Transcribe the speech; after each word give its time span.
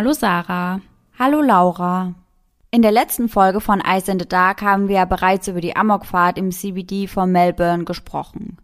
Hallo 0.00 0.14
Sarah. 0.14 0.80
Hallo 1.18 1.42
Laura. 1.42 2.14
In 2.70 2.80
der 2.80 2.90
letzten 2.90 3.28
Folge 3.28 3.60
von 3.60 3.82
Ice 3.86 4.10
in 4.10 4.18
the 4.18 4.26
Dark 4.26 4.62
haben 4.62 4.88
wir 4.88 4.94
ja 4.94 5.04
bereits 5.04 5.46
über 5.46 5.60
die 5.60 5.76
Amokfahrt 5.76 6.38
im 6.38 6.52
CBD 6.52 7.06
von 7.06 7.30
Melbourne 7.30 7.84
gesprochen. 7.84 8.56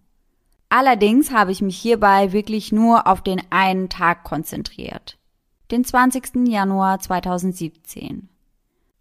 Allerdings 0.71 1.33
habe 1.33 1.53
ich 1.53 1.61
mich 1.61 1.77
hierbei 1.77 2.33
wirklich 2.33 2.73
nur 2.73 3.07
auf 3.07 3.21
den 3.21 3.43
einen 3.51 3.91
Tag 3.91 4.25
konzentriert. 4.25 5.19
Den 5.71 5.85
20. 5.85 6.49
Januar 6.49 7.01
2017. 7.01 8.31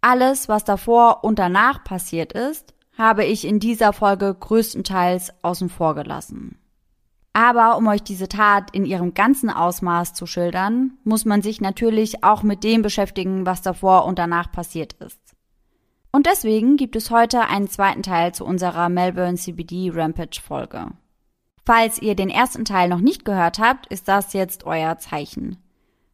Alles, 0.02 0.46
was 0.46 0.62
davor 0.62 1.24
und 1.24 1.38
danach 1.38 1.84
passiert 1.84 2.34
ist, 2.34 2.74
habe 2.98 3.24
ich 3.24 3.46
in 3.46 3.60
dieser 3.60 3.94
Folge 3.94 4.36
größtenteils 4.38 5.32
außen 5.40 5.70
vor 5.70 5.94
gelassen. 5.94 6.58
Aber 7.36 7.76
um 7.76 7.86
euch 7.86 8.02
diese 8.02 8.28
Tat 8.28 8.70
in 8.70 8.86
ihrem 8.86 9.12
ganzen 9.12 9.50
Ausmaß 9.50 10.14
zu 10.14 10.24
schildern, 10.24 10.92
muss 11.04 11.26
man 11.26 11.42
sich 11.42 11.60
natürlich 11.60 12.24
auch 12.24 12.42
mit 12.42 12.64
dem 12.64 12.80
beschäftigen, 12.80 13.44
was 13.44 13.60
davor 13.60 14.06
und 14.06 14.18
danach 14.18 14.50
passiert 14.50 14.94
ist. 14.94 15.20
Und 16.10 16.24
deswegen 16.24 16.78
gibt 16.78 16.96
es 16.96 17.10
heute 17.10 17.42
einen 17.42 17.68
zweiten 17.68 18.02
Teil 18.02 18.32
zu 18.32 18.46
unserer 18.46 18.88
Melbourne 18.88 19.34
CBD 19.34 19.90
Rampage 19.92 20.40
Folge. 20.42 20.86
Falls 21.66 22.00
ihr 22.00 22.14
den 22.14 22.30
ersten 22.30 22.64
Teil 22.64 22.88
noch 22.88 23.00
nicht 23.00 23.26
gehört 23.26 23.58
habt, 23.58 23.86
ist 23.88 24.08
das 24.08 24.32
jetzt 24.32 24.64
euer 24.64 24.96
Zeichen. 24.96 25.58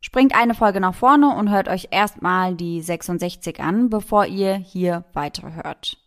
Springt 0.00 0.34
eine 0.34 0.54
Folge 0.54 0.80
nach 0.80 0.96
vorne 0.96 1.36
und 1.36 1.50
hört 1.50 1.68
euch 1.68 1.86
erstmal 1.92 2.56
die 2.56 2.82
66 2.82 3.60
an, 3.60 3.90
bevor 3.90 4.26
ihr 4.26 4.54
hier 4.54 5.04
weiterhört. 5.12 5.98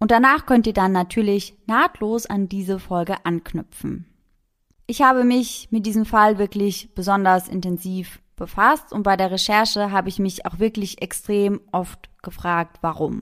Und 0.00 0.10
danach 0.10 0.46
könnt 0.46 0.66
ihr 0.66 0.72
dann 0.72 0.90
natürlich 0.90 1.56
nahtlos 1.68 2.26
an 2.26 2.48
diese 2.48 2.80
Folge 2.80 3.24
anknüpfen. 3.24 4.08
Ich 4.90 5.02
habe 5.02 5.22
mich 5.22 5.68
mit 5.70 5.84
diesem 5.84 6.06
Fall 6.06 6.38
wirklich 6.38 6.94
besonders 6.94 7.46
intensiv 7.46 8.22
befasst 8.36 8.90
und 8.90 9.02
bei 9.02 9.18
der 9.18 9.30
Recherche 9.30 9.92
habe 9.92 10.08
ich 10.08 10.18
mich 10.18 10.46
auch 10.46 10.60
wirklich 10.60 11.02
extrem 11.02 11.60
oft 11.72 12.08
gefragt, 12.22 12.78
warum. 12.80 13.20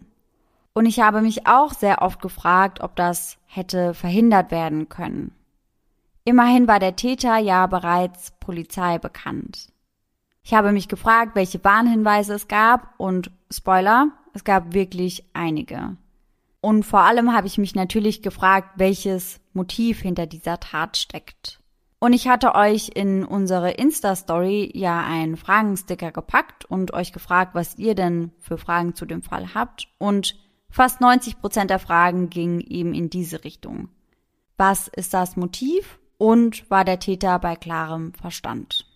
Und 0.75 0.86
ich 0.86 1.00
habe 1.00 1.23
mich 1.23 1.48
auch 1.48 1.75
sehr 1.75 2.03
oft 2.03 2.23
gefragt, 2.23 2.83
ob 2.83 2.95
das 2.95 3.39
hätte 3.47 3.95
verhindert 3.95 4.53
werden 4.53 4.89
können. 4.89 5.33
Immerhin 6.25 6.69
war 6.69 6.78
der 6.78 6.95
Täter 6.95 7.36
ja 7.39 7.67
bereits 7.67 8.30
Polizei 8.39 8.98
bekannt. 8.98 9.73
Ich 10.45 10.55
habe 10.55 10.70
mich 10.70 10.86
gefragt, 10.86 11.34
welche 11.34 11.64
Warnhinweise 11.64 12.34
es 12.34 12.47
gab 12.47 12.95
und 12.97 13.33
Spoiler, 13.51 14.12
es 14.34 14.45
gab 14.45 14.73
wirklich 14.73 15.25
einige. 15.33 15.97
Und 16.67 16.83
vor 16.83 17.03
allem 17.03 17.33
habe 17.33 17.47
ich 17.47 17.59
mich 17.59 17.77
natürlich 17.77 18.22
gefragt, 18.22 18.70
welches 18.75 19.39
Motiv 19.53 20.00
hinter 20.00 20.27
dieser 20.27 20.59
Tat 20.59 20.97
steckt. 20.97 21.61
Und 22.00 22.12
ich 22.12 22.27
hatte 22.27 22.56
euch 22.56 22.91
in 22.92 23.25
unsere 23.25 23.70
Insta-Story 23.70 24.73
ja 24.75 25.00
einen 25.00 25.36
Fragensticker 25.36 26.11
gepackt 26.11 26.64
und 26.64 26.92
euch 26.92 27.12
gefragt, 27.12 27.55
was 27.55 27.78
ihr 27.78 27.95
denn 27.95 28.33
für 28.41 28.58
Fragen 28.58 28.97
zu 28.97 29.06
dem 29.06 29.23
Fall 29.23 29.55
habt. 29.55 29.86
Und 29.98 30.34
fast 30.69 31.00
90 31.00 31.41
Prozent 31.41 31.70
der 31.70 31.78
Fragen 31.78 32.31
gingen 32.31 32.61
eben 32.61 32.95
in 32.95 33.11
diese 33.11 33.45
Richtung. 33.45 33.89
Was 34.56 34.89
ist 34.89 35.14
das 35.14 35.36
Motiv? 35.36 36.01
Und 36.19 36.69
war 36.69 36.84
der 36.84 36.98
Täter 36.98 37.39
bei 37.39 37.55
klarem 37.55 38.12
Verstand? 38.12 38.86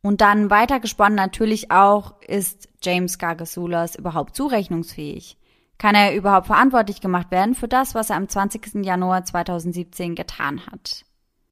Und 0.00 0.20
dann 0.20 0.48
weitergesponnen 0.48 1.16
natürlich 1.16 1.72
auch, 1.72 2.22
ist 2.22 2.68
James 2.84 3.18
Gargasulas 3.18 3.96
überhaupt 3.96 4.36
zurechnungsfähig? 4.36 5.36
Kann 5.78 5.94
er 5.94 6.14
überhaupt 6.14 6.46
verantwortlich 6.46 7.00
gemacht 7.00 7.30
werden 7.30 7.54
für 7.54 7.68
das, 7.68 7.94
was 7.94 8.10
er 8.10 8.16
am 8.16 8.28
20. 8.28 8.84
Januar 8.84 9.24
2017 9.24 10.14
getan 10.14 10.66
hat? 10.66 11.04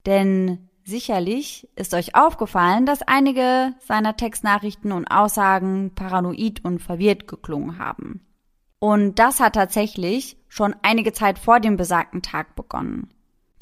Denn 0.07 0.71
sicherlich 0.85 1.69
ist 1.77 1.95
euch 1.95 2.15
aufgefallen, 2.15 2.87
dass 2.87 3.03
einige 3.03 3.75
seiner 3.81 4.17
Textnachrichten 4.17 4.93
und 4.93 5.07
Aussagen 5.07 5.95
paranoid 5.95 6.65
und 6.65 6.81
verwirrt 6.81 7.29
geklungen 7.29 7.79
haben. 7.79 8.27
Und 8.79 9.19
das 9.19 9.41
hat 9.41 9.55
tatsächlich 9.55 10.37
schon 10.49 10.75
einige 10.83 11.13
Zeit 11.13 11.39
vor 11.39 11.61
dem 11.61 11.77
besagten 11.77 12.23
Tag 12.23 12.55
begonnen. 12.55 13.11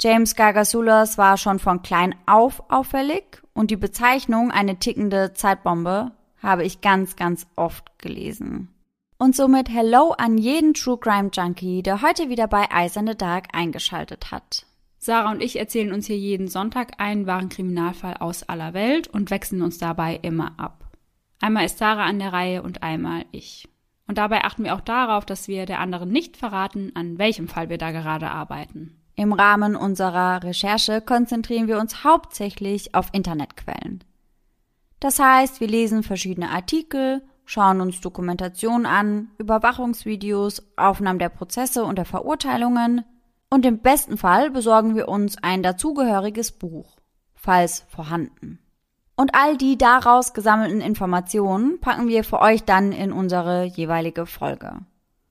James 0.01 0.35
Gargasulas 0.35 1.17
war 1.17 1.37
schon 1.37 1.59
von 1.59 1.81
klein 1.81 2.15
auf 2.25 2.69
auffällig 2.69 3.41
und 3.53 3.71
die 3.71 3.77
Bezeichnung 3.77 4.51
eine 4.51 4.79
tickende 4.79 5.33
Zeitbombe 5.33 6.11
habe 6.41 6.65
ich 6.65 6.81
ganz, 6.81 7.15
ganz 7.15 7.47
oft 7.55 7.97
gelesen. 7.99 8.72
Und 9.17 9.35
somit 9.35 9.69
Hello 9.69 10.11
an 10.17 10.37
jeden 10.37 10.73
True 10.73 10.97
Crime 10.97 11.29
Junkie, 11.31 11.83
der 11.83 12.01
heute 12.01 12.29
wieder 12.29 12.47
bei 12.47 12.65
Eyes 12.71 12.95
in 12.95 13.07
the 13.07 13.15
Dark 13.15 13.47
eingeschaltet 13.53 14.31
hat. 14.31 14.65
Sarah 14.97 15.31
und 15.31 15.41
ich 15.41 15.59
erzählen 15.59 15.93
uns 15.93 16.07
hier 16.07 16.17
jeden 16.17 16.47
Sonntag 16.47 16.93
einen 16.97 17.27
wahren 17.27 17.49
Kriminalfall 17.49 18.15
aus 18.17 18.43
aller 18.43 18.73
Welt 18.73 19.07
und 19.07 19.31
wechseln 19.31 19.61
uns 19.61 19.77
dabei 19.77 20.19
immer 20.21 20.57
ab. 20.57 20.91
Einmal 21.41 21.65
ist 21.65 21.77
Sarah 21.77 22.05
an 22.05 22.19
der 22.19 22.31
Reihe 22.31 22.63
und 22.63 22.83
einmal 22.83 23.25
ich. 23.31 23.67
Und 24.07 24.17
dabei 24.17 24.43
achten 24.43 24.63
wir 24.63 24.75
auch 24.75 24.81
darauf, 24.81 25.25
dass 25.25 25.47
wir 25.47 25.65
der 25.65 25.79
anderen 25.79 26.09
nicht 26.09 26.37
verraten, 26.37 26.91
an 26.95 27.17
welchem 27.17 27.47
Fall 27.47 27.69
wir 27.69 27.77
da 27.77 27.91
gerade 27.91 28.31
arbeiten. 28.31 28.99
Im 29.15 29.31
Rahmen 29.31 29.75
unserer 29.75 30.41
Recherche 30.43 31.01
konzentrieren 31.01 31.67
wir 31.67 31.79
uns 31.79 32.03
hauptsächlich 32.03 32.95
auf 32.95 33.09
Internetquellen. 33.11 34.03
Das 34.99 35.19
heißt, 35.19 35.59
wir 35.59 35.67
lesen 35.67 36.03
verschiedene 36.03 36.49
Artikel, 36.49 37.21
schauen 37.45 37.81
uns 37.81 38.01
Dokumentationen 38.01 38.85
an, 38.85 39.31
Überwachungsvideos, 39.37 40.63
Aufnahmen 40.75 41.19
der 41.19 41.29
Prozesse 41.29 41.83
und 41.83 41.97
der 41.97 42.05
Verurteilungen 42.05 43.03
und 43.53 43.67
im 43.67 43.79
besten 43.79 44.17
Fall 44.17 44.49
besorgen 44.49 44.95
wir 44.95 45.07
uns 45.07 45.37
ein 45.43 45.61
dazugehöriges 45.61 46.53
Buch, 46.53 46.97
falls 47.35 47.85
vorhanden. 47.87 48.57
Und 49.15 49.35
all 49.35 49.57
die 49.57 49.77
daraus 49.77 50.33
gesammelten 50.33 50.81
Informationen 50.81 51.79
packen 51.79 52.07
wir 52.07 52.23
für 52.23 52.41
euch 52.41 52.63
dann 52.63 52.91
in 52.91 53.11
unsere 53.11 53.65
jeweilige 53.65 54.25
Folge. 54.25 54.79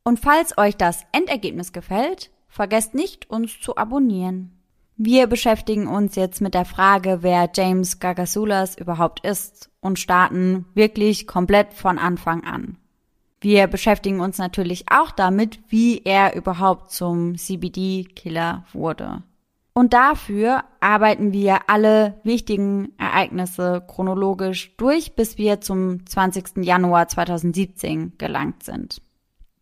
Und 0.04 0.20
falls 0.20 0.56
euch 0.56 0.76
das 0.76 1.04
Endergebnis 1.10 1.72
gefällt, 1.72 2.30
vergesst 2.46 2.94
nicht, 2.94 3.28
uns 3.28 3.60
zu 3.60 3.76
abonnieren. 3.76 4.61
Wir 5.04 5.26
beschäftigen 5.26 5.88
uns 5.88 6.14
jetzt 6.14 6.40
mit 6.40 6.54
der 6.54 6.64
Frage, 6.64 7.24
wer 7.24 7.50
James 7.52 7.98
Gargasulas 7.98 8.78
überhaupt 8.78 9.26
ist 9.26 9.68
und 9.80 9.98
starten 9.98 10.64
wirklich 10.74 11.26
komplett 11.26 11.74
von 11.74 11.98
Anfang 11.98 12.44
an. 12.44 12.76
Wir 13.40 13.66
beschäftigen 13.66 14.20
uns 14.20 14.38
natürlich 14.38 14.84
auch 14.92 15.10
damit, 15.10 15.58
wie 15.66 16.02
er 16.04 16.36
überhaupt 16.36 16.92
zum 16.92 17.36
CBD-Killer 17.36 18.64
wurde. 18.72 19.24
Und 19.74 19.92
dafür 19.92 20.62
arbeiten 20.78 21.32
wir 21.32 21.69
alle 21.69 22.20
wichtigen 22.22 22.92
Ereignisse 22.96 23.82
chronologisch 23.84 24.76
durch, 24.76 25.16
bis 25.16 25.36
wir 25.36 25.60
zum 25.60 26.06
20. 26.06 26.58
Januar 26.58 27.08
2017 27.08 28.19
gelangt 28.19 28.62
sind. 28.62 29.02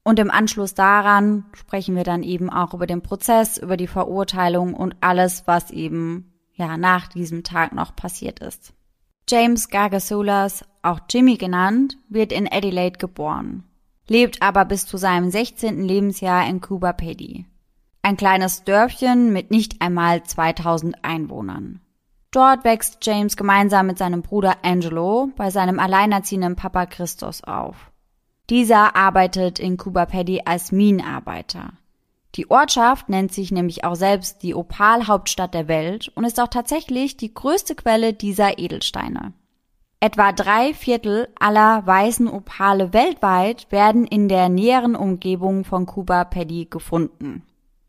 Und 0.03 0.19
im 0.19 0.31
Anschluss 0.31 0.75
daran 0.75 1.45
sprechen 1.53 1.95
wir 1.95 2.05
dann 2.05 2.23
eben 2.23 2.51
auch 2.51 2.75
über 2.75 2.87
den 2.87 3.03
Prozess, 3.03 3.59
über 3.59 3.77
die 3.77 3.87
Verurteilung 3.87 4.75
und 4.75 4.97
alles, 5.01 5.47
was 5.47 5.71
eben 5.71 6.33
ja 6.55 6.77
nach 6.77 7.09
diesem 7.09 7.45
Tag 7.45 7.75
noch 7.75 7.95
passiert 7.95 8.41
ist. 8.41 8.73
James 9.29 9.69
Gargasulas, 9.69 10.65
auch 10.83 11.01
Jimmy 11.09 11.37
genannt, 11.37 11.99
wird 12.09 12.33
in 12.33 12.49
Adelaide 12.51 12.99
geboren 12.99 13.65
lebt 14.11 14.43
aber 14.43 14.65
bis 14.67 14.87
zu 14.87 14.99
seinem 14.99 15.31
16. 15.31 15.83
Lebensjahr 15.83 16.47
in 16.47 16.61
Cuba 16.61 16.93
Pedy. 16.93 17.47
Ein 18.03 18.17
kleines 18.17 18.65
Dörfchen 18.65 19.33
mit 19.33 19.51
nicht 19.51 19.81
einmal 19.81 20.25
2000 20.25 21.05
Einwohnern. 21.05 21.81
Dort 22.33 22.65
wächst 22.65 22.99
James 23.03 23.37
gemeinsam 23.37 23.87
mit 23.87 23.99
seinem 23.99 24.23
Bruder 24.23 24.57
Angelo 24.63 25.31
bei 25.37 25.51
seinem 25.51 25.79
alleinerziehenden 25.79 26.57
Papa 26.57 26.87
Christos 26.87 27.45
auf. 27.45 27.90
Dieser 28.51 28.97
arbeitet 28.97 29.61
in 29.61 29.77
Cuba 29.77 30.07
Pedy 30.07 30.43
als 30.45 30.73
Minenarbeiter. 30.73 31.75
Die 32.35 32.51
Ortschaft 32.51 33.09
nennt 33.09 33.33
sich 33.33 33.53
nämlich 33.53 33.85
auch 33.85 33.95
selbst 33.95 34.43
die 34.43 34.57
Opalhauptstadt 34.57 35.55
der 35.55 35.69
Welt 35.69 36.09
und 36.17 36.25
ist 36.25 36.41
auch 36.41 36.49
tatsächlich 36.49 37.17
die 37.17 37.33
größte 37.33 37.77
Quelle 37.77 38.13
dieser 38.13 38.59
Edelsteine. 38.59 39.35
Etwa 40.01 40.33
drei 40.33 40.75
Viertel 40.75 41.29
aller 41.39 41.87
weißen 41.87 42.27
Opale 42.27 42.93
weltweit 42.93 43.71
werden 43.71 44.05
in 44.05 44.29
der 44.29 44.49
näheren 44.49 44.97
Umgebung 44.97 45.65
von 45.65 45.87
Cuba 45.87 46.25
Paddy 46.25 46.67
gefunden. 46.71 47.45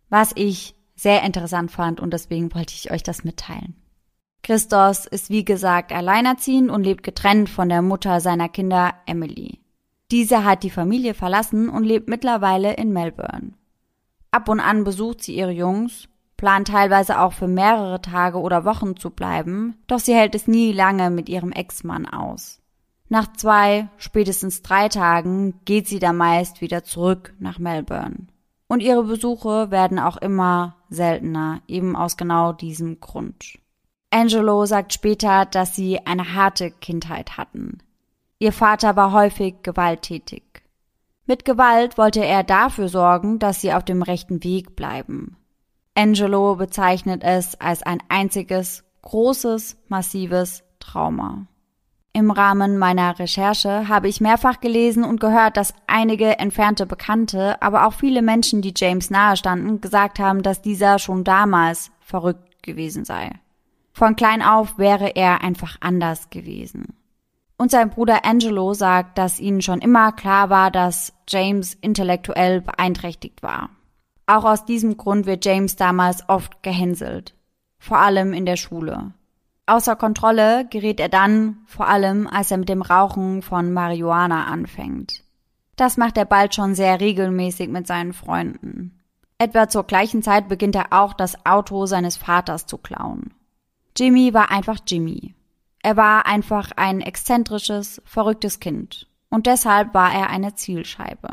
Was 0.09 0.31
ich 0.35 0.75
sehr 0.93 1.23
interessant 1.23 1.71
fand 1.71 1.99
und 1.99 2.11
deswegen 2.11 2.53
wollte 2.53 2.75
ich 2.75 2.91
euch 2.91 3.01
das 3.01 3.23
mitteilen. 3.23 3.75
Christos 4.43 5.07
ist 5.07 5.29
wie 5.29 5.45
gesagt 5.45 5.91
alleinerziehend 5.91 6.69
und 6.69 6.83
lebt 6.83 7.01
getrennt 7.01 7.49
von 7.49 7.69
der 7.69 7.81
Mutter 7.81 8.19
seiner 8.19 8.49
Kinder 8.49 8.93
Emily. 9.07 9.60
Diese 10.11 10.43
hat 10.43 10.63
die 10.63 10.69
Familie 10.69 11.13
verlassen 11.13 11.69
und 11.69 11.83
lebt 11.83 12.09
mittlerweile 12.09 12.73
in 12.73 12.93
Melbourne. 12.93 13.53
Ab 14.29 14.49
und 14.49 14.59
an 14.59 14.83
besucht 14.83 15.23
sie 15.23 15.35
ihre 15.35 15.51
Jungs 15.51 16.07
plant 16.41 16.69
teilweise 16.69 17.19
auch 17.19 17.33
für 17.33 17.47
mehrere 17.47 18.01
Tage 18.01 18.39
oder 18.39 18.65
Wochen 18.65 18.97
zu 18.97 19.11
bleiben, 19.11 19.77
doch 19.85 19.99
sie 19.99 20.15
hält 20.15 20.33
es 20.33 20.47
nie 20.47 20.71
lange 20.71 21.11
mit 21.11 21.29
ihrem 21.29 21.51
Ex-Mann 21.51 22.07
aus. 22.07 22.59
Nach 23.09 23.31
zwei, 23.33 23.89
spätestens 23.97 24.63
drei 24.63 24.89
Tagen 24.89 25.59
geht 25.65 25.87
sie 25.87 25.99
da 25.99 26.13
meist 26.13 26.59
wieder 26.59 26.83
zurück 26.83 27.35
nach 27.37 27.59
Melbourne. 27.59 28.25
Und 28.67 28.79
ihre 28.79 29.03
Besuche 29.03 29.69
werden 29.69 29.99
auch 29.99 30.17
immer 30.17 30.77
seltener, 30.89 31.61
eben 31.67 31.95
aus 31.95 32.17
genau 32.17 32.53
diesem 32.53 32.99
Grund. 32.99 33.59
Angelo 34.09 34.65
sagt 34.65 34.93
später, 34.93 35.45
dass 35.45 35.75
sie 35.75 35.99
eine 36.07 36.33
harte 36.33 36.71
Kindheit 36.71 37.37
hatten. 37.37 37.83
Ihr 38.41 38.53
Vater 38.53 38.95
war 38.95 39.11
häufig 39.11 39.57
gewalttätig. 39.61 40.41
Mit 41.27 41.45
Gewalt 41.45 41.99
wollte 41.99 42.25
er 42.25 42.41
dafür 42.43 42.89
sorgen, 42.89 43.37
dass 43.37 43.61
sie 43.61 43.71
auf 43.71 43.85
dem 43.85 44.01
rechten 44.01 44.43
Weg 44.43 44.75
bleiben. 44.75 45.37
Angelo 45.93 46.55
bezeichnet 46.55 47.21
es 47.23 47.61
als 47.61 47.83
ein 47.83 47.99
einziges, 48.09 48.83
großes, 49.03 49.77
massives 49.89 50.63
Trauma. 50.79 51.45
Im 52.13 52.31
Rahmen 52.31 52.79
meiner 52.79 53.19
Recherche 53.19 53.87
habe 53.87 54.07
ich 54.07 54.21
mehrfach 54.21 54.59
gelesen 54.59 55.03
und 55.03 55.19
gehört, 55.19 55.55
dass 55.55 55.75
einige 55.85 56.39
entfernte 56.39 56.87
Bekannte, 56.87 57.61
aber 57.61 57.85
auch 57.85 57.93
viele 57.93 58.23
Menschen, 58.23 58.63
die 58.63 58.73
James 58.75 59.11
nahestanden, 59.11 59.81
gesagt 59.81 60.17
haben, 60.17 60.41
dass 60.41 60.63
dieser 60.63 60.97
schon 60.97 61.23
damals 61.23 61.91
verrückt 61.99 62.63
gewesen 62.63 63.05
sei. 63.05 63.33
Von 63.93 64.15
klein 64.15 64.41
auf 64.41 64.79
wäre 64.79 65.15
er 65.15 65.43
einfach 65.43 65.77
anders 65.79 66.31
gewesen. 66.31 66.95
Und 67.61 67.69
sein 67.69 67.91
Bruder 67.91 68.25
Angelo 68.25 68.73
sagt, 68.73 69.19
dass 69.19 69.39
ihnen 69.39 69.61
schon 69.61 69.81
immer 69.81 70.13
klar 70.13 70.49
war, 70.49 70.71
dass 70.71 71.13
James 71.29 71.75
intellektuell 71.75 72.59
beeinträchtigt 72.59 73.43
war. 73.43 73.69
Auch 74.25 74.45
aus 74.45 74.65
diesem 74.65 74.97
Grund 74.97 75.27
wird 75.27 75.45
James 75.45 75.75
damals 75.75 76.27
oft 76.27 76.63
gehänselt, 76.63 77.35
vor 77.77 77.99
allem 77.99 78.33
in 78.33 78.47
der 78.47 78.55
Schule. 78.55 79.13
Außer 79.67 79.95
Kontrolle 79.95 80.65
gerät 80.71 80.99
er 80.99 81.07
dann, 81.07 81.57
vor 81.67 81.87
allem 81.87 82.25
als 82.25 82.49
er 82.49 82.57
mit 82.57 82.67
dem 82.67 82.81
Rauchen 82.81 83.43
von 83.43 83.71
Marihuana 83.71 84.45
anfängt. 84.45 85.23
Das 85.75 85.97
macht 85.97 86.17
er 86.17 86.25
bald 86.25 86.55
schon 86.55 86.73
sehr 86.73 86.99
regelmäßig 86.99 87.69
mit 87.69 87.85
seinen 87.85 88.13
Freunden. 88.13 88.99
Etwa 89.37 89.69
zur 89.69 89.83
gleichen 89.83 90.23
Zeit 90.23 90.47
beginnt 90.47 90.75
er 90.75 90.93
auch 90.99 91.13
das 91.13 91.45
Auto 91.45 91.85
seines 91.85 92.17
Vaters 92.17 92.65
zu 92.65 92.79
klauen. 92.79 93.35
Jimmy 93.95 94.33
war 94.33 94.49
einfach 94.49 94.79
Jimmy. 94.87 95.35
Er 95.83 95.97
war 95.97 96.25
einfach 96.25 96.71
ein 96.75 97.01
exzentrisches, 97.01 98.01
verrücktes 98.05 98.59
Kind. 98.59 99.07
Und 99.29 99.47
deshalb 99.47 99.93
war 99.93 100.13
er 100.13 100.29
eine 100.29 100.55
Zielscheibe, 100.55 101.29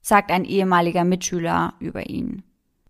sagt 0.00 0.30
ein 0.30 0.44
ehemaliger 0.44 1.04
Mitschüler 1.04 1.74
über 1.78 2.08
ihn. 2.08 2.42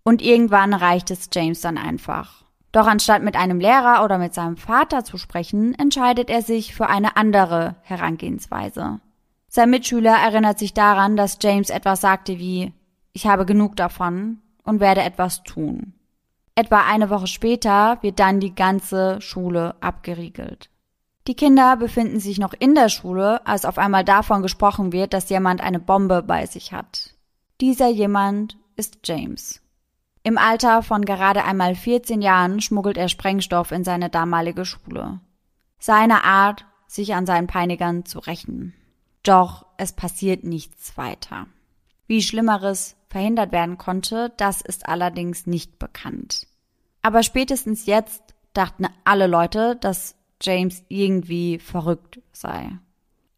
Und 0.05 0.23
irgendwann 0.23 0.73
reicht 0.73 1.11
es 1.11 1.29
James 1.33 1.61
dann 1.61 1.79
einfach. 1.79 2.45
Doch 2.71 2.87
anstatt 2.87 3.23
mit 3.23 3.37
einem 3.37 3.61
Lehrer 3.61 4.05
oder 4.05 4.19
mit 4.19 4.35
seinem 4.35 4.57
Vater 4.57 5.05
zu 5.05 5.17
sprechen, 5.17 5.75
entscheidet 5.75 6.29
er 6.29 6.43
sich 6.43 6.75
für 6.75 6.89
eine 6.89 7.17
andere 7.17 7.77
Herangehensweise. 7.83 9.01
Sein 9.49 9.71
Mitschüler 9.71 10.17
erinnert 10.17 10.59
sich 10.59 10.75
daran, 10.75 11.17
dass 11.17 11.39
James 11.41 11.71
etwas 11.71 12.01
sagte 12.01 12.39
wie 12.39 12.73
Ich 13.13 13.27
habe 13.27 13.47
genug 13.47 13.77
davon 13.77 14.39
und 14.65 14.81
werde 14.81 15.03
etwas 15.03 15.45
tun. 15.45 15.94
Etwa 16.57 16.85
eine 16.87 17.11
Woche 17.11 17.27
später 17.27 17.99
wird 18.03 18.21
dann 18.21 18.39
die 18.39 18.55
ganze 18.55 19.21
Schule 19.21 19.75
abgeriegelt. 19.81 20.71
Die 21.27 21.35
Kinder 21.35 21.77
befinden 21.77 22.21
sich 22.21 22.39
noch 22.39 22.53
in 22.59 22.75
der 22.75 22.89
Schule, 22.89 23.47
als 23.47 23.65
auf 23.65 23.79
einmal 23.79 24.05
davon 24.05 24.43
gesprochen 24.43 24.93
wird, 24.93 25.15
dass 25.15 25.31
jemand 25.31 25.63
eine 25.63 25.81
Bombe 25.81 26.23
bei 26.23 26.47
sich 26.47 26.73
hat. 26.73 27.15
Dieser 27.61 27.89
jemand 27.89 28.59
ist 28.77 28.99
James. 29.05 29.63
Im 30.23 30.39
Alter 30.39 30.83
von 30.83 31.05
gerade 31.05 31.45
einmal 31.45 31.75
14 31.75 32.23
Jahren 32.23 32.61
schmuggelt 32.61 32.97
er 32.97 33.09
Sprengstoff 33.09 33.73
in 33.73 33.85
seine 33.85 34.11
damalige 34.11 34.65
Schule. 34.65 35.21
Seine 35.79 36.25
Art, 36.25 36.65
sich 36.87 37.15
an 37.15 37.27
seinen 37.27 37.47
Peinigern 37.47 38.05
zu 38.05 38.21
rächen. 38.21 38.75
Doch 39.23 39.67
es 39.77 39.93
passiert 39.93 40.45
nichts 40.45 40.97
weiter. 40.97 41.47
Wie 42.07 42.23
Schlimmeres 42.23 42.97
verhindert 43.15 43.53
werden 43.53 43.79
konnte, 43.79 44.33
das 44.39 44.61
ist 44.61 44.89
allerdings 44.89 45.47
nicht 45.47 45.79
bekannt. 45.79 46.49
Aber 47.01 47.23
spätestens 47.23 47.87
jetzt 47.87 48.35
dachten 48.55 48.89
alle 49.05 49.29
Leute, 49.29 49.77
dass 49.77 50.17
James 50.43 50.83
irgendwie 50.89 51.61
verrückt 51.61 52.21
sei. 52.33 52.71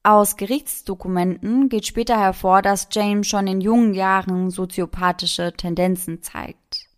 Aus 0.03 0.39
Gerichtsdokumenten 0.39 1.69
geht 1.69 1.85
später 1.85 2.19
hervor, 2.19 2.63
dass 2.63 2.89
James 2.91 3.27
schon 3.27 3.47
in 3.47 3.61
jungen 3.61 3.93
Jahren 3.93 4.49
soziopathische 4.49 5.53
Tendenzen 5.53 6.23
zeigt. 6.23 6.89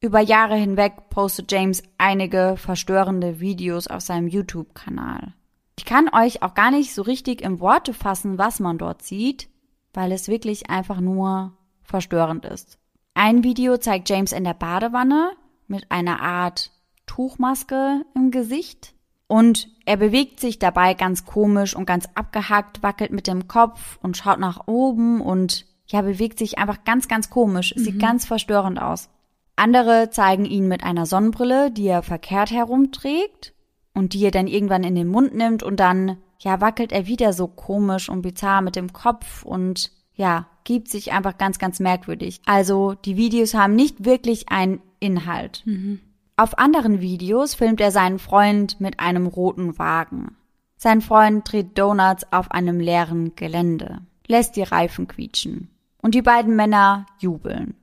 Über 0.00 0.20
Jahre 0.20 0.56
hinweg 0.56 1.10
postet 1.10 1.52
James 1.52 1.82
einige 1.98 2.54
verstörende 2.56 3.40
Videos 3.40 3.88
auf 3.88 4.00
seinem 4.00 4.26
YouTube-Kanal. 4.26 5.34
Ich 5.78 5.84
kann 5.84 6.08
euch 6.14 6.42
auch 6.42 6.54
gar 6.54 6.70
nicht 6.70 6.94
so 6.94 7.02
richtig 7.02 7.42
in 7.42 7.60
Worte 7.60 7.92
fassen, 7.92 8.38
was 8.38 8.58
man 8.58 8.78
dort 8.78 9.02
sieht, 9.02 9.50
weil 9.92 10.12
es 10.12 10.28
wirklich 10.28 10.70
einfach 10.70 10.98
nur 10.98 11.52
verstörend 11.92 12.44
ist. 12.44 12.78
Ein 13.14 13.44
Video 13.44 13.76
zeigt 13.76 14.08
James 14.08 14.32
in 14.32 14.42
der 14.42 14.54
Badewanne 14.54 15.32
mit 15.68 15.92
einer 15.92 16.20
Art 16.20 16.72
Tuchmaske 17.06 18.04
im 18.14 18.30
Gesicht 18.30 18.94
und 19.26 19.68
er 19.84 19.98
bewegt 19.98 20.40
sich 20.40 20.58
dabei 20.58 20.94
ganz 20.94 21.24
komisch 21.24 21.76
und 21.76 21.86
ganz 21.86 22.08
abgehackt, 22.14 22.82
wackelt 22.82 23.12
mit 23.12 23.26
dem 23.26 23.46
Kopf 23.48 23.98
und 24.02 24.16
schaut 24.16 24.38
nach 24.38 24.66
oben 24.66 25.20
und 25.20 25.66
ja, 25.86 26.00
bewegt 26.00 26.38
sich 26.38 26.58
einfach 26.58 26.84
ganz, 26.84 27.08
ganz 27.08 27.28
komisch. 27.28 27.74
Mhm. 27.76 27.80
Sieht 27.80 28.00
ganz 28.00 28.24
verstörend 28.24 28.80
aus. 28.80 29.10
Andere 29.56 30.08
zeigen 30.10 30.46
ihn 30.46 30.68
mit 30.68 30.82
einer 30.82 31.04
Sonnenbrille, 31.04 31.70
die 31.70 31.86
er 31.86 32.02
verkehrt 32.02 32.50
herumträgt 32.50 33.52
und 33.94 34.14
die 34.14 34.24
er 34.24 34.30
dann 34.30 34.46
irgendwann 34.46 34.84
in 34.84 34.94
den 34.94 35.08
Mund 35.08 35.34
nimmt 35.34 35.62
und 35.62 35.78
dann, 35.78 36.16
ja, 36.38 36.62
wackelt 36.62 36.92
er 36.92 37.06
wieder 37.06 37.34
so 37.34 37.46
komisch 37.46 38.08
und 38.08 38.22
bizarr 38.22 38.62
mit 38.62 38.76
dem 38.76 38.92
Kopf 38.94 39.44
und 39.44 39.92
ja, 40.14 40.46
gibt 40.64 40.88
sich 40.88 41.12
einfach 41.12 41.38
ganz, 41.38 41.58
ganz 41.58 41.80
merkwürdig. 41.80 42.40
Also 42.46 42.94
die 42.94 43.16
Videos 43.16 43.54
haben 43.54 43.74
nicht 43.74 44.04
wirklich 44.04 44.48
einen 44.50 44.80
Inhalt. 45.00 45.62
Mhm. 45.64 46.00
Auf 46.36 46.58
anderen 46.58 47.00
Videos 47.00 47.54
filmt 47.54 47.80
er 47.80 47.90
seinen 47.90 48.18
Freund 48.18 48.80
mit 48.80 49.00
einem 49.00 49.26
roten 49.26 49.78
Wagen. 49.78 50.36
Sein 50.76 51.00
Freund 51.00 51.50
dreht 51.50 51.78
Donuts 51.78 52.26
auf 52.32 52.50
einem 52.50 52.80
leeren 52.80 53.36
Gelände, 53.36 53.98
lässt 54.26 54.56
die 54.56 54.62
Reifen 54.62 55.06
quietschen. 55.06 55.68
Und 55.98 56.14
die 56.16 56.22
beiden 56.22 56.56
Männer 56.56 57.06
jubeln. 57.18 57.76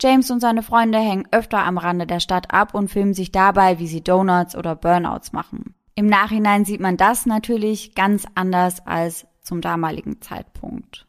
James 0.00 0.30
und 0.30 0.40
seine 0.40 0.62
Freunde 0.62 0.98
hängen 0.98 1.28
öfter 1.30 1.64
am 1.64 1.78
Rande 1.78 2.06
der 2.06 2.20
Stadt 2.20 2.52
ab 2.52 2.74
und 2.74 2.88
filmen 2.88 3.14
sich 3.14 3.32
dabei, 3.32 3.78
wie 3.78 3.86
sie 3.86 4.02
Donuts 4.02 4.56
oder 4.56 4.76
Burnouts 4.76 5.32
machen. 5.32 5.74
Im 5.94 6.06
Nachhinein 6.06 6.64
sieht 6.64 6.80
man 6.80 6.96
das 6.96 7.26
natürlich 7.26 7.94
ganz 7.94 8.26
anders 8.34 8.86
als 8.86 9.26
zum 9.40 9.60
damaligen 9.60 10.20
Zeitpunkt. 10.20 11.06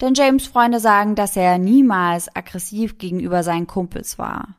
Denn 0.00 0.14
James 0.14 0.46
Freunde 0.46 0.80
sagen, 0.80 1.14
dass 1.14 1.36
er 1.36 1.58
niemals 1.58 2.34
aggressiv 2.34 2.98
gegenüber 2.98 3.42
seinen 3.42 3.66
Kumpels 3.66 4.18
war. 4.18 4.56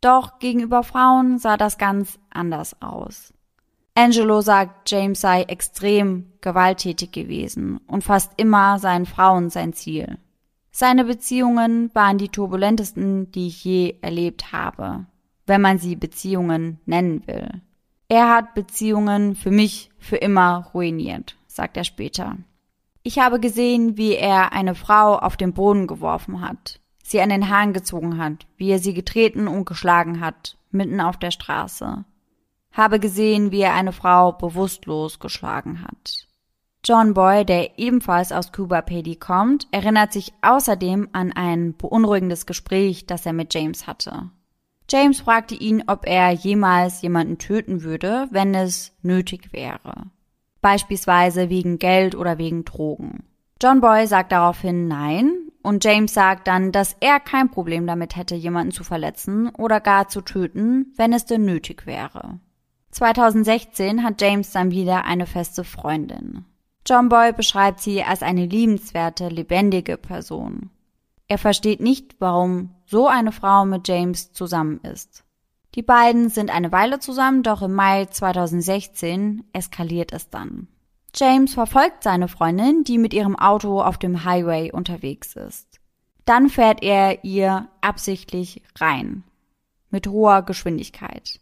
Doch 0.00 0.38
gegenüber 0.38 0.82
Frauen 0.82 1.38
sah 1.38 1.56
das 1.56 1.76
ganz 1.76 2.18
anders 2.30 2.80
aus. 2.80 3.32
Angelo 3.94 4.40
sagt, 4.40 4.90
James 4.90 5.20
sei 5.20 5.42
extrem 5.42 6.32
gewalttätig 6.40 7.10
gewesen 7.10 7.80
und 7.88 8.04
fast 8.04 8.32
immer 8.36 8.78
seien 8.78 9.06
Frauen 9.06 9.50
sein 9.50 9.72
Ziel. 9.72 10.18
Seine 10.70 11.04
Beziehungen 11.04 11.90
waren 11.94 12.18
die 12.18 12.28
turbulentesten, 12.28 13.32
die 13.32 13.48
ich 13.48 13.64
je 13.64 13.96
erlebt 14.00 14.52
habe, 14.52 15.06
wenn 15.46 15.60
man 15.60 15.78
sie 15.78 15.96
Beziehungen 15.96 16.78
nennen 16.86 17.26
will. 17.26 17.48
Er 18.08 18.32
hat 18.32 18.54
Beziehungen 18.54 19.34
für 19.34 19.50
mich 19.50 19.90
für 19.98 20.16
immer 20.16 20.70
ruiniert, 20.72 21.36
sagt 21.48 21.76
er 21.76 21.84
später. 21.84 22.36
Ich 23.08 23.18
habe 23.18 23.40
gesehen, 23.40 23.96
wie 23.96 24.14
er 24.14 24.52
eine 24.52 24.74
Frau 24.74 25.16
auf 25.16 25.38
den 25.38 25.54
Boden 25.54 25.86
geworfen 25.86 26.42
hat 26.42 26.78
sie 27.08 27.20
an 27.20 27.30
den 27.30 27.48
Haaren 27.48 27.72
gezogen 27.72 28.18
hat, 28.18 28.46
wie 28.56 28.70
er 28.70 28.78
sie 28.78 28.94
getreten 28.94 29.48
und 29.48 29.64
geschlagen 29.64 30.20
hat, 30.20 30.56
mitten 30.70 31.00
auf 31.00 31.16
der 31.16 31.30
Straße. 31.30 32.04
Habe 32.72 33.00
gesehen, 33.00 33.50
wie 33.50 33.62
er 33.62 33.74
eine 33.74 33.92
Frau 33.92 34.32
bewusstlos 34.32 35.18
geschlagen 35.18 35.82
hat. 35.82 36.26
John 36.84 37.14
Boy, 37.14 37.44
der 37.44 37.78
ebenfalls 37.78 38.30
aus 38.30 38.52
Cuba 38.52 38.82
Pedy 38.82 39.16
kommt, 39.16 39.66
erinnert 39.72 40.12
sich 40.12 40.32
außerdem 40.42 41.08
an 41.12 41.32
ein 41.32 41.76
beunruhigendes 41.76 42.46
Gespräch, 42.46 43.06
das 43.06 43.26
er 43.26 43.32
mit 43.32 43.52
James 43.52 43.86
hatte. 43.86 44.30
James 44.90 45.20
fragte 45.20 45.54
ihn, 45.54 45.84
ob 45.86 46.06
er 46.06 46.30
jemals 46.30 47.02
jemanden 47.02 47.38
töten 47.38 47.82
würde, 47.82 48.28
wenn 48.30 48.54
es 48.54 48.94
nötig 49.02 49.52
wäre. 49.52 50.10
Beispielsweise 50.60 51.50
wegen 51.50 51.78
Geld 51.78 52.14
oder 52.14 52.38
wegen 52.38 52.64
Drogen. 52.64 53.24
John 53.60 53.80
Boy 53.80 54.06
sagt 54.06 54.32
daraufhin 54.32 54.86
nein, 54.88 55.32
und 55.62 55.84
James 55.84 56.14
sagt 56.14 56.46
dann, 56.46 56.72
dass 56.72 56.96
er 57.00 57.20
kein 57.20 57.50
Problem 57.50 57.86
damit 57.86 58.16
hätte, 58.16 58.34
jemanden 58.34 58.72
zu 58.72 58.84
verletzen 58.84 59.50
oder 59.50 59.80
gar 59.80 60.08
zu 60.08 60.20
töten, 60.20 60.92
wenn 60.96 61.12
es 61.12 61.26
denn 61.26 61.44
nötig 61.44 61.86
wäre. 61.86 62.38
2016 62.92 64.02
hat 64.02 64.20
James 64.20 64.52
dann 64.52 64.70
wieder 64.70 65.04
eine 65.04 65.26
feste 65.26 65.64
Freundin. 65.64 66.44
John 66.86 67.08
Boy 67.08 67.32
beschreibt 67.32 67.80
sie 67.80 68.02
als 68.02 68.22
eine 68.22 68.46
liebenswerte, 68.46 69.28
lebendige 69.28 69.98
Person. 69.98 70.70
Er 71.26 71.36
versteht 71.36 71.80
nicht, 71.80 72.16
warum 72.18 72.74
so 72.86 73.06
eine 73.06 73.32
Frau 73.32 73.66
mit 73.66 73.86
James 73.86 74.32
zusammen 74.32 74.80
ist. 74.80 75.24
Die 75.74 75.82
beiden 75.82 76.28
sind 76.28 76.50
eine 76.50 76.72
Weile 76.72 76.98
zusammen, 76.98 77.42
doch 77.42 77.62
im 77.62 77.74
Mai 77.74 78.06
2016 78.06 79.44
eskaliert 79.52 80.12
es 80.12 80.30
dann. 80.30 80.68
James 81.14 81.54
verfolgt 81.54 82.02
seine 82.02 82.28
Freundin, 82.28 82.84
die 82.84 82.98
mit 82.98 83.14
ihrem 83.14 83.36
Auto 83.36 83.80
auf 83.80 83.98
dem 83.98 84.24
Highway 84.24 84.70
unterwegs 84.72 85.34
ist. 85.36 85.80
Dann 86.24 86.48
fährt 86.48 86.82
er 86.82 87.24
ihr 87.24 87.68
absichtlich 87.80 88.62
rein. 88.78 89.24
Mit 89.90 90.06
hoher 90.06 90.42
Geschwindigkeit. 90.42 91.40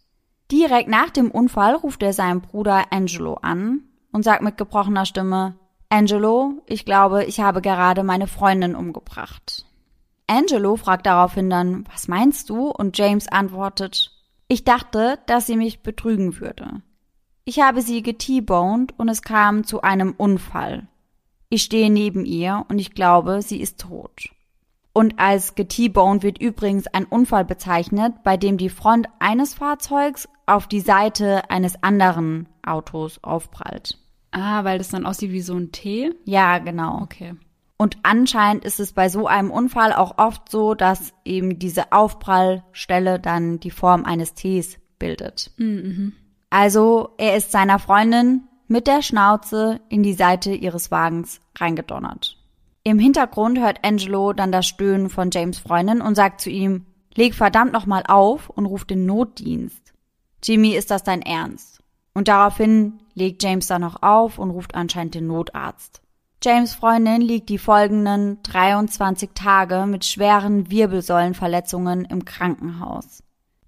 Direkt 0.53 0.89
nach 0.89 1.11
dem 1.11 1.31
Unfall 1.31 1.75
ruft 1.75 2.03
er 2.03 2.13
seinen 2.13 2.41
Bruder 2.41 2.93
Angelo 2.93 3.35
an 3.35 3.83
und 4.13 4.23
sagt 4.23 4.43
mit 4.43 4.57
gebrochener 4.57 5.05
Stimme, 5.05 5.57
Angelo, 5.89 6.63
ich 6.67 6.85
glaube, 6.85 7.25
ich 7.25 7.41
habe 7.41 7.61
gerade 7.61 8.03
meine 8.03 8.27
Freundin 8.27 8.75
umgebracht. 8.75 9.67
Angelo 10.27 10.77
fragt 10.77 11.07
daraufhin 11.07 11.51
dann, 11.51 11.85
was 11.93 12.09
meinst 12.09 12.51
du? 12.51 12.69
Und 12.69 12.97
James 12.99 13.29
antwortet, 13.29 14.16
ich 14.49 14.65
dachte, 14.65 15.19
dass 15.27 15.47
sie 15.47 15.57
mich 15.57 15.83
betrügen 15.83 16.41
würde. 16.41 16.83
Ich 17.45 17.61
habe 17.61 17.83
sie 17.83 18.03
geteaboned 18.03 18.99
und 18.99 19.09
es 19.09 19.23
kam 19.23 19.65
zu 19.65 19.83
einem 19.83 20.15
Unfall. 20.17 20.89
Ich 21.49 21.63
stehe 21.63 21.91
neben 21.91 22.25
ihr 22.25 22.65
und 22.69 22.79
ich 22.79 22.93
glaube, 22.93 23.41
sie 23.43 23.61
ist 23.61 23.81
tot. 23.81 24.31
Und 24.93 25.19
als 25.19 25.55
geteaboned 25.55 26.23
wird 26.23 26.41
übrigens 26.41 26.87
ein 26.89 27.05
Unfall 27.05 27.45
bezeichnet, 27.45 28.15
bei 28.25 28.37
dem 28.37 28.57
die 28.57 28.71
Front 28.71 29.09
eines 29.19 29.55
Fahrzeugs 29.55 30.29
auf 30.47 30.67
die 30.67 30.81
Seite 30.81 31.51
eines 31.51 31.83
anderen 31.83 32.49
Autos 32.65 33.23
aufprallt. 33.23 33.99
Ah, 34.31 34.65
weil 34.65 34.79
das 34.79 34.89
dann 34.89 35.07
aussieht 35.07 35.33
wie 35.33 35.41
so 35.41 35.55
ein 35.55 35.71
T? 35.71 36.13
Ja, 36.25 36.59
genau. 36.59 37.01
Okay. 37.03 37.35
Und 37.79 37.99
anscheinend 38.03 38.65
ist 38.65 38.81
es 38.81 38.93
bei 38.93 39.09
so 39.09 39.27
einem 39.27 39.51
Unfall 39.51 39.93
auch 39.93 40.17
oft 40.19 40.51
so, 40.51 40.75
dass 40.75 41.13
eben 41.25 41.59
diese 41.59 41.93
Aufprallstelle 41.93 43.21
dann 43.21 43.61
die 43.61 43.71
Form 43.71 44.05
eines 44.05 44.35
Ts 44.35 44.79
bildet. 44.99 45.51
Mhm. 45.59 46.15
Also 46.49 47.11
er 47.19 47.37
ist 47.37 47.53
seiner 47.53 47.79
Freundin 47.79 48.45
mit 48.67 48.87
der 48.87 49.03
Schnauze 49.03 49.81
in 49.89 50.03
die 50.03 50.15
Seite 50.15 50.53
ihres 50.53 50.91
Wagens 50.91 51.41
reingedonnert. 51.59 52.39
Im 52.83 52.99
Hintergrund 52.99 53.59
hört 53.59 53.85
Angelo 53.85 54.33
dann 54.33 54.53
das 54.53 54.67
Stöhnen 54.67 55.11
von 55.11 55.31
James 55.33 55.59
Freundin 55.59 56.01
und 56.01 56.15
sagt 56.15 56.41
zu 56.41 56.51
ihm, 56.51 56.87
leg 57.15 57.35
verdammt 57.35 57.73
nochmal 57.73 58.05
auf 58.07 58.49
und 58.49 58.65
ruf 58.65 58.85
den 58.85 59.07
Notdienst. 59.07 59.93
Jimmy, 60.43 60.71
ist 60.71 60.91
das 60.91 61.03
dein 61.03 61.23
Ernst? 61.23 61.83
Und 62.15 62.29
daraufhin 62.29 63.01
legt 63.15 63.43
James 63.43 63.67
dann 63.67 63.83
noch 63.83 64.03
auf 64.03 64.39
und 64.39 64.51
ruft 64.51 64.75
anscheinend 64.75 65.15
den 65.15 65.27
Notarzt. 65.27 66.01
James 66.43 66.75
Freundin 66.75 67.23
liegt 67.23 67.49
die 67.49 67.59
folgenden 67.59 68.43
23 68.43 69.31
Tage 69.35 69.87
mit 69.87 70.05
schweren 70.05 70.71
Wirbelsäulenverletzungen 70.71 72.05
im 72.05 72.25
Krankenhaus. 72.25 73.23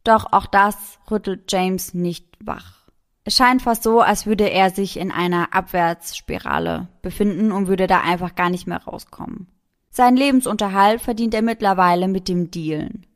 Doch 0.04 0.32
auch 0.32 0.46
das 0.46 0.98
rüttelt 1.10 1.50
James 1.50 1.94
nicht 1.94 2.26
wach. 2.40 2.78
Es 3.24 3.36
scheint 3.36 3.62
fast 3.62 3.82
so, 3.82 4.00
als 4.00 4.26
würde 4.26 4.48
er 4.50 4.70
sich 4.70 4.98
in 4.98 5.10
einer 5.10 5.52
Abwärtsspirale 5.52 6.88
befinden 7.02 7.52
und 7.52 7.68
würde 7.68 7.86
da 7.86 8.00
einfach 8.00 8.34
gar 8.34 8.48
nicht 8.48 8.66
mehr 8.66 8.82
rauskommen. 8.82 9.48
Seinen 9.90 10.16
Lebensunterhalt 10.16 11.02
verdient 11.02 11.34
er 11.34 11.42
mittlerweile 11.42 12.08
mit 12.08 12.28
dem 12.28 12.50
Dealen. 12.50 13.06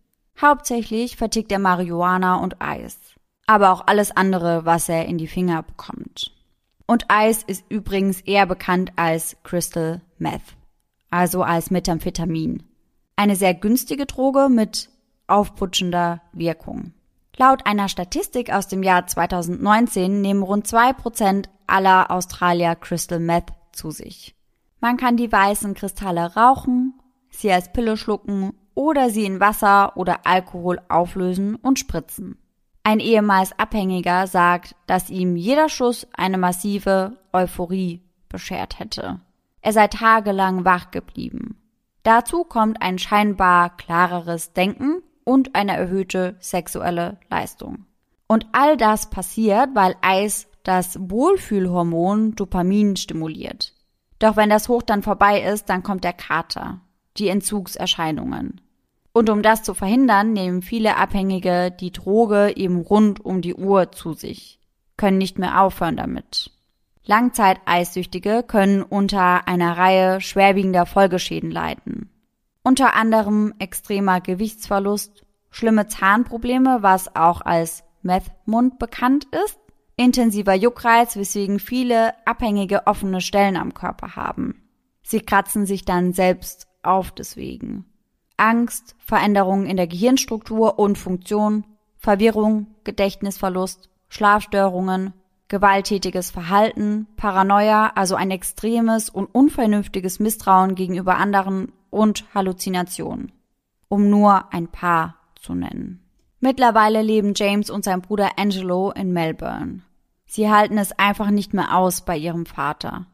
Hauptsächlich 0.40 1.16
vertickt 1.16 1.52
er 1.52 1.58
Marihuana 1.58 2.36
und 2.36 2.60
Eis. 2.60 2.98
Aber 3.46 3.72
auch 3.72 3.86
alles 3.86 4.10
andere, 4.14 4.64
was 4.64 4.88
er 4.88 5.06
in 5.06 5.18
die 5.18 5.26
Finger 5.26 5.62
bekommt. 5.62 6.32
Und 6.86 7.06
Eis 7.08 7.42
ist 7.42 7.64
übrigens 7.68 8.20
eher 8.20 8.46
bekannt 8.46 8.92
als 8.96 9.36
Crystal 9.44 10.00
Meth, 10.18 10.56
also 11.10 11.42
als 11.42 11.70
Methamphetamin. 11.70 12.62
Eine 13.16 13.36
sehr 13.36 13.54
günstige 13.54 14.06
Droge 14.06 14.48
mit 14.48 14.90
aufputschender 15.26 16.22
Wirkung. 16.32 16.92
Laut 17.36 17.66
einer 17.66 17.88
Statistik 17.88 18.52
aus 18.52 18.68
dem 18.68 18.82
Jahr 18.82 19.06
2019 19.06 20.20
nehmen 20.20 20.42
rund 20.42 20.66
zwei 20.66 20.92
Prozent 20.92 21.48
aller 21.66 22.10
Australier 22.10 22.74
Crystal 22.74 23.18
Meth 23.18 23.52
zu 23.72 23.90
sich. 23.90 24.34
Man 24.80 24.96
kann 24.96 25.16
die 25.16 25.32
weißen 25.32 25.74
Kristalle 25.74 26.34
rauchen, 26.34 26.94
sie 27.30 27.50
als 27.50 27.72
Pille 27.72 27.96
schlucken 27.96 28.52
oder 28.74 29.10
sie 29.10 29.24
in 29.24 29.40
Wasser 29.40 29.96
oder 29.96 30.26
Alkohol 30.26 30.80
auflösen 30.88 31.54
und 31.54 31.78
spritzen. 31.78 32.38
Ein 32.84 33.00
ehemals 33.00 33.58
Abhängiger 33.58 34.26
sagt, 34.26 34.74
dass 34.86 35.10
ihm 35.10 35.36
jeder 35.36 35.68
Schuss 35.68 36.06
eine 36.14 36.38
massive 36.38 37.16
Euphorie 37.32 38.02
beschert 38.28 38.78
hätte. 38.78 39.20
Er 39.60 39.72
sei 39.72 39.86
tagelang 39.86 40.64
wach 40.64 40.90
geblieben. 40.90 41.56
Dazu 42.02 42.42
kommt 42.42 42.82
ein 42.82 42.98
scheinbar 42.98 43.76
klareres 43.76 44.52
Denken 44.52 45.02
und 45.24 45.54
eine 45.54 45.76
erhöhte 45.76 46.36
sexuelle 46.40 47.18
Leistung. 47.30 47.86
Und 48.26 48.46
all 48.52 48.76
das 48.76 49.10
passiert, 49.10 49.68
weil 49.74 49.94
Eis 50.00 50.48
das 50.64 50.98
Wohlfühlhormon 50.98 52.34
Dopamin 52.34 52.96
stimuliert. 52.96 53.74
Doch 54.18 54.36
wenn 54.36 54.50
das 54.50 54.68
Hoch 54.68 54.82
dann 54.82 55.02
vorbei 55.02 55.42
ist, 55.42 55.68
dann 55.68 55.82
kommt 55.82 56.02
der 56.02 56.12
Kater, 56.12 56.80
die 57.18 57.28
Entzugserscheinungen. 57.28 58.61
Und 59.12 59.28
um 59.28 59.42
das 59.42 59.62
zu 59.62 59.74
verhindern, 59.74 60.32
nehmen 60.32 60.62
viele 60.62 60.96
Abhängige 60.96 61.70
die 61.70 61.92
Droge 61.92 62.56
eben 62.56 62.80
rund 62.80 63.24
um 63.24 63.42
die 63.42 63.54
Uhr 63.54 63.92
zu 63.92 64.14
sich, 64.14 64.58
können 64.96 65.18
nicht 65.18 65.38
mehr 65.38 65.60
aufhören 65.62 65.96
damit. 65.96 66.50
Langzeiteissüchtige 67.04 68.42
können 68.42 68.82
unter 68.82 69.48
einer 69.48 69.76
Reihe 69.76 70.20
schwerwiegender 70.20 70.86
Folgeschäden 70.86 71.50
leiden. 71.50 72.10
Unter 72.62 72.94
anderem 72.94 73.52
extremer 73.58 74.20
Gewichtsverlust, 74.20 75.26
schlimme 75.50 75.88
Zahnprobleme, 75.88 76.78
was 76.82 77.14
auch 77.16 77.40
als 77.40 77.82
Meth-Mund 78.02 78.78
bekannt 78.78 79.26
ist, 79.44 79.58
intensiver 79.96 80.54
Juckreiz, 80.54 81.16
weswegen 81.16 81.58
viele 81.58 82.14
Abhängige 82.24 82.86
offene 82.86 83.20
Stellen 83.20 83.56
am 83.56 83.74
Körper 83.74 84.16
haben. 84.16 84.62
Sie 85.02 85.20
kratzen 85.20 85.66
sich 85.66 85.84
dann 85.84 86.12
selbst 86.12 86.68
auf 86.82 87.10
deswegen. 87.10 87.91
Angst, 88.36 88.96
Veränderungen 88.98 89.66
in 89.66 89.76
der 89.76 89.86
Gehirnstruktur 89.86 90.78
und 90.78 90.98
Funktion, 90.98 91.64
Verwirrung, 91.98 92.66
Gedächtnisverlust, 92.84 93.88
Schlafstörungen, 94.08 95.12
gewalttätiges 95.48 96.30
Verhalten, 96.30 97.06
Paranoia, 97.16 97.92
also 97.94 98.14
ein 98.14 98.30
extremes 98.30 99.10
und 99.10 99.26
unvernünftiges 99.26 100.18
Misstrauen 100.18 100.74
gegenüber 100.74 101.16
anderen 101.16 101.72
und 101.90 102.24
Halluzinationen, 102.34 103.32
um 103.88 104.08
nur 104.08 104.52
ein 104.52 104.68
paar 104.68 105.16
zu 105.34 105.54
nennen. 105.54 106.02
Mittlerweile 106.40 107.02
leben 107.02 107.34
James 107.36 107.70
und 107.70 107.84
sein 107.84 108.00
Bruder 108.00 108.30
Angelo 108.36 108.90
in 108.90 109.12
Melbourne. 109.12 109.82
Sie 110.26 110.50
halten 110.50 110.78
es 110.78 110.92
einfach 110.98 111.30
nicht 111.30 111.54
mehr 111.54 111.76
aus 111.76 112.00
bei 112.00 112.16
ihrem 112.16 112.46
Vater. 112.46 113.06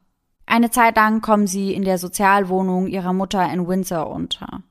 Eine 0.46 0.70
Zeit 0.70 0.96
lang 0.96 1.20
kommen 1.20 1.46
sie 1.46 1.74
in 1.74 1.84
der 1.84 1.98
Sozialwohnung 1.98 2.86
ihrer 2.86 3.12
Mutter 3.12 3.52
in 3.52 3.68
Windsor 3.68 4.08
unter. 4.08 4.62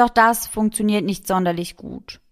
Doch 0.00 0.08
das 0.08 0.46
funktioniert 0.46 1.04
nicht 1.04 1.26
sonderlich 1.26 1.76
gut. 1.76 2.22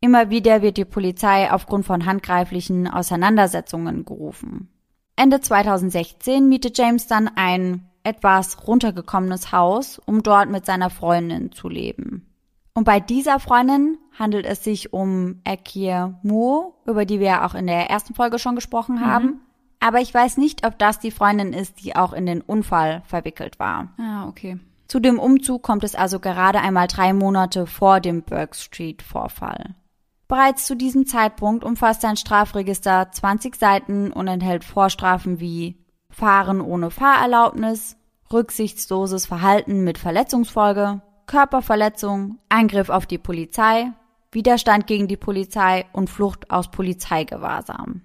Immer 0.00 0.30
wieder 0.30 0.62
wird 0.62 0.78
die 0.78 0.86
Polizei 0.86 1.52
aufgrund 1.52 1.84
von 1.84 2.06
handgreiflichen 2.06 2.88
Auseinandersetzungen 2.88 4.06
gerufen. 4.06 4.70
Ende 5.16 5.42
2016 5.42 6.48
mietet 6.48 6.78
James 6.78 7.08
dann 7.08 7.28
ein 7.28 7.90
etwas 8.04 8.66
runtergekommenes 8.66 9.52
Haus, 9.52 9.98
um 9.98 10.22
dort 10.22 10.48
mit 10.48 10.64
seiner 10.64 10.88
Freundin 10.88 11.52
zu 11.52 11.68
leben. 11.68 12.26
Und 12.72 12.84
bei 12.84 13.00
dieser 13.00 13.38
Freundin 13.38 13.98
handelt 14.18 14.46
es 14.46 14.64
sich 14.64 14.94
um 14.94 15.42
Ekir 15.44 16.18
Moore, 16.22 16.72
über 16.86 17.04
die 17.04 17.20
wir 17.20 17.44
auch 17.44 17.54
in 17.54 17.66
der 17.66 17.90
ersten 17.90 18.14
Folge 18.14 18.38
schon 18.38 18.54
gesprochen 18.54 18.94
mhm. 18.94 19.04
haben. 19.04 19.40
Aber 19.78 20.00
ich 20.00 20.14
weiß 20.14 20.38
nicht, 20.38 20.66
ob 20.66 20.78
das 20.78 21.00
die 21.00 21.10
Freundin 21.10 21.52
ist, 21.52 21.84
die 21.84 21.94
auch 21.96 22.14
in 22.14 22.24
den 22.24 22.40
Unfall 22.40 23.02
verwickelt 23.04 23.58
war. 23.58 23.92
Ah, 23.98 24.26
okay. 24.26 24.58
Zu 24.90 24.98
dem 24.98 25.20
Umzug 25.20 25.62
kommt 25.62 25.84
es 25.84 25.94
also 25.94 26.18
gerade 26.18 26.58
einmal 26.58 26.88
drei 26.88 27.12
Monate 27.12 27.68
vor 27.68 28.00
dem 28.00 28.24
Burke 28.24 28.56
Street 28.56 29.02
Vorfall. 29.02 29.76
Bereits 30.26 30.66
zu 30.66 30.74
diesem 30.74 31.06
Zeitpunkt 31.06 31.62
umfasst 31.62 32.00
sein 32.00 32.16
Strafregister 32.16 33.06
20 33.12 33.54
Seiten 33.54 34.10
und 34.10 34.26
enthält 34.26 34.64
Vorstrafen 34.64 35.38
wie 35.38 35.76
Fahren 36.10 36.60
ohne 36.60 36.90
Fahrerlaubnis, 36.90 37.98
rücksichtsloses 38.32 39.26
Verhalten 39.26 39.84
mit 39.84 39.96
Verletzungsfolge, 39.96 41.02
Körperverletzung, 41.26 42.40
Angriff 42.48 42.88
auf 42.88 43.06
die 43.06 43.18
Polizei, 43.18 43.92
Widerstand 44.32 44.88
gegen 44.88 45.06
die 45.06 45.16
Polizei 45.16 45.86
und 45.92 46.10
Flucht 46.10 46.50
aus 46.50 46.68
Polizeigewahrsam. 46.72 48.02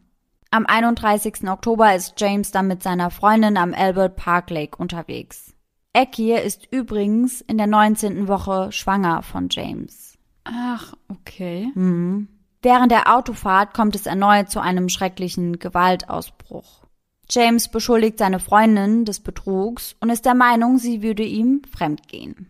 Am 0.51 0.67
31. 0.67 1.49
Oktober 1.49 1.95
ist 1.95 2.13
James 2.21 2.51
dann 2.51 2.67
mit 2.67 2.83
seiner 2.83 3.09
Freundin 3.09 3.57
am 3.57 3.73
Albert 3.73 4.17
Park 4.17 4.51
Lake 4.51 4.77
unterwegs. 4.77 5.54
Ekir 5.95 6.41
ist 6.41 6.67
übrigens 6.71 7.39
in 7.39 7.57
der 7.57 7.67
19. 7.67 8.27
Woche 8.27 8.71
schwanger 8.73 9.21
von 9.21 9.47
James. 9.49 10.17
Ach, 10.43 10.93
okay. 11.07 11.71
Mhm. 11.73 12.27
Während 12.61 12.91
der 12.91 13.15
Autofahrt 13.15 13.73
kommt 13.73 13.95
es 13.95 14.05
erneut 14.05 14.49
zu 14.49 14.59
einem 14.59 14.89
schrecklichen 14.89 15.57
Gewaltausbruch. 15.57 16.83
James 17.29 17.69
beschuldigt 17.69 18.19
seine 18.19 18.39
Freundin 18.39 19.05
des 19.05 19.21
Betrugs 19.21 19.95
und 20.01 20.09
ist 20.09 20.25
der 20.25 20.35
Meinung, 20.35 20.79
sie 20.79 21.01
würde 21.01 21.23
ihm 21.23 21.61
fremdgehen. 21.63 22.47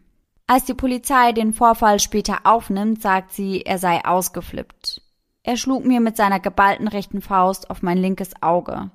Als 0.48 0.66
die 0.66 0.74
Polizei 0.74 1.32
den 1.32 1.54
Vorfall 1.54 2.00
später 2.00 2.40
aufnimmt, 2.46 3.02
sagt 3.02 3.32
sie, 3.32 3.62
er 3.62 3.78
sei 3.78 4.04
ausgeflippt. 4.04 5.02
Er 5.44 5.58
schlug 5.58 5.86
mir 5.86 6.00
mit 6.00 6.18
seiner 6.18 6.40
geballten 6.40 6.88
rechten 6.88 7.22
Faust 7.22 7.70
auf 7.70 7.84
mein 7.84 8.00
linkes 8.00 8.32
Auge. 8.42 8.90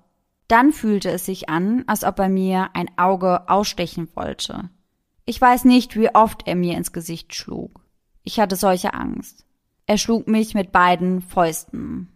Dann 0.51 0.73
fühlte 0.73 1.13
es 1.13 1.27
sich 1.27 1.49
an, 1.49 1.85
als 1.87 2.03
ob 2.03 2.19
er 2.19 2.29
mir 2.29 2.71
ein 2.75 2.91
Auge 2.99 3.49
ausstechen 3.49 4.09
wollte. 4.17 4.69
Ich 5.25 5.41
weiß 5.41 5.65
nicht, 5.65 5.95
wie 5.95 6.13
oft 6.13 6.49
er 6.49 6.57
mir 6.57 6.77
ins 6.77 6.93
Gesicht 6.93 7.37
schlug. 7.37 7.85
Ich 8.25 8.41
hatte 8.41 8.57
solche 8.57 8.93
Angst. 8.93 9.45
Er 9.87 9.97
schlug 9.97 10.27
mich 10.27 10.55
mit 10.55 10.73
beiden 10.73 11.21
Fäusten. 11.21 12.09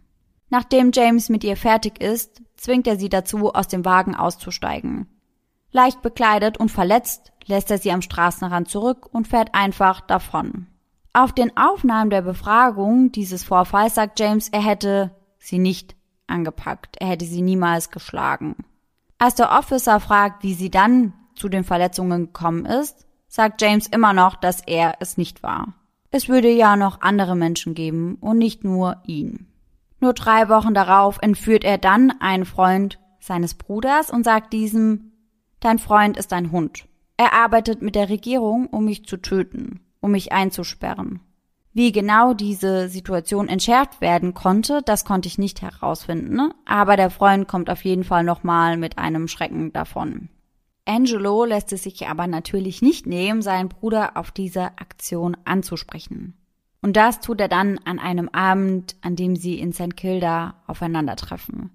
Nachdem 0.49 0.91
James 0.93 1.29
mit 1.29 1.45
ihr 1.45 1.55
fertig 1.55 2.01
ist, 2.01 2.41
zwingt 2.57 2.87
er 2.87 2.97
sie 2.97 3.07
dazu, 3.07 3.53
aus 3.53 3.69
dem 3.69 3.85
Wagen 3.85 4.15
auszusteigen. 4.15 5.07
Leicht 5.71 6.01
bekleidet 6.01 6.57
und 6.57 6.69
verletzt 6.69 7.31
lässt 7.45 7.71
er 7.71 7.77
sie 7.77 7.93
am 7.93 8.01
Straßenrand 8.01 8.67
zurück 8.67 9.07
und 9.13 9.29
fährt 9.29 9.55
einfach 9.55 10.01
davon. 10.01 10.67
Auf 11.13 11.31
den 11.31 11.55
Aufnahmen 11.55 12.09
der 12.09 12.23
Befragung 12.23 13.13
dieses 13.13 13.45
Vorfalls 13.45 13.95
sagt 13.95 14.19
James, 14.19 14.49
er 14.49 14.61
hätte 14.61 15.15
sie 15.37 15.57
nicht 15.57 15.95
angepackt, 16.27 16.97
er 16.99 17.07
hätte 17.07 17.25
sie 17.25 17.41
niemals 17.41 17.91
geschlagen. 17.91 18.55
Als 19.17 19.35
der 19.35 19.51
Officer 19.51 19.99
fragt, 19.99 20.43
wie 20.43 20.53
sie 20.53 20.69
dann 20.69 21.13
zu 21.35 21.49
den 21.49 21.63
Verletzungen 21.63 22.27
gekommen 22.27 22.65
ist, 22.65 23.05
sagt 23.27 23.61
James 23.61 23.87
immer 23.87 24.13
noch, 24.13 24.35
dass 24.35 24.61
er 24.61 24.95
es 24.99 25.17
nicht 25.17 25.43
war. 25.43 25.73
Es 26.11 26.29
würde 26.29 26.49
ja 26.49 26.75
noch 26.75 27.01
andere 27.01 27.35
Menschen 27.35 27.73
geben 27.73 28.15
und 28.21 28.37
nicht 28.37 28.63
nur 28.63 29.01
ihn. 29.05 29.47
Nur 29.99 30.13
drei 30.13 30.49
Wochen 30.49 30.73
darauf 30.73 31.17
entführt 31.21 31.63
er 31.63 31.77
dann 31.77 32.13
einen 32.21 32.45
Freund 32.45 32.99
seines 33.19 33.55
Bruders 33.55 34.09
und 34.09 34.23
sagt 34.23 34.53
diesem, 34.53 35.11
dein 35.59 35.79
Freund 35.79 36.15
ist 36.15 36.31
ein 36.31 36.51
Hund. 36.51 36.85
Er 37.17 37.33
arbeitet 37.33 37.81
mit 37.81 37.95
der 37.95 38.09
Regierung, 38.09 38.67
um 38.67 38.85
mich 38.85 39.05
zu 39.05 39.17
töten, 39.17 39.79
um 39.99 40.11
mich 40.11 40.31
einzusperren. 40.31 41.21
Wie 41.75 41.91
genau 41.91 42.33
diese 42.33 42.87
Situation 42.87 43.49
entschärft 43.49 43.99
werden 43.99 44.33
konnte, 44.33 44.81
das 44.85 45.03
konnte 45.03 45.27
ich 45.27 45.37
nicht 45.37 45.61
herausfinden, 45.61 46.53
aber 46.63 46.95
der 46.95 47.09
Freund 47.09 47.49
kommt 47.49 47.69
auf 47.69 47.83
jeden 47.83 48.05
Fall 48.05 48.23
nochmal 48.23 48.77
mit 48.77 48.97
einem 48.97 49.27
Schrecken 49.27 49.73
davon. 49.73 50.29
Angelo 50.85 51.43
lässt 51.43 51.73
es 51.73 51.83
sich 51.83 52.07
aber 52.07 52.27
natürlich 52.27 52.81
nicht 52.81 53.07
nehmen, 53.07 53.41
seinen 53.41 53.67
Bruder 53.67 54.15
auf 54.15 54.31
diese 54.31 54.77
Aktion 54.77 55.35
anzusprechen. 55.43 56.37
Und 56.81 56.95
das 56.95 57.19
tut 57.19 57.41
er 57.41 57.49
dann 57.49 57.77
an 57.83 57.99
einem 57.99 58.29
Abend, 58.29 58.95
an 59.01 59.17
dem 59.17 59.35
sie 59.35 59.59
in 59.59 59.73
St. 59.73 59.97
Kilda 59.97 60.55
aufeinandertreffen. 60.67 61.71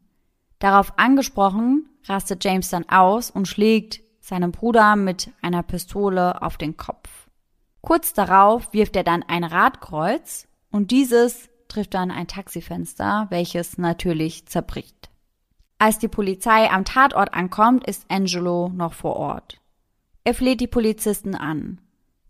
Darauf 0.61 0.99
angesprochen, 0.99 1.90
rastet 2.07 2.42
James 2.42 2.71
dann 2.71 2.88
aus 2.88 3.30
und 3.30 3.49
schlägt 3.49 4.00
seinem 4.21 4.50
Bruder 4.50 4.97
mit 4.97 5.30
einer 5.42 5.62
Pistole 5.62 6.40
auf 6.40 6.57
den 6.57 6.78
Kopf. 6.78 7.28
Kurz 7.81 8.13
darauf 8.13 8.73
wirft 8.73 8.97
er 8.97 9.05
dann 9.05 9.23
ein 9.23 9.45
Radkreuz 9.45 10.49
und 10.71 10.91
dieses 10.91 11.49
trifft 11.69 11.95
dann 11.95 12.11
ein 12.11 12.27
Taxifenster, 12.27 13.27
welches 13.31 13.79
natürlich 13.79 14.47
zerbricht. 14.47 15.11
Als 15.79 15.99
die 15.99 16.09
Polizei 16.09 16.71
am 16.71 16.85
Tatort 16.85 17.33
ankommt, 17.33 17.87
ist 17.87 18.05
Angelo 18.11 18.69
noch 18.69 18.93
vor 18.93 19.17
Ort. 19.17 19.61
Er 20.25 20.35
fleht 20.35 20.61
die 20.61 20.67
Polizisten 20.67 21.35
an. 21.35 21.81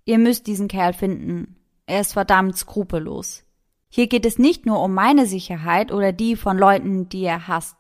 Ihr 0.05 0.19
müsst 0.19 0.47
diesen 0.47 0.69
Kerl 0.69 0.93
finden. 0.93 1.57
Er 1.87 2.01
ist 2.01 2.13
verdammt 2.13 2.57
skrupellos. 2.57 3.45
Hier 3.89 4.07
geht 4.07 4.25
es 4.25 4.39
nicht 4.39 4.67
nur 4.67 4.81
um 4.81 4.95
meine 4.95 5.27
Sicherheit 5.27 5.91
oder 5.91 6.13
die 6.13 6.37
von 6.37 6.57
Leuten, 6.57 7.09
die 7.09 7.25
er 7.25 7.49
hasst. 7.49 7.77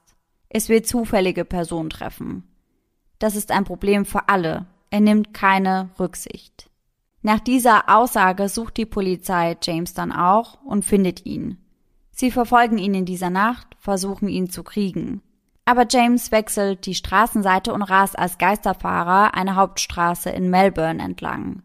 Es 0.48 0.68
wird 0.68 0.88
zufällige 0.88 1.44
Personen 1.44 1.90
treffen. 1.90 2.42
Das 3.20 3.36
ist 3.36 3.52
ein 3.52 3.64
Problem 3.64 4.04
für 4.04 4.28
alle. 4.28 4.66
Er 4.90 5.00
nimmt 5.00 5.32
keine 5.32 5.90
Rücksicht. 6.00 6.69
Nach 7.22 7.40
dieser 7.40 7.94
Aussage 7.94 8.48
sucht 8.48 8.78
die 8.78 8.86
Polizei 8.86 9.56
James 9.62 9.92
dann 9.92 10.12
auch 10.12 10.62
und 10.62 10.84
findet 10.84 11.26
ihn. 11.26 11.58
Sie 12.10 12.30
verfolgen 12.30 12.78
ihn 12.78 12.94
in 12.94 13.04
dieser 13.04 13.30
Nacht, 13.30 13.76
versuchen 13.78 14.28
ihn 14.28 14.48
zu 14.48 14.62
kriegen. 14.62 15.22
Aber 15.66 15.86
James 15.88 16.32
wechselt 16.32 16.86
die 16.86 16.94
Straßenseite 16.94 17.72
und 17.72 17.82
rast 17.82 18.18
als 18.18 18.38
Geisterfahrer 18.38 19.34
eine 19.34 19.54
Hauptstraße 19.54 20.30
in 20.30 20.50
Melbourne 20.50 21.02
entlang. 21.02 21.62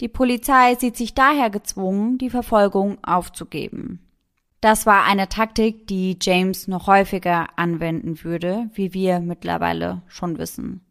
Die 0.00 0.08
Polizei 0.08 0.74
sieht 0.76 0.96
sich 0.96 1.14
daher 1.14 1.48
gezwungen, 1.48 2.18
die 2.18 2.30
Verfolgung 2.30 2.98
aufzugeben. 3.02 4.00
Das 4.60 4.86
war 4.86 5.04
eine 5.04 5.28
Taktik, 5.28 5.88
die 5.88 6.16
James 6.20 6.68
noch 6.68 6.86
häufiger 6.86 7.48
anwenden 7.56 8.22
würde, 8.22 8.70
wie 8.74 8.94
wir 8.94 9.20
mittlerweile 9.20 10.02
schon 10.06 10.38
wissen. 10.38 10.84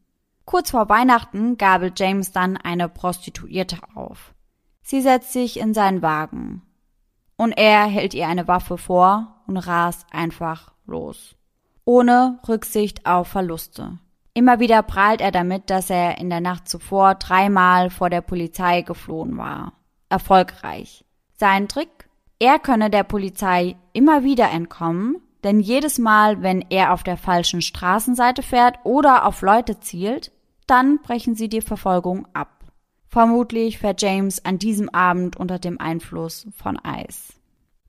Kurz 0.51 0.71
vor 0.71 0.89
Weihnachten 0.89 1.57
gabelt 1.57 1.99
James 1.99 2.31
dann 2.31 2.57
eine 2.57 2.89
Prostituierte 2.89 3.77
auf. 3.95 4.35
Sie 4.83 5.01
setzt 5.01 5.33
sich 5.33 5.59
in 5.59 5.73
seinen 5.73 6.03
Wagen. 6.03 6.61
Und 7.37 7.53
er 7.53 7.85
hält 7.85 8.13
ihr 8.13 8.27
eine 8.27 8.47
Waffe 8.47 8.77
vor 8.77 9.41
und 9.47 9.57
rast 9.57 10.05
einfach 10.11 10.73
los 10.85 11.35
ohne 11.85 12.39
Rücksicht 12.47 13.05
auf 13.05 13.27
Verluste. 13.27 13.99
Immer 14.33 14.59
wieder 14.59 14.81
prahlt 14.81 15.19
er 15.19 15.31
damit, 15.31 15.69
dass 15.69 15.89
er 15.89 16.17
in 16.19 16.29
der 16.29 16.39
Nacht 16.39 16.69
zuvor 16.69 17.15
dreimal 17.15 17.89
vor 17.89 18.09
der 18.09 18.21
Polizei 18.21 18.81
geflohen 18.81 19.37
war. 19.37 19.73
Erfolgreich. 20.09 21.03
Sein 21.33 21.67
Trick? 21.67 22.09
Er 22.39 22.59
könne 22.59 22.89
der 22.89 23.03
Polizei 23.03 23.75
immer 23.93 24.23
wieder 24.23 24.49
entkommen, 24.51 25.17
denn 25.43 25.59
jedes 25.59 25.99
Mal, 25.99 26.41
wenn 26.41 26.61
er 26.69 26.93
auf 26.93 27.03
der 27.03 27.17
falschen 27.17 27.61
Straßenseite 27.61 28.41
fährt 28.41 28.79
oder 28.83 29.25
auf 29.25 29.41
Leute 29.41 29.79
zielt, 29.79 30.31
dann 30.71 30.99
brechen 31.01 31.35
sie 31.35 31.49
die 31.49 31.61
Verfolgung 31.61 32.27
ab. 32.33 32.63
Vermutlich 33.07 33.79
fährt 33.79 34.01
James 34.01 34.45
an 34.45 34.57
diesem 34.57 34.87
Abend 34.89 35.35
unter 35.35 35.59
dem 35.59 35.81
Einfluss 35.81 36.47
von 36.55 36.79
Eis. 36.79 37.33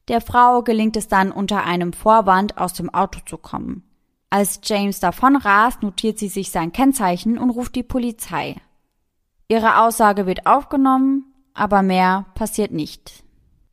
Der 0.09 0.21
Frau 0.21 0.63
gelingt 0.63 0.97
es 0.97 1.07
dann 1.07 1.31
unter 1.31 1.63
einem 1.63 1.93
Vorwand 1.93 2.59
aus 2.59 2.73
dem 2.73 2.93
Auto 2.93 3.21
zu 3.25 3.39
kommen. 3.39 3.85
Als 4.31 4.61
James 4.65 4.99
davon 4.99 5.37
rast, 5.37 5.83
notiert 5.85 6.19
sie 6.19 6.27
sich 6.27 6.51
sein 6.51 6.73
Kennzeichen 6.73 7.39
und 7.39 7.51
ruft 7.51 7.77
die 7.77 7.85
Polizei. 7.85 8.57
Ihre 9.47 9.81
Aussage 9.83 10.27
wird 10.27 10.47
aufgenommen, 10.47 11.33
aber 11.55 11.83
mehr 11.83 12.27
passiert 12.35 12.73
nicht. 12.73 13.23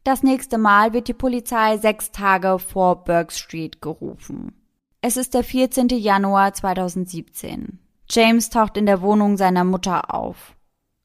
Das 0.03 0.21
nächste 0.21 0.59
Mal 0.59 0.93
wird 0.93 1.07
die 1.07 1.13
Polizei 1.13 1.77
sechs 1.77 2.11
Tage 2.11 2.59
vor 2.59 3.03
Burke 3.05 3.33
Street 3.33 3.81
gerufen. 3.81 4.53
Es 5.01 5.17
ist 5.17 5.33
der 5.33 5.43
14. 5.43 5.87
Januar 5.89 6.53
2017. 6.53 7.79
James 8.11 8.49
taucht 8.49 8.77
in 8.77 8.85
der 8.85 9.01
Wohnung 9.01 9.37
seiner 9.37 9.63
Mutter 9.63 10.13
auf. 10.13 10.55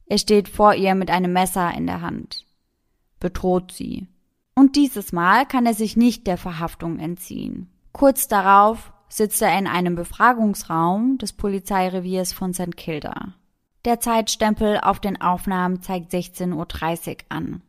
Er 0.07 0.17
steht 0.17 0.49
vor 0.49 0.73
ihr 0.73 0.95
mit 0.95 1.09
einem 1.09 1.33
Messer 1.33 1.73
in 1.73 1.87
der 1.87 2.01
Hand. 2.01 2.45
Bedroht 3.19 3.71
sie. 3.71 4.07
Und 4.55 4.75
dieses 4.75 5.11
Mal 5.11 5.45
kann 5.45 5.65
er 5.65 5.73
sich 5.73 5.97
nicht 5.97 6.27
der 6.27 6.37
Verhaftung 6.37 6.99
entziehen. 6.99 7.69
Kurz 7.91 8.27
darauf 8.27 8.93
sitzt 9.09 9.41
er 9.41 9.57
in 9.57 9.67
einem 9.67 9.95
Befragungsraum 9.95 11.17
des 11.17 11.33
Polizeireviers 11.33 12.33
von 12.33 12.53
St. 12.53 12.75
Kilda. 12.75 13.33
Der 13.85 13.99
Zeitstempel 13.99 14.79
auf 14.79 14.99
den 14.99 15.21
Aufnahmen 15.21 15.81
zeigt 15.81 16.11
16.30 16.11 17.09
Uhr 17.09 17.17
an. 17.29 17.61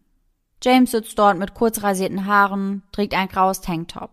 James 0.63 0.91
sitzt 0.91 1.19
dort 1.19 1.39
mit 1.39 1.55
kurz 1.55 1.83
rasierten 1.83 2.25
Haaren, 2.25 2.83
trägt 2.91 3.15
ein 3.15 3.29
graues 3.29 3.61
Tanktop. 3.61 4.11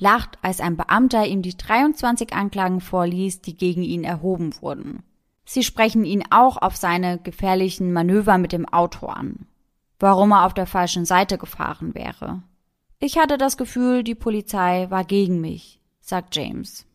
Lacht, 0.00 0.38
als 0.42 0.60
ein 0.60 0.76
Beamter 0.76 1.26
ihm 1.26 1.42
die 1.42 1.56
23 1.56 2.32
Anklagen 2.32 2.80
vorliest, 2.80 3.46
die 3.46 3.56
gegen 3.56 3.82
ihn 3.82 4.02
erhoben 4.04 4.54
wurden. 4.60 5.02
Sie 5.44 5.62
sprechen 5.62 6.04
ihn 6.04 6.24
auch 6.30 6.56
auf 6.56 6.76
seine 6.76 7.18
gefährlichen 7.18 7.92
Manöver 7.92 8.38
mit 8.38 8.52
dem 8.52 8.66
Auto 8.66 9.06
an 9.06 9.46
warum 10.00 10.32
er 10.32 10.46
auf 10.46 10.54
der 10.54 10.66
falschen 10.66 11.04
Seite 11.04 11.38
gefahren 11.38 11.94
wäre. 11.94 12.42
Ich 12.98 13.18
hatte 13.18 13.38
das 13.38 13.56
Gefühl, 13.56 14.02
die 14.02 14.14
Polizei 14.14 14.86
war 14.90 15.04
gegen 15.04 15.40
mich, 15.40 15.80
sagt 16.00 16.34
James. 16.34 16.86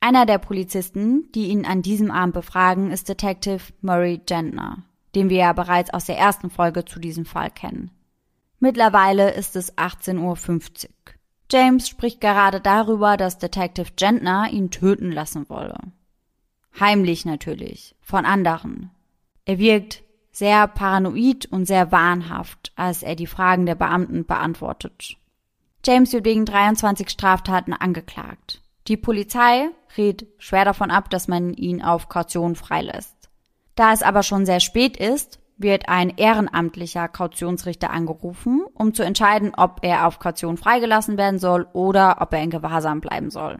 Einer 0.00 0.26
der 0.26 0.38
Polizisten, 0.38 1.32
die 1.34 1.48
ihn 1.48 1.64
an 1.64 1.82
diesem 1.82 2.10
Abend 2.10 2.34
befragen, 2.34 2.90
ist 2.90 3.08
Detective 3.08 3.60
Murray 3.80 4.18
Gentner, 4.18 4.84
den 5.14 5.30
wir 5.30 5.38
ja 5.38 5.52
bereits 5.52 5.92
aus 5.92 6.04
der 6.04 6.18
ersten 6.18 6.50
Folge 6.50 6.84
zu 6.84 7.00
diesem 7.00 7.24
Fall 7.24 7.50
kennen. 7.50 7.90
Mittlerweile 8.60 9.32
ist 9.32 9.56
es 9.56 9.76
18.50 9.76 10.84
Uhr. 10.84 10.90
James 11.50 11.88
spricht 11.88 12.20
gerade 12.20 12.60
darüber, 12.60 13.16
dass 13.16 13.38
Detective 13.38 13.92
Gentner 13.96 14.48
ihn 14.50 14.70
töten 14.70 15.10
lassen 15.10 15.48
wolle. 15.48 15.78
Heimlich 16.78 17.24
natürlich, 17.24 17.94
von 18.02 18.24
anderen. 18.24 18.90
Er 19.44 19.58
wirkt 19.58 20.02
sehr 20.30 20.68
paranoid 20.68 21.46
und 21.46 21.64
sehr 21.64 21.90
wahnhaft, 21.90 22.72
als 22.76 23.02
er 23.02 23.16
die 23.16 23.26
Fragen 23.26 23.66
der 23.66 23.74
Beamten 23.74 24.26
beantwortet. 24.26 25.16
James 25.84 26.12
wird 26.12 26.24
wegen 26.24 26.44
23 26.44 27.08
Straftaten 27.08 27.72
angeklagt. 27.72 28.60
Die 28.88 28.96
Polizei 28.96 29.70
rät 29.96 30.26
schwer 30.38 30.64
davon 30.64 30.90
ab, 30.90 31.10
dass 31.10 31.28
man 31.28 31.54
ihn 31.54 31.82
auf 31.82 32.08
Kaution 32.08 32.56
freilässt. 32.56 33.30
Da 33.74 33.92
es 33.92 34.02
aber 34.02 34.22
schon 34.22 34.44
sehr 34.44 34.60
spät 34.60 34.96
ist, 34.96 35.38
wird 35.58 35.88
ein 35.88 36.10
ehrenamtlicher 36.16 37.08
Kautionsrichter 37.08 37.90
angerufen, 37.90 38.62
um 38.74 38.94
zu 38.94 39.02
entscheiden, 39.02 39.52
ob 39.56 39.80
er 39.82 40.06
auf 40.06 40.18
Kaution 40.18 40.56
freigelassen 40.56 41.18
werden 41.18 41.38
soll 41.38 41.66
oder 41.72 42.18
ob 42.20 42.32
er 42.32 42.42
in 42.42 42.50
Gewahrsam 42.50 43.00
bleiben 43.00 43.30
soll. 43.30 43.58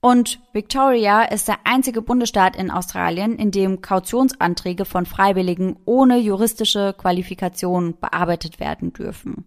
Und 0.00 0.40
Victoria 0.52 1.24
ist 1.24 1.48
der 1.48 1.58
einzige 1.64 2.00
Bundesstaat 2.00 2.56
in 2.56 2.70
Australien, 2.70 3.36
in 3.36 3.50
dem 3.50 3.82
Kautionsanträge 3.82 4.86
von 4.86 5.04
Freiwilligen 5.04 5.76
ohne 5.84 6.18
juristische 6.18 6.94
Qualifikation 6.96 7.98
bearbeitet 8.00 8.60
werden 8.60 8.94
dürfen. 8.94 9.44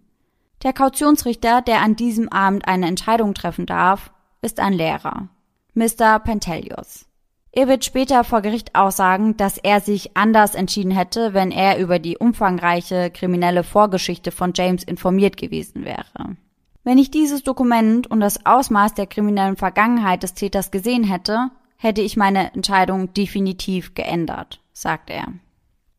Der 0.62 0.74
Kautionsrichter, 0.74 1.62
der 1.62 1.82
an 1.82 1.96
diesem 1.96 2.30
Abend 2.30 2.68
eine 2.68 2.88
Entscheidung 2.88 3.34
treffen 3.34 3.66
darf, 3.66 4.14
ist 4.42 4.60
ein 4.60 4.74
Lehrer, 4.74 5.30
Mr. 5.74 6.20
Pentelius. 6.20 7.08
Er 7.56 7.68
wird 7.68 7.86
später 7.86 8.24
vor 8.24 8.42
Gericht 8.42 8.74
aussagen, 8.74 9.38
dass 9.38 9.60
er 9.60 9.80
sich 9.80 10.18
anders 10.18 10.56
entschieden 10.56 10.90
hätte, 10.90 11.36
wenn 11.36 11.52
er 11.52 11.78
über 11.78 12.00
die 12.00 12.18
umfangreiche 12.18 13.12
kriminelle 13.12 13.64
Vorgeschichte 13.64 14.32
von 14.32 14.54
James 14.56 14.84
informiert 14.84 15.38
gewesen 15.38 15.86
wäre. 15.86 16.36
Wenn 16.84 16.98
ich 16.98 17.12
dieses 17.12 17.44
Dokument 17.44 18.10
und 18.10 18.22
das 18.22 18.48
Ausmaß 18.48 18.96
der 18.96 19.06
kriminellen 19.06 19.56
Vergangenheit 19.56 20.24
des 20.24 20.34
Täters 20.34 20.72
gesehen 20.72 21.04
hätte, 21.04 21.52
hätte 21.78 22.02
ich 22.02 22.18
meine 22.18 22.52
Entscheidung 22.56 23.14
definitiv 23.14 23.94
geändert, 23.94 24.60
sagt 24.74 25.12
er. 25.12 25.28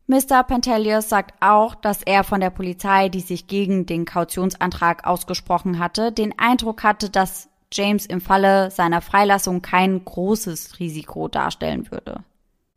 Mr. 0.07 0.43
Pentelius 0.43 1.07
sagt 1.07 1.33
auch, 1.39 1.73
dass 1.73 2.03
er 2.03 2.25
von 2.25 2.41
der 2.41 2.49
Polizei, 2.49 3.07
die 3.07 3.21
sich 3.21 3.47
gegen 3.47 3.85
den 3.85 4.03
Kautionsantrag 4.03 5.07
ausgesprochen 5.07 5.79
hatte, 5.79 6.11
den 6.11 6.37
Eindruck 6.37 6.83
hatte, 6.83 7.09
dass 7.09 7.49
James 7.71 8.05
im 8.05 8.21
Falle 8.21 8.71
seiner 8.71 9.01
Freilassung 9.01 9.61
kein 9.61 10.03
großes 10.03 10.79
Risiko 10.79 11.27
darstellen 11.27 11.91
würde. 11.91 12.23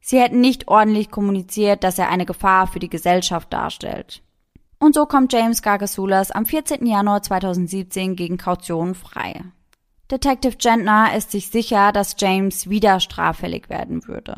Sie 0.01 0.21
hätten 0.21 0.41
nicht 0.41 0.69
ordentlich 0.69 1.11
kommuniziert, 1.11 1.85
dass 1.85 1.99
er 1.99 2.09
eine 2.09 2.27
Gefahr 2.27 2.67
für 2.67 2.79
die 2.79 2.89
Gesellschaft 2.89 3.53
darstellt. 3.53 4.23
Und 4.79 4.95
so 4.95 5.07
kommt 5.07 5.33
James 5.33 5.63
Gargasulas 5.63 6.31
am 6.31 6.47
14. 6.47 6.87
Januar 6.87 7.23
2017 7.23 8.17
gegen 8.17 8.39
Kaution 8.39 8.95
frei. 8.95 9.45
Detective 10.11 10.57
Gentner 10.57 11.15
ist 11.15 11.33
sich 11.33 11.51
sicher, 11.51 11.93
dass 11.93 12.17
James 12.19 12.71
wieder 12.71 13.01
straffällig 13.01 13.69
werden 13.69 14.07
würde. 14.07 14.37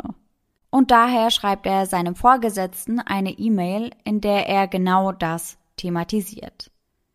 Und 0.71 0.91
daher 0.91 1.31
schreibt 1.31 1.67
er 1.67 1.87
seinem 1.87 2.15
Vorgesetzten 2.15 3.01
eine 3.01 3.31
E-Mail, 3.31 3.91
in 4.05 4.21
der 4.21 4.49
er 4.49 4.67
genau 4.67 5.13
das 5.13 5.59
thematisiert. 5.77 6.70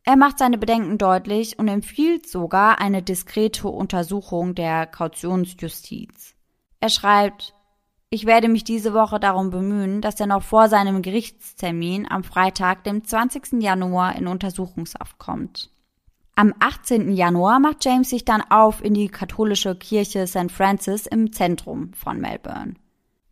Er 0.08 0.18
macht 0.18 0.38
seine 0.38 0.60
Bedenken 0.60 1.00
deutlich 1.00 1.58
und 1.58 1.68
empfiehlt 1.68 2.30
sogar 2.30 2.80
eine 2.80 3.02
diskrete 3.02 3.68
Untersuchung 3.68 4.54
der 4.54 4.86
Kautionsjustiz. 4.86 6.36
Er 6.80 6.90
schreibt, 6.90 7.56
ich 8.12 8.28
werde 8.28 8.48
mich 8.48 8.64
diese 8.64 8.94
Woche 8.94 9.20
darum 9.20 9.50
bemühen, 9.50 10.02
dass 10.02 10.20
er 10.20 10.28
noch 10.28 10.44
vor 10.44 10.70
seinem 10.70 11.02
Gerichtstermin 11.02 12.06
am 12.08 12.24
Freitag, 12.24 12.84
dem 12.84 13.04
20. 13.04 13.64
Januar, 13.64 14.16
in 14.16 14.28
Untersuchungshaft 14.28 15.18
kommt. 15.18 15.72
Am 16.36 16.54
18. 16.60 17.12
Januar 17.12 17.60
macht 17.60 17.84
James 17.84 18.12
sich 18.12 18.26
dann 18.26 18.44
auf 18.50 18.84
in 18.84 18.94
die 18.94 19.08
katholische 19.08 19.76
Kirche 19.76 20.28
St. 20.28 20.52
Francis 20.52 21.08
im 21.08 21.34
Zentrum 21.34 21.94
von 21.94 22.22
Melbourne. 22.22 22.76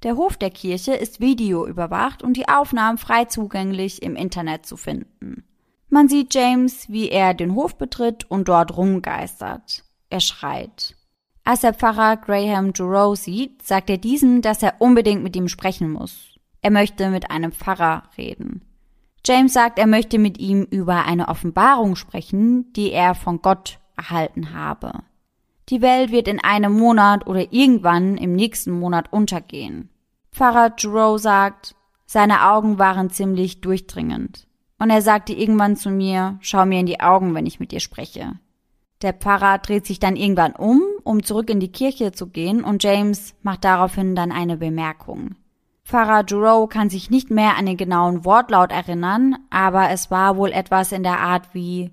Der 0.01 0.15
Hof 0.15 0.37
der 0.37 0.49
Kirche 0.49 0.93
ist 0.95 1.21
videoüberwacht 1.21 2.23
und 2.23 2.35
die 2.35 2.47
Aufnahmen 2.47 2.97
frei 2.97 3.25
zugänglich 3.25 4.01
im 4.01 4.15
Internet 4.15 4.65
zu 4.65 4.75
finden. 4.75 5.45
Man 5.93 6.09
sieht 6.09 6.33
James, 6.33 6.89
wie 6.89 7.09
er 7.09 7.35
den 7.35 7.53
Hof 7.53 7.77
betritt 7.77 8.25
und 8.27 8.47
dort 8.47 8.75
rumgeistert. 8.75 9.83
Er 10.09 10.21
schreit. 10.21 10.95
Als 11.43 11.63
er 11.63 11.75
Pfarrer 11.75 12.17
Graham 12.17 12.73
Giroux 12.73 13.13
sieht, 13.13 13.61
sagt 13.61 13.91
er 13.91 13.99
diesem, 13.99 14.41
dass 14.41 14.63
er 14.63 14.73
unbedingt 14.79 15.21
mit 15.21 15.35
ihm 15.35 15.47
sprechen 15.47 15.91
muss. 15.91 16.39
Er 16.63 16.71
möchte 16.71 17.11
mit 17.11 17.29
einem 17.29 17.51
Pfarrer 17.51 18.09
reden. 18.17 18.63
James 19.23 19.53
sagt, 19.53 19.77
er 19.77 19.85
möchte 19.85 20.17
mit 20.17 20.39
ihm 20.39 20.63
über 20.63 21.05
eine 21.05 21.27
Offenbarung 21.27 21.95
sprechen, 21.95 22.73
die 22.73 22.91
er 22.91 23.13
von 23.13 23.43
Gott 23.43 23.77
erhalten 23.95 24.51
habe. 24.51 24.93
Die 25.69 25.83
Welt 25.83 26.09
wird 26.09 26.27
in 26.27 26.43
einem 26.43 26.73
Monat 26.73 27.27
oder 27.27 27.53
irgendwann 27.53 28.17
im 28.17 28.33
nächsten 28.33 28.71
Monat 28.71 29.13
untergehen. 29.13 29.89
Pfarrer 30.31 30.71
Giroux 30.71 31.19
sagt, 31.19 31.75
seine 32.07 32.49
Augen 32.49 32.79
waren 32.79 33.11
ziemlich 33.11 33.61
durchdringend. 33.61 34.47
Und 34.79 34.89
er 34.89 35.01
sagte 35.01 35.33
irgendwann 35.33 35.75
zu 35.75 35.89
mir, 35.89 36.37
schau 36.41 36.65
mir 36.65 36.79
in 36.79 36.85
die 36.85 36.99
Augen, 36.99 37.33
wenn 37.35 37.45
ich 37.45 37.59
mit 37.59 37.71
dir 37.71 37.79
spreche. 37.79 38.33
Der 39.01 39.13
Pfarrer 39.13 39.57
dreht 39.57 39.85
sich 39.85 39.99
dann 39.99 40.15
irgendwann 40.15 40.55
um, 40.55 40.81
um 41.03 41.23
zurück 41.23 41.49
in 41.49 41.59
die 41.59 41.71
Kirche 41.71 42.11
zu 42.11 42.27
gehen, 42.27 42.63
und 42.63 42.83
James 42.83 43.35
macht 43.41 43.65
daraufhin 43.65 44.15
dann 44.15 44.31
eine 44.31 44.57
Bemerkung. 44.57 45.35
Pfarrer 45.83 46.23
Giroux 46.23 46.67
kann 46.67 46.89
sich 46.89 47.09
nicht 47.09 47.29
mehr 47.29 47.57
an 47.57 47.65
den 47.65 47.75
genauen 47.75 48.23
Wortlaut 48.23 48.71
erinnern, 48.71 49.35
aber 49.49 49.89
es 49.89 50.09
war 50.09 50.37
wohl 50.37 50.51
etwas 50.51 50.93
in 50.93 51.03
der 51.03 51.19
Art 51.19 51.53
wie 51.53 51.91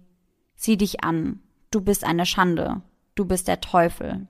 Sieh 0.54 0.76
dich 0.76 1.02
an, 1.02 1.40
du 1.70 1.80
bist 1.80 2.04
eine 2.04 2.26
Schande, 2.26 2.82
du 3.14 3.24
bist 3.24 3.48
der 3.48 3.60
Teufel. 3.60 4.28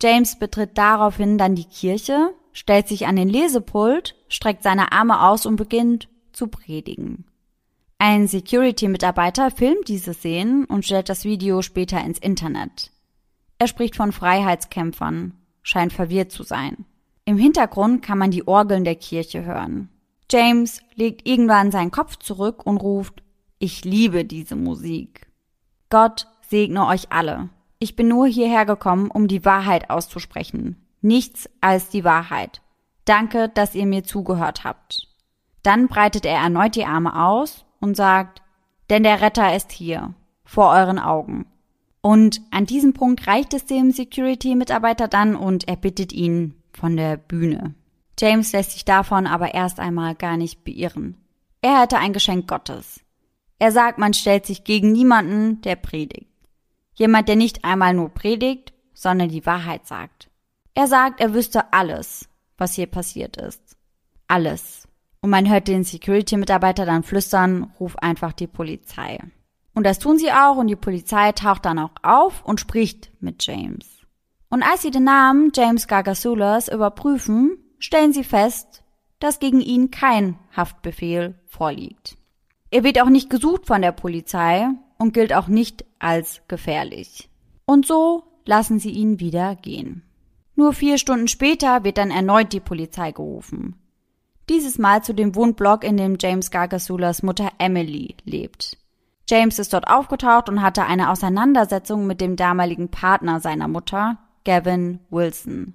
James 0.00 0.38
betritt 0.38 0.78
daraufhin 0.78 1.36
dann 1.36 1.54
die 1.54 1.64
Kirche, 1.64 2.30
stellt 2.52 2.88
sich 2.88 3.06
an 3.06 3.16
den 3.16 3.28
Lesepult, 3.28 4.14
streckt 4.28 4.62
seine 4.62 4.92
Arme 4.92 5.20
aus 5.20 5.46
und 5.46 5.56
beginnt 5.56 6.08
zu 6.32 6.46
predigen. 6.46 7.26
Ein 8.06 8.28
Security-Mitarbeiter 8.28 9.50
filmt 9.50 9.88
diese 9.88 10.12
Szenen 10.12 10.66
und 10.66 10.84
stellt 10.84 11.08
das 11.08 11.24
Video 11.24 11.62
später 11.62 12.04
ins 12.04 12.18
Internet. 12.18 12.90
Er 13.56 13.66
spricht 13.66 13.96
von 13.96 14.12
Freiheitskämpfern, 14.12 15.32
scheint 15.62 15.94
verwirrt 15.94 16.30
zu 16.30 16.42
sein. 16.42 16.84
Im 17.24 17.38
Hintergrund 17.38 18.02
kann 18.02 18.18
man 18.18 18.30
die 18.30 18.46
Orgeln 18.46 18.84
der 18.84 18.96
Kirche 18.96 19.46
hören. 19.46 19.88
James 20.30 20.82
legt 20.94 21.26
irgendwann 21.26 21.70
seinen 21.70 21.92
Kopf 21.92 22.16
zurück 22.16 22.66
und 22.66 22.76
ruft, 22.76 23.22
ich 23.58 23.86
liebe 23.86 24.26
diese 24.26 24.54
Musik. 24.54 25.26
Gott 25.88 26.26
segne 26.42 26.86
euch 26.86 27.10
alle. 27.10 27.48
Ich 27.78 27.96
bin 27.96 28.08
nur 28.08 28.26
hierher 28.26 28.66
gekommen, 28.66 29.10
um 29.10 29.28
die 29.28 29.46
Wahrheit 29.46 29.88
auszusprechen 29.88 30.76
nichts 31.00 31.48
als 31.62 31.88
die 31.88 32.04
Wahrheit. 32.04 32.60
Danke, 33.06 33.48
dass 33.48 33.74
ihr 33.74 33.86
mir 33.86 34.04
zugehört 34.04 34.62
habt. 34.62 35.08
Dann 35.62 35.88
breitet 35.88 36.26
er 36.26 36.36
erneut 36.36 36.76
die 36.76 36.84
Arme 36.84 37.18
aus 37.18 37.64
und 37.84 37.96
sagt, 37.96 38.42
denn 38.90 39.02
der 39.02 39.20
Retter 39.20 39.54
ist 39.54 39.70
hier, 39.70 40.14
vor 40.44 40.70
euren 40.70 40.98
Augen. 40.98 41.46
Und 42.00 42.40
an 42.50 42.66
diesem 42.66 42.94
Punkt 42.94 43.26
reicht 43.26 43.54
es 43.54 43.66
dem 43.66 43.92
Security-Mitarbeiter 43.92 45.06
dann 45.06 45.36
und 45.36 45.68
er 45.68 45.76
bittet 45.76 46.12
ihn 46.12 46.54
von 46.72 46.96
der 46.96 47.16
Bühne. 47.16 47.74
James 48.18 48.52
lässt 48.52 48.72
sich 48.72 48.84
davon 48.84 49.26
aber 49.26 49.54
erst 49.54 49.80
einmal 49.80 50.14
gar 50.14 50.36
nicht 50.36 50.64
beirren. 50.64 51.16
Er 51.60 51.82
hätte 51.82 51.98
ein 51.98 52.12
Geschenk 52.12 52.48
Gottes. 52.48 53.00
Er 53.58 53.70
sagt, 53.70 53.98
man 53.98 54.14
stellt 54.14 54.46
sich 54.46 54.64
gegen 54.64 54.92
niemanden, 54.92 55.60
der 55.62 55.76
predigt. 55.76 56.28
Jemand, 56.94 57.28
der 57.28 57.36
nicht 57.36 57.64
einmal 57.64 57.94
nur 57.94 58.10
predigt, 58.10 58.72
sondern 58.92 59.28
die 59.28 59.46
Wahrheit 59.46 59.86
sagt. 59.86 60.30
Er 60.74 60.86
sagt, 60.86 61.20
er 61.20 61.34
wüsste 61.34 61.72
alles, 61.72 62.28
was 62.56 62.74
hier 62.74 62.86
passiert 62.86 63.36
ist. 63.36 63.76
Alles. 64.26 64.83
Und 65.24 65.30
man 65.30 65.48
hört 65.48 65.68
den 65.68 65.84
Security-Mitarbeiter 65.84 66.84
dann 66.84 67.02
flüstern, 67.02 67.72
ruf 67.80 67.96
einfach 67.96 68.34
die 68.34 68.46
Polizei. 68.46 69.18
Und 69.74 69.86
das 69.86 69.98
tun 69.98 70.18
sie 70.18 70.30
auch 70.30 70.56
und 70.56 70.66
die 70.66 70.76
Polizei 70.76 71.32
taucht 71.32 71.64
dann 71.64 71.78
auch 71.78 71.92
auf 72.02 72.44
und 72.44 72.60
spricht 72.60 73.10
mit 73.20 73.42
James. 73.42 73.86
Und 74.50 74.62
als 74.62 74.82
sie 74.82 74.90
den 74.90 75.04
Namen 75.04 75.50
James 75.54 75.88
Gargasulas 75.88 76.68
überprüfen, 76.68 77.56
stellen 77.78 78.12
sie 78.12 78.22
fest, 78.22 78.82
dass 79.18 79.38
gegen 79.38 79.62
ihn 79.62 79.90
kein 79.90 80.38
Haftbefehl 80.54 81.36
vorliegt. 81.46 82.18
Er 82.70 82.84
wird 82.84 83.00
auch 83.00 83.08
nicht 83.08 83.30
gesucht 83.30 83.66
von 83.66 83.80
der 83.80 83.92
Polizei 83.92 84.68
und 84.98 85.14
gilt 85.14 85.32
auch 85.32 85.48
nicht 85.48 85.86
als 86.00 86.42
gefährlich. 86.48 87.30
Und 87.64 87.86
so 87.86 88.24
lassen 88.44 88.78
sie 88.78 88.90
ihn 88.90 89.20
wieder 89.20 89.56
gehen. 89.56 90.02
Nur 90.54 90.74
vier 90.74 90.98
Stunden 90.98 91.28
später 91.28 91.82
wird 91.82 91.96
dann 91.96 92.10
erneut 92.10 92.52
die 92.52 92.60
Polizei 92.60 93.10
gerufen. 93.10 93.76
Dieses 94.48 94.78
Mal 94.78 95.02
zu 95.02 95.14
dem 95.14 95.34
Wohnblock, 95.34 95.84
in 95.84 95.96
dem 95.96 96.16
James 96.20 96.50
Gargasulas 96.50 97.22
Mutter 97.22 97.50
Emily 97.58 98.14
lebt. 98.24 98.76
James 99.28 99.58
ist 99.58 99.72
dort 99.72 99.88
aufgetaucht 99.88 100.48
und 100.50 100.60
hatte 100.60 100.84
eine 100.84 101.10
Auseinandersetzung 101.10 102.06
mit 102.06 102.20
dem 102.20 102.36
damaligen 102.36 102.90
Partner 102.90 103.40
seiner 103.40 103.68
Mutter, 103.68 104.18
Gavin 104.44 105.00
Wilson. 105.08 105.74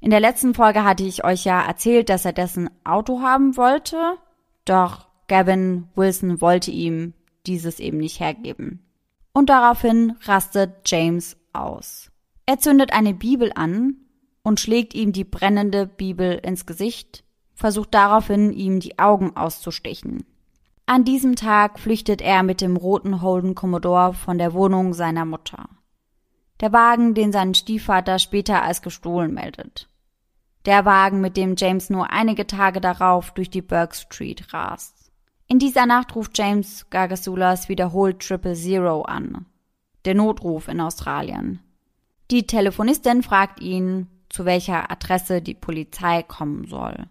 In 0.00 0.10
der 0.10 0.20
letzten 0.20 0.54
Folge 0.54 0.84
hatte 0.84 1.04
ich 1.04 1.24
euch 1.24 1.44
ja 1.44 1.62
erzählt, 1.62 2.10
dass 2.10 2.24
er 2.26 2.32
dessen 2.32 2.68
Auto 2.84 3.22
haben 3.22 3.56
wollte, 3.56 4.16
doch 4.64 5.08
Gavin 5.28 5.88
Wilson 5.94 6.40
wollte 6.40 6.70
ihm 6.70 7.14
dieses 7.46 7.80
eben 7.80 7.98
nicht 7.98 8.20
hergeben. 8.20 8.84
Und 9.32 9.48
daraufhin 9.48 10.16
rastet 10.22 10.70
James 10.86 11.36
aus. 11.52 12.10
Er 12.46 12.58
zündet 12.58 12.92
eine 12.92 13.14
Bibel 13.14 13.52
an 13.54 13.96
und 14.42 14.60
schlägt 14.60 14.94
ihm 14.94 15.12
die 15.12 15.24
brennende 15.24 15.86
Bibel 15.86 16.32
ins 16.42 16.66
Gesicht, 16.66 17.24
versucht 17.60 17.92
daraufhin, 17.92 18.52
ihm 18.52 18.80
die 18.80 18.98
Augen 18.98 19.36
auszustechen. 19.36 20.24
An 20.86 21.04
diesem 21.04 21.36
Tag 21.36 21.78
flüchtet 21.78 22.22
er 22.22 22.42
mit 22.42 22.62
dem 22.62 22.76
roten 22.76 23.20
Holden 23.20 23.54
Commodore 23.54 24.14
von 24.14 24.38
der 24.38 24.54
Wohnung 24.54 24.94
seiner 24.94 25.26
Mutter. 25.26 25.68
Der 26.60 26.72
Wagen, 26.72 27.14
den 27.14 27.32
sein 27.32 27.54
Stiefvater 27.54 28.18
später 28.18 28.62
als 28.62 28.80
gestohlen 28.80 29.34
meldet. 29.34 29.88
Der 30.64 30.86
Wagen, 30.86 31.20
mit 31.20 31.36
dem 31.36 31.54
James 31.56 31.90
nur 31.90 32.10
einige 32.10 32.46
Tage 32.46 32.80
darauf 32.80 33.32
durch 33.32 33.50
die 33.50 33.62
Burke 33.62 33.94
Street 33.94 34.52
rast. 34.52 35.12
In 35.46 35.58
dieser 35.58 35.84
Nacht 35.84 36.16
ruft 36.16 36.36
James 36.38 36.88
Gargasulas 36.88 37.68
wiederholt 37.68 38.20
Triple 38.20 38.54
Zero 38.54 39.02
an. 39.02 39.46
Der 40.06 40.14
Notruf 40.14 40.66
in 40.68 40.80
Australien. 40.80 41.60
Die 42.30 42.46
Telefonistin 42.46 43.22
fragt 43.22 43.60
ihn, 43.60 44.06
zu 44.30 44.46
welcher 44.46 44.90
Adresse 44.90 45.42
die 45.42 45.54
Polizei 45.54 46.22
kommen 46.22 46.66
soll. 46.66 47.06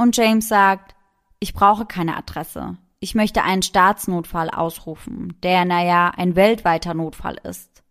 Und 0.00 0.16
James 0.16 0.48
sagt, 0.48 0.94
ich 1.40 1.52
brauche 1.52 1.84
keine 1.84 2.16
Adresse. 2.16 2.78
Ich 3.00 3.14
möchte 3.14 3.42
einen 3.42 3.60
Staatsnotfall 3.60 4.48
ausrufen, 4.48 5.36
der, 5.42 5.66
naja, 5.66 6.10
ein 6.16 6.36
weltweiter 6.36 6.94
Notfall 6.94 7.36
ist. 7.44 7.82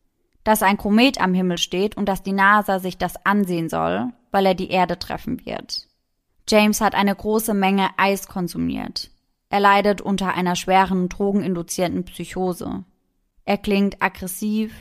Dass 0.44 0.64
ein 0.64 0.78
Komet 0.78 1.22
am 1.22 1.36
Himmel 1.36 1.60
steht 1.60 1.98
und 1.98 2.10
dass 2.10 2.24
die 2.24 2.32
NASA 2.32 2.80
sich 2.80 2.98
das 2.98 3.24
ansehen 3.28 3.70
soll, 3.70 4.08
weil 4.32 4.48
er 4.48 4.56
die 4.56 4.72
Erde 4.72 4.98
treffen 4.98 5.46
wird. 5.46 5.88
James 6.48 6.82
hat 6.82 6.96
eine 6.96 7.16
große 7.16 7.54
Menge 7.54 7.90
Eis 7.98 8.28
konsumiert. 8.28 9.12
Er 9.52 9.60
leidet 9.60 10.02
unter 10.02 10.34
einer 10.34 10.56
schweren 10.56 11.10
drogeninduzierten 11.10 12.06
Psychose. 12.06 12.86
Er 13.46 13.60
klingt 13.60 14.02
aggressiv, 14.02 14.74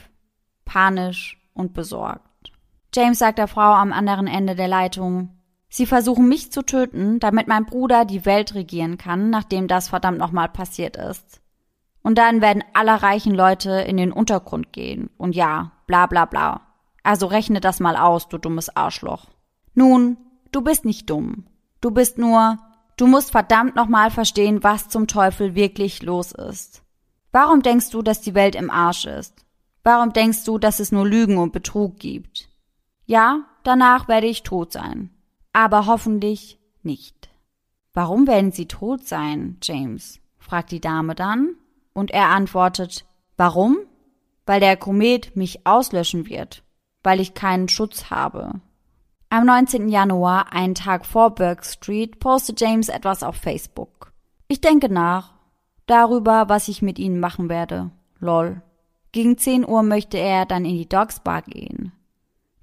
panisch 0.65 1.37
und 1.53 1.75
besorgt. 1.75 2.53
James 2.95 3.19
sagt 3.19 3.37
der 3.37 3.49
Frau 3.49 3.75
am 3.75 3.93
anderen 3.93 4.29
Ende 4.29 4.55
der 4.55 4.69
Leitung, 4.69 5.38
Sie 5.69 5.85
versuchen 5.85 6.29
mich 6.29 6.51
zu 6.51 6.63
töten, 6.63 7.21
damit 7.21 7.47
mein 7.47 7.67
Bruder 7.67 8.05
die 8.05 8.25
Welt 8.25 8.55
regieren 8.55 8.97
kann, 8.97 9.31
nachdem 9.31 9.69
das 9.69 9.89
verdammt 9.89 10.19
nochmal 10.19 10.49
passiert 10.49 10.97
ist. 10.97 11.43
Und 12.03 12.17
dann 12.17 12.41
werden 12.41 12.65
alle 12.73 13.03
reichen 13.03 13.35
Leute 13.35 13.73
in 13.83 13.99
den 13.99 14.13
Untergrund 14.13 14.73
gehen. 14.73 15.11
Und 15.19 15.35
ja, 15.35 15.73
bla 15.87 16.07
bla 16.07 16.25
bla. 16.25 16.63
Also 17.03 17.27
rechne 17.27 17.61
das 17.61 17.81
mal 17.81 17.97
aus, 17.97 18.29
du 18.29 18.39
dummes 18.39 18.75
Arschloch. 18.75 19.27
Nun, 19.75 20.17
du 20.53 20.63
bist 20.63 20.85
nicht 20.87 21.11
dumm. 21.11 21.45
Du 21.83 21.91
bist 21.91 22.17
nur, 22.17 22.59
du 22.97 23.07
musst 23.07 23.31
verdammt 23.31 23.77
nochmal 23.77 24.11
verstehen, 24.11 24.65
was 24.65 24.89
zum 24.89 25.07
Teufel 25.07 25.55
wirklich 25.55 26.03
los 26.03 26.33
ist. 26.33 26.83
Warum 27.31 27.63
denkst 27.63 27.91
du, 27.91 28.01
dass 28.01 28.23
die 28.23 28.35
Welt 28.35 28.55
im 28.55 28.71
Arsch 28.71 29.05
ist? 29.05 29.45
Warum 29.85 30.15
denkst 30.15 30.45
du, 30.45 30.59
dass 30.59 30.81
es 30.81 30.93
nur 30.93 31.07
Lügen 31.07 31.37
und 31.37 31.53
Betrug 31.53 31.99
gibt? 31.99 32.49
Ja, 33.05 33.45
danach 33.65 34.09
werde 34.09 34.27
ich 34.27 34.43
tot 34.43 34.73
sein 34.73 35.11
aber 35.59 35.87
hoffentlich 35.87 36.61
nicht. 36.85 37.31
Warum 37.93 38.29
werden 38.29 38.53
Sie 38.53 38.67
tot 38.67 39.05
sein, 39.05 39.57
James? 39.61 40.21
fragt 40.39 40.71
die 40.71 40.81
Dame 40.81 41.17
dann, 41.17 41.57
und 41.93 42.13
er 42.13 42.29
antwortet, 42.29 43.05
warum? 43.37 43.77
Weil 44.47 44.61
der 44.61 44.77
Komet 44.77 45.35
mich 45.35 45.67
auslöschen 45.67 46.29
wird, 46.29 46.63
weil 47.03 47.19
ich 47.19 47.35
keinen 47.35 47.69
Schutz 47.69 48.09
habe. 48.09 48.61
Am 49.31 49.47
19. 49.47 49.89
Januar, 49.89 50.53
einen 50.53 50.77
Tag 50.77 51.05
vor 51.05 51.35
Burke 51.35 51.65
Street, 51.65 52.21
postet 52.21 52.61
James 52.61 52.89
etwas 52.89 53.25
auf 53.25 53.35
Facebook. 53.35 54.13
Ich 54.47 54.61
denke 54.61 54.89
nach. 54.89 55.35
Darüber, 55.87 56.49
was 56.49 56.69
ich 56.69 56.83
mit 56.83 57.01
ihnen 57.01 57.19
machen 57.19 57.49
werde. 57.49 57.91
Lol. 58.21 58.63
Gegen 59.11 59.37
10 59.37 59.67
Uhr 59.67 59.83
möchte 59.83 60.19
er 60.19 60.47
dann 60.47 60.65
in 60.65 60.77
die 60.77 60.89
Dogs 60.89 61.19
Bar 61.19 61.43
gehen. 61.43 61.93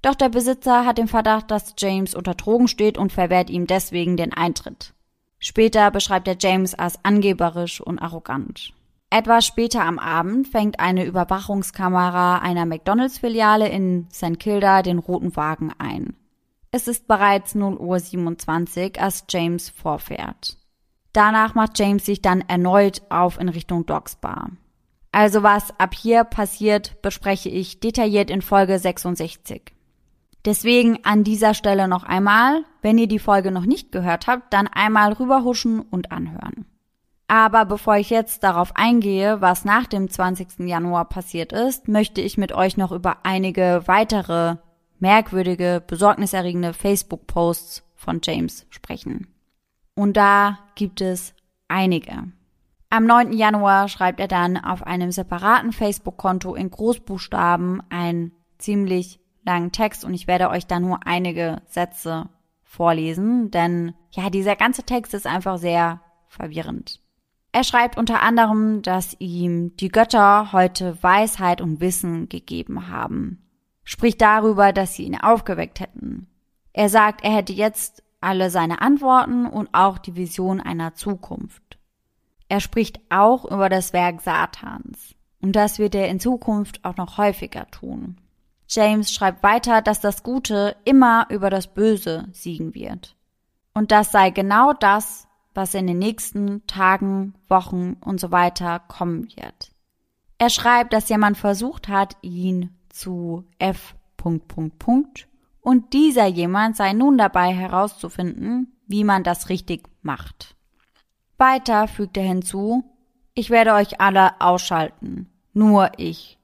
Doch 0.06 0.14
der 0.14 0.28
Besitzer 0.28 0.86
hat 0.86 0.98
den 0.98 1.08
Verdacht, 1.08 1.50
dass 1.50 1.74
James 1.76 2.14
unter 2.14 2.34
Drogen 2.34 2.68
steht 2.68 2.96
und 2.96 3.12
verwehrt 3.12 3.50
ihm 3.50 3.66
deswegen 3.66 4.16
den 4.16 4.32
Eintritt. 4.32 4.94
Später 5.40 5.90
beschreibt 5.90 6.28
er 6.28 6.36
James 6.38 6.74
als 6.74 7.04
angeberisch 7.04 7.80
und 7.80 7.98
arrogant. 7.98 8.72
Etwas 9.10 9.44
später 9.44 9.84
am 9.84 9.98
Abend 9.98 10.46
fängt 10.46 10.78
eine 10.78 11.04
Überwachungskamera 11.06 12.38
einer 12.38 12.66
McDonalds-Filiale 12.66 13.68
in 13.68 14.06
St. 14.12 14.38
Kilda 14.38 14.82
den 14.82 15.00
roten 15.00 15.34
Wagen 15.34 15.72
ein. 15.76 16.14
Es 16.70 16.86
ist 16.86 17.08
bereits 17.08 17.56
0.27 17.56 18.98
Uhr, 18.98 19.02
als 19.02 19.24
James 19.28 19.70
vorfährt. 19.70 20.56
Danach 21.14 21.56
macht 21.56 21.80
James 21.80 22.06
sich 22.06 22.22
dann 22.22 22.42
erneut 22.42 23.02
auf 23.08 23.40
in 23.40 23.48
Richtung 23.48 23.86
Dogs 23.86 24.14
Bar. 24.14 24.52
Also 25.10 25.42
was 25.42 25.74
ab 25.80 25.96
hier 25.96 26.22
passiert, 26.22 27.02
bespreche 27.02 27.48
ich 27.48 27.80
detailliert 27.80 28.30
in 28.30 28.40
Folge 28.40 28.78
66. 28.78 29.75
Deswegen 30.46 31.04
an 31.04 31.24
dieser 31.24 31.54
Stelle 31.54 31.88
noch 31.88 32.04
einmal, 32.04 32.64
wenn 32.80 32.98
ihr 32.98 33.08
die 33.08 33.18
Folge 33.18 33.50
noch 33.50 33.66
nicht 33.66 33.90
gehört 33.90 34.28
habt, 34.28 34.52
dann 34.52 34.68
einmal 34.68 35.12
rüberhuschen 35.12 35.80
und 35.80 36.12
anhören. 36.12 36.66
Aber 37.26 37.64
bevor 37.64 37.96
ich 37.96 38.10
jetzt 38.10 38.44
darauf 38.44 38.76
eingehe, 38.76 39.40
was 39.40 39.64
nach 39.64 39.86
dem 39.88 40.08
20. 40.08 40.60
Januar 40.60 41.06
passiert 41.06 41.52
ist, 41.52 41.88
möchte 41.88 42.20
ich 42.20 42.38
mit 42.38 42.52
euch 42.52 42.76
noch 42.76 42.92
über 42.92 43.18
einige 43.24 43.82
weitere 43.86 44.58
merkwürdige, 45.00 45.82
besorgniserregende 45.84 46.72
Facebook-Posts 46.72 47.82
von 47.96 48.20
James 48.22 48.66
sprechen. 48.70 49.26
Und 49.96 50.16
da 50.16 50.60
gibt 50.76 51.00
es 51.00 51.34
einige. 51.66 52.30
Am 52.88 53.04
9. 53.04 53.32
Januar 53.32 53.88
schreibt 53.88 54.20
er 54.20 54.28
dann 54.28 54.56
auf 54.56 54.84
einem 54.86 55.10
separaten 55.10 55.72
Facebook-Konto 55.72 56.54
in 56.54 56.70
Großbuchstaben 56.70 57.82
ein 57.90 58.30
ziemlich 58.58 59.18
langen 59.46 59.72
Text 59.72 60.04
und 60.04 60.12
ich 60.12 60.26
werde 60.26 60.50
euch 60.50 60.66
da 60.66 60.78
nur 60.78 61.06
einige 61.06 61.62
Sätze 61.66 62.28
vorlesen, 62.62 63.50
denn 63.50 63.94
ja, 64.10 64.28
dieser 64.28 64.56
ganze 64.56 64.82
Text 64.82 65.14
ist 65.14 65.26
einfach 65.26 65.56
sehr 65.58 66.00
verwirrend. 66.28 67.00
Er 67.52 67.64
schreibt 67.64 67.96
unter 67.96 68.22
anderem, 68.22 68.82
dass 68.82 69.16
ihm 69.18 69.74
die 69.78 69.88
Götter 69.88 70.52
heute 70.52 71.02
Weisheit 71.02 71.62
und 71.62 71.80
Wissen 71.80 72.28
gegeben 72.28 72.90
haben. 72.90 73.42
Spricht 73.82 74.20
darüber, 74.20 74.74
dass 74.74 74.94
sie 74.94 75.04
ihn 75.04 75.18
aufgeweckt 75.18 75.80
hätten. 75.80 76.26
Er 76.74 76.90
sagt, 76.90 77.24
er 77.24 77.30
hätte 77.30 77.54
jetzt 77.54 78.02
alle 78.20 78.50
seine 78.50 78.82
Antworten 78.82 79.46
und 79.46 79.70
auch 79.72 79.96
die 79.96 80.16
Vision 80.16 80.60
einer 80.60 80.94
Zukunft. 80.94 81.78
Er 82.48 82.60
spricht 82.60 83.00
auch 83.08 83.44
über 83.44 83.68
das 83.68 83.92
Werk 83.92 84.20
Satans. 84.20 85.14
Und 85.40 85.52
das 85.52 85.78
wird 85.78 85.94
er 85.94 86.08
in 86.08 86.20
Zukunft 86.20 86.84
auch 86.84 86.96
noch 86.96 87.18
häufiger 87.18 87.70
tun. 87.70 88.18
James 88.68 89.12
schreibt 89.12 89.42
weiter, 89.42 89.82
dass 89.82 90.00
das 90.00 90.22
Gute 90.22 90.76
immer 90.84 91.26
über 91.30 91.50
das 91.50 91.66
Böse 91.68 92.28
siegen 92.32 92.74
wird. 92.74 93.16
Und 93.74 93.92
das 93.92 94.10
sei 94.10 94.30
genau 94.30 94.72
das, 94.72 95.26
was 95.54 95.74
in 95.74 95.86
den 95.86 95.98
nächsten 95.98 96.66
Tagen, 96.66 97.34
Wochen 97.48 97.96
und 98.04 98.20
so 98.20 98.30
weiter 98.30 98.80
kommen 98.80 99.28
wird. 99.36 99.72
Er 100.38 100.50
schreibt, 100.50 100.92
dass 100.92 101.08
jemand 101.08 101.38
versucht 101.38 101.88
hat, 101.88 102.16
ihn 102.22 102.76
zu 102.88 103.44
F. 103.58 103.94
und 105.60 105.92
dieser 105.92 106.26
jemand 106.26 106.76
sei 106.76 106.92
nun 106.92 107.16
dabei 107.16 107.54
herauszufinden, 107.54 108.72
wie 108.86 109.04
man 109.04 109.22
das 109.22 109.48
richtig 109.48 109.88
macht. 110.02 110.56
Weiter 111.38 111.86
fügt 111.86 112.16
er 112.16 112.24
hinzu, 112.24 112.84
ich 113.34 113.50
werde 113.50 113.74
euch 113.74 114.00
alle 114.00 114.40
ausschalten, 114.40 115.30
nur 115.52 115.92
ich 115.98 116.35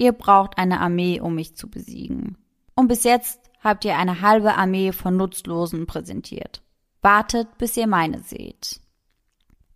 Ihr 0.00 0.12
braucht 0.12 0.56
eine 0.56 0.80
Armee, 0.80 1.20
um 1.20 1.34
mich 1.34 1.56
zu 1.56 1.68
besiegen. 1.68 2.38
Und 2.74 2.88
bis 2.88 3.04
jetzt 3.04 3.38
habt 3.62 3.84
ihr 3.84 3.98
eine 3.98 4.22
halbe 4.22 4.54
Armee 4.54 4.92
von 4.92 5.14
Nutzlosen 5.14 5.84
präsentiert. 5.84 6.62
Wartet, 7.02 7.58
bis 7.58 7.76
ihr 7.76 7.86
meine 7.86 8.20
seht. 8.20 8.80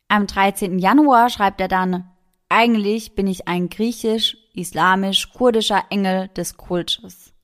Am 0.09 0.27
13. 0.27 0.79
Januar 0.79 1.29
schreibt 1.29 1.61
er 1.61 1.69
dann, 1.69 2.11
eigentlich 2.49 3.15
bin 3.15 3.27
ich 3.27 3.49
ein 3.49 3.69
griechisch, 3.69 4.39
islamisch, 4.55 5.31
kurdischer 5.31 5.85
Engel 5.91 6.29
des 6.29 6.57
Kultes. 6.57 7.35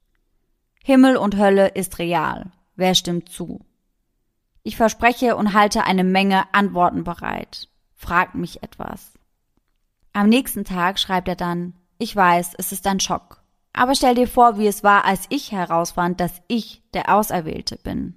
Himmel 0.82 1.18
und 1.18 1.36
Hölle 1.36 1.68
ist 1.68 1.98
real. 1.98 2.50
Wer 2.76 2.94
stimmt 2.94 3.28
zu? 3.28 3.60
Ich 4.62 4.78
verspreche 4.78 5.36
und 5.36 5.52
halte 5.52 5.84
eine 5.84 6.04
Menge 6.04 6.44
Antworten 6.54 7.04
bereit. 7.04 7.68
Fragt 7.94 8.36
mich 8.36 8.62
etwas. 8.62 9.12
Am 10.14 10.30
nächsten 10.30 10.64
Tag 10.64 10.98
schreibt 10.98 11.28
er 11.28 11.36
dann, 11.36 11.74
ich 12.00 12.16
weiß, 12.16 12.54
es 12.56 12.72
ist 12.72 12.86
ein 12.86 12.98
Schock. 12.98 13.42
Aber 13.72 13.94
stell 13.94 14.14
dir 14.14 14.26
vor, 14.26 14.58
wie 14.58 14.66
es 14.66 14.82
war, 14.82 15.04
als 15.04 15.26
ich 15.28 15.52
herausfand, 15.52 16.18
dass 16.18 16.42
ich 16.48 16.82
der 16.94 17.14
Auserwählte 17.14 17.76
bin. 17.76 18.14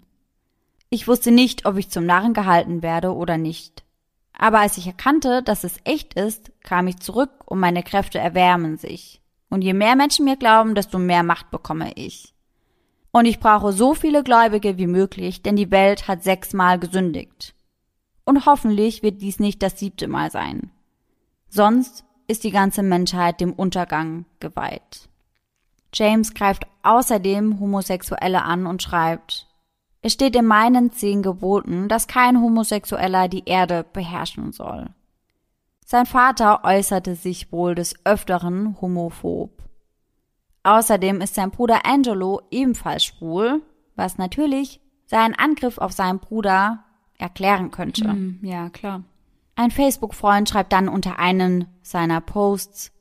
Ich 0.90 1.08
wusste 1.08 1.32
nicht, 1.32 1.66
ob 1.66 1.78
ich 1.78 1.90
zum 1.90 2.06
Narren 2.06 2.34
gehalten 2.34 2.82
werde 2.82 3.14
oder 3.14 3.38
nicht. 3.38 3.84
Aber 4.32 4.60
als 4.60 4.78
ich 4.78 4.88
erkannte, 4.88 5.44
dass 5.44 5.64
es 5.64 5.78
echt 5.84 6.14
ist, 6.14 6.52
kam 6.64 6.88
ich 6.88 7.00
zurück 7.00 7.32
und 7.46 7.60
meine 7.60 7.84
Kräfte 7.84 8.20
erwärmen 8.20 8.78
sich. 8.78 9.22
Und 9.50 9.62
je 9.64 9.74
mehr 9.74 9.96
Menschen 9.96 10.26
mir 10.26 10.38
glauben, 10.38 10.76
desto 10.76 10.98
mehr 10.98 11.24
Macht 11.24 11.52
bekomme 11.52 11.92
ich. 11.96 12.34
Und 13.12 13.26
ich 13.26 13.40
brauche 13.40 13.74
so 13.74 13.94
viele 13.94 14.24
Gläubige 14.24 14.78
wie 14.78 14.88
möglich, 14.88 15.44
denn 15.44 15.56
die 15.56 15.72
Welt 15.72 16.08
hat 16.08 16.24
sechsmal 16.24 16.80
gesündigt. 16.80 17.54
Und 18.24 18.46
hoffentlich 18.46 19.04
wird 19.04 19.22
dies 19.22 19.40
nicht 19.40 19.62
das 19.62 19.78
siebte 19.78 20.08
Mal 20.08 20.32
sein. 20.32 20.72
Sonst 21.50 22.06
ist 22.34 22.44
die 22.44 22.50
ganze 22.50 22.82
Menschheit 22.82 23.40
dem 23.42 23.54
Untergang 23.54 24.26
geweiht. 24.40 25.08
James 25.94 26.34
greift 26.34 26.66
außerdem 26.82 27.60
Homosexuelle 27.60 28.42
an 28.42 28.66
und 28.66 28.82
schreibt, 28.82 29.48
es 30.02 30.14
steht 30.14 30.36
in 30.36 30.48
meinen 30.48 30.92
zehn 30.92 31.22
Geboten, 31.22 31.88
dass 31.88 32.08
kein 32.08 32.42
Homosexueller 32.42 33.28
die 33.28 33.44
Erde 33.46 33.86
beherrschen 33.94 34.52
soll. 34.52 34.90
Sein 35.86 36.08
Vater 36.08 36.64
äußerte 36.64 37.14
sich 37.14 37.52
wohl 37.52 37.76
des 37.76 37.94
Öfteren 38.04 38.82
homophob. 38.82 39.52
Außerdem 40.64 41.22
ist 41.22 41.36
sein 41.36 41.52
Bruder 41.52 41.86
Angelo 41.86 42.42
ebenfalls 42.50 43.04
schwul, 43.06 43.62
was 43.96 44.18
natürlich 44.18 44.82
seinen 45.06 45.36
Angriff 45.36 45.78
auf 45.78 45.92
seinen 45.92 46.18
Bruder 46.18 46.84
erklären 47.20 47.70
könnte. 47.70 48.08
Mm, 48.08 48.40
ja, 48.42 48.70
klar. 48.70 49.04
Ein 49.56 49.72
Facebook-Freund 49.72 50.50
schreibt 50.50 50.74
dann 50.74 50.90
unter 50.90 51.20
einen 51.20 51.68
seiner 51.82 52.22
Posts, 52.22 52.92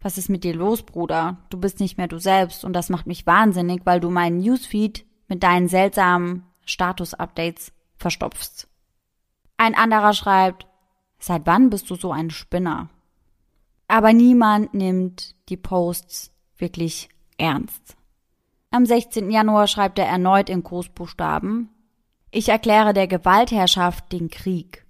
was 0.00 0.18
ist 0.18 0.28
mit 0.28 0.44
dir 0.44 0.54
los, 0.54 0.84
Bruder? 0.84 1.38
Du 1.50 1.58
bist 1.58 1.80
nicht 1.80 1.98
mehr 1.98 2.06
du 2.06 2.18
selbst 2.18 2.64
und 2.64 2.74
das 2.74 2.90
macht 2.90 3.06
mich 3.06 3.26
wahnsinnig, 3.26 3.82
weil 3.84 3.98
du 3.98 4.10
meinen 4.10 4.38
Newsfeed 4.38 5.04
mit 5.26 5.42
deinen 5.42 5.68
seltsamen 5.68 6.44
Status-Updates 6.64 7.72
verstopfst. 7.96 8.68
Ein 9.56 9.74
anderer 9.74 10.12
schreibt, 10.12 10.66
seit 11.18 11.46
wann 11.46 11.70
bist 11.70 11.90
du 11.90 11.96
so 11.96 12.12
ein 12.12 12.30
Spinner? 12.30 12.88
Aber 13.88 14.12
niemand 14.12 14.74
nimmt 14.74 15.34
die 15.48 15.56
Posts 15.56 16.32
wirklich 16.56 17.08
ernst. 17.36 17.96
Am 18.70 18.86
16. 18.86 19.30
Januar 19.30 19.66
schreibt 19.66 19.98
er 19.98 20.06
erneut 20.06 20.50
in 20.50 20.62
Großbuchstaben, 20.62 21.70
ich 22.30 22.48
erkläre 22.48 22.92
der 22.92 23.08
Gewaltherrschaft 23.08 24.12
den 24.12 24.28
Krieg. 24.28 24.85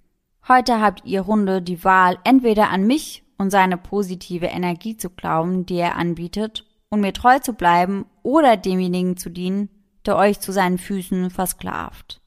Heute 0.47 0.79
habt 0.79 1.03
ihr 1.03 1.27
Hunde 1.27 1.61
die 1.61 1.83
Wahl, 1.83 2.19
entweder 2.23 2.69
an 2.69 2.87
mich 2.87 3.23
und 3.37 3.49
seine 3.49 3.77
positive 3.77 4.45
Energie 4.45 4.95
zu 4.95 5.09
glauben, 5.09 5.65
die 5.65 5.75
er 5.75 5.97
anbietet, 5.97 6.63
und 6.89 7.01
mir 7.01 7.11
treu 7.11 7.39
zu 7.39 7.51
bleiben 7.51 8.05
oder 8.23 8.55
demjenigen 8.55 9.17
zu 9.17 9.29
dienen, 9.29 9.67
der 10.05 10.15
euch 10.15 10.39
zu 10.39 10.53
seinen 10.53 10.77
Füßen 10.77 11.31
versklavt. 11.31 12.21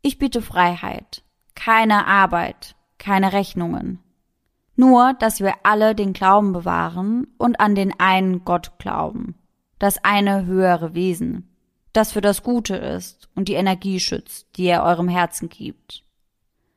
Ich 0.00 0.18
biete 0.18 0.42
Freiheit, 0.42 1.24
keine 1.56 2.06
Arbeit, 2.06 2.76
keine 2.98 3.32
Rechnungen. 3.32 3.98
Nur, 4.76 5.14
dass 5.14 5.40
wir 5.40 5.54
alle 5.64 5.96
den 5.96 6.12
Glauben 6.12 6.52
bewahren 6.52 7.26
und 7.36 7.58
an 7.58 7.74
den 7.74 7.98
einen 7.98 8.44
Gott 8.44 8.78
glauben, 8.78 9.34
das 9.80 10.04
eine 10.04 10.46
höhere 10.46 10.94
Wesen, 10.94 11.48
das 11.92 12.12
für 12.12 12.20
das 12.20 12.44
Gute 12.44 12.76
ist 12.76 13.28
und 13.34 13.48
die 13.48 13.54
Energie 13.54 13.98
schützt, 13.98 14.56
die 14.56 14.66
er 14.66 14.84
eurem 14.84 15.08
Herzen 15.08 15.48
gibt. 15.48 16.03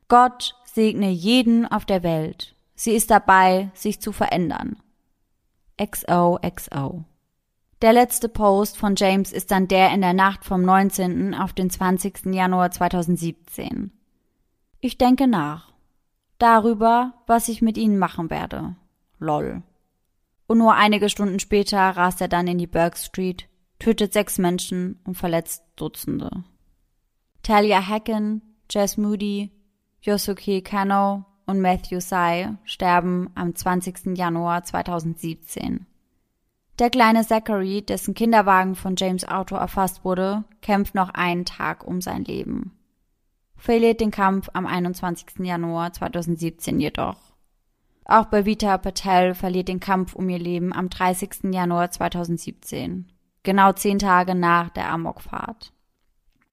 Gott 0.08 0.56
segne 0.64 1.10
jeden 1.10 1.66
auf 1.66 1.86
der 1.86 2.04
Welt. 2.04 2.56
Sie 2.76 2.92
ist 2.92 3.12
dabei, 3.12 3.72
sich 3.74 4.00
zu 4.00 4.12
verändern. 4.12 4.78
XOXO. 5.78 7.04
Der 7.82 7.94
letzte 7.94 8.30
Post 8.30 8.78
von 8.78 8.96
James 8.96 9.32
ist 9.32 9.52
dann 9.52 9.68
der 9.68 9.92
in 9.92 10.02
der 10.02 10.14
Nacht 10.14 10.46
vom 10.46 10.64
19. 10.64 11.36
auf 11.36 11.54
den 11.54 11.70
20. 11.70 12.28
Januar 12.34 12.72
2017. 12.72 13.92
Ich 14.80 14.98
denke 14.98 15.28
nach. 15.28 15.74
Darüber, 16.40 17.14
was 17.28 17.50
ich 17.50 17.62
mit 17.62 17.78
ihnen 17.78 17.98
machen 17.98 18.30
werde. 18.30 18.76
Lol. 19.20 19.64
Und 20.48 20.60
nur 20.60 20.76
einige 20.76 21.10
Stunden 21.10 21.40
später 21.40 21.80
rast 21.80 22.22
er 22.22 22.28
dann 22.28 22.48
in 22.48 22.58
die 22.58 22.68
Burke 22.68 22.98
Street, 22.98 23.50
tötet 23.80 24.14
sechs 24.14 24.38
Menschen 24.38 25.00
und 25.04 25.16
verletzt 25.16 25.64
Dutzende. 25.76 26.44
Talia 27.44 27.86
Hacken, 27.86 28.42
Jess 28.70 28.98
Moody, 28.98 29.52
Yosuke 30.08 30.62
Kano 30.62 31.26
und 31.48 31.60
Matthew 31.60 32.00
Sai 32.00 32.54
sterben 32.64 33.30
am 33.36 33.54
20. 33.54 34.18
Januar 34.18 34.64
2017. 34.64 35.86
Der 36.80 36.90
kleine 36.90 37.28
Zachary, 37.28 37.82
dessen 37.82 38.14
Kinderwagen 38.14 38.76
von 38.76 38.96
James 38.98 39.28
Auto 39.28 39.58
erfasst 39.58 40.06
wurde, 40.06 40.46
kämpft 40.62 40.96
noch 40.96 41.10
einen 41.10 41.44
Tag 41.44 41.86
um 41.86 42.00
sein 42.00 42.24
Leben. 42.24 42.72
Verliert 43.58 44.00
den 44.00 44.12
Kampf 44.12 44.50
am 44.54 44.66
21. 44.66 45.40
Januar 45.40 45.92
2017 45.92 46.80
jedoch. 46.80 47.18
Auch 48.06 48.28
Bavita 48.28 48.78
Patel 48.78 49.34
verliert 49.34 49.68
den 49.68 49.82
Kampf 49.82 50.16
um 50.16 50.30
ihr 50.30 50.40
Leben 50.40 50.72
am 50.72 50.90
30. 50.90 51.52
Januar 51.52 51.92
2017, 51.92 53.12
genau 53.44 53.74
zehn 53.74 54.00
Tage 54.00 54.36
nach 54.36 54.70
der 54.70 54.90
Amokfahrt. 54.90 55.74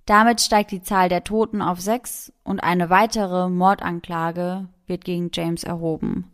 Damit 0.06 0.40
steigt 0.40 0.70
die 0.70 0.82
Zahl 0.82 1.08
der 1.08 1.24
Toten 1.24 1.62
auf 1.62 1.80
sechs 1.80 2.32
und 2.42 2.60
eine 2.60 2.90
weitere 2.90 3.48
Mordanklage 3.48 4.68
wird 4.86 5.04
gegen 5.04 5.30
James 5.32 5.64
erhoben. 5.64 6.30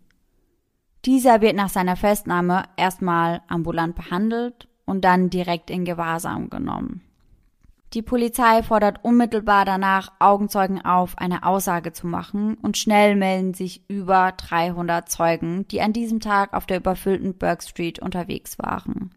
Dieser 1.04 1.40
wird 1.40 1.56
nach 1.56 1.70
seiner 1.70 1.96
Festnahme 1.96 2.64
erstmal 2.76 3.42
ambulant 3.48 3.94
behandelt 3.94 4.68
und 4.84 5.04
dann 5.04 5.30
direkt 5.30 5.70
in 5.70 5.84
Gewahrsam 5.84 6.50
genommen. 6.50 7.02
Die 7.94 8.02
Polizei 8.02 8.62
fordert 8.62 9.02
unmittelbar 9.02 9.64
danach 9.64 10.12
Augenzeugen 10.20 10.84
auf, 10.84 11.18
eine 11.18 11.44
Aussage 11.44 11.92
zu 11.92 12.06
machen 12.06 12.54
und 12.62 12.76
schnell 12.76 13.16
melden 13.16 13.52
sich 13.54 13.82
über 13.88 14.32
300 14.36 15.08
Zeugen, 15.08 15.66
die 15.68 15.80
an 15.80 15.92
diesem 15.92 16.20
Tag 16.20 16.54
auf 16.54 16.66
der 16.66 16.76
überfüllten 16.78 17.36
Burke 17.36 17.64
Street 17.66 17.98
unterwegs 17.98 18.58
waren. 18.58 19.10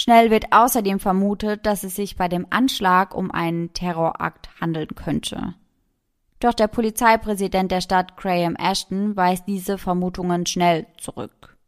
Schnell 0.00 0.30
wird 0.30 0.50
außerdem 0.50 0.98
vermutet, 0.98 1.66
dass 1.66 1.84
es 1.84 1.94
sich 1.94 2.16
bei 2.16 2.26
dem 2.26 2.46
Anschlag 2.48 3.14
um 3.14 3.30
einen 3.30 3.74
Terrorakt 3.74 4.48
handeln 4.58 4.94
könnte. 4.94 5.54
Doch 6.38 6.54
der 6.54 6.68
Polizeipräsident 6.68 7.70
der 7.70 7.82
Stadt 7.82 8.16
Graham 8.16 8.56
Ashton 8.56 9.14
weist 9.14 9.46
diese 9.46 9.76
Vermutungen 9.76 10.46
schnell 10.46 10.86
zurück. 10.96 11.58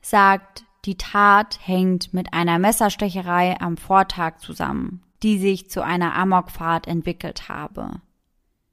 Sagt, 0.00 0.64
die 0.84 0.96
Tat 0.96 1.60
hängt 1.62 2.12
mit 2.12 2.34
einer 2.34 2.58
Messerstecherei 2.58 3.60
am 3.60 3.76
Vortag 3.76 4.38
zusammen, 4.38 5.04
die 5.22 5.38
sich 5.38 5.70
zu 5.70 5.84
einer 5.84 6.16
Amokfahrt 6.16 6.88
entwickelt 6.88 7.48
habe. 7.48 8.00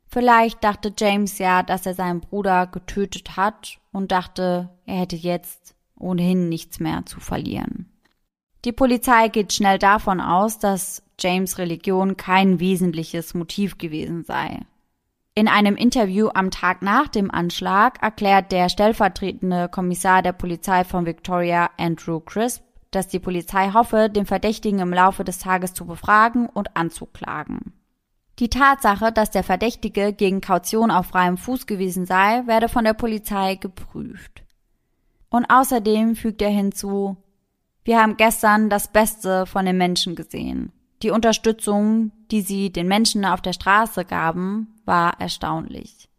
Vielleicht 0.07 0.63
dachte 0.63 0.91
James 0.97 1.37
ja, 1.37 1.61
dass 1.61 1.85
er 1.85 1.93
seinen 1.93 2.21
Bruder 2.21 2.65
getötet 2.65 3.37
hat 3.37 3.77
und 3.91 4.11
dachte, 4.11 4.69
er 4.87 4.95
hätte 5.01 5.17
jetzt 5.17 5.75
ohnehin 5.99 6.49
nichts 6.49 6.79
mehr 6.79 7.05
zu 7.05 7.19
verlieren. 7.19 7.91
Die 8.67 8.73
Polizei 8.73 9.29
geht 9.29 9.53
schnell 9.53 9.79
davon 9.79 10.19
aus, 10.19 10.59
dass 10.59 11.01
James 11.17 11.57
Religion 11.57 12.17
kein 12.17 12.59
wesentliches 12.59 13.33
Motiv 13.33 13.77
gewesen 13.77 14.25
sei. 14.25 14.59
In 15.35 15.47
einem 15.47 15.77
Interview 15.77 16.27
am 16.33 16.51
Tag 16.51 16.81
nach 16.81 17.07
dem 17.07 17.31
Anschlag 17.31 18.03
erklärt 18.03 18.51
der 18.51 18.67
stellvertretende 18.67 19.69
Kommissar 19.69 20.21
der 20.21 20.33
Polizei 20.33 20.83
von 20.83 21.05
Victoria, 21.05 21.69
Andrew 21.77 22.19
Crisp, 22.19 22.61
dass 22.91 23.07
die 23.07 23.19
Polizei 23.19 23.71
hoffe, 23.71 24.09
den 24.09 24.25
Verdächtigen 24.25 24.79
im 24.79 24.91
Laufe 24.91 25.23
des 25.23 25.39
Tages 25.39 25.73
zu 25.73 25.85
befragen 25.85 26.49
und 26.49 26.75
anzuklagen. 26.75 27.71
Die 28.39 28.49
Tatsache, 28.49 29.13
dass 29.13 29.31
der 29.31 29.43
Verdächtige 29.43 30.11
gegen 30.11 30.41
Kaution 30.41 30.91
auf 30.91 31.05
freiem 31.05 31.37
Fuß 31.37 31.67
gewesen 31.67 32.05
sei, 32.05 32.45
werde 32.47 32.67
von 32.67 32.83
der 32.83 32.95
Polizei 32.95 33.55
geprüft. 33.55 34.43
Und 35.29 35.45
außerdem 35.45 36.17
fügt 36.17 36.41
er 36.41 36.49
hinzu, 36.49 37.15
wir 37.87 38.01
haben 38.01 38.17
gestern 38.17 38.69
das 38.69 38.89
Beste 38.89 39.45
von 39.45 39.65
den 39.65 39.77
Menschen 39.77 40.15
gesehen. 40.15 40.73
Die 41.03 41.09
Unterstützung, 41.09 42.11
die 42.31 42.41
sie 42.41 42.69
den 42.69 42.89
Menschen 42.89 43.23
auf 43.23 43.41
der 43.41 43.53
Straße 43.53 44.03
gaben, 44.03 44.75
war 44.83 45.21
erstaunlich. 45.21 46.09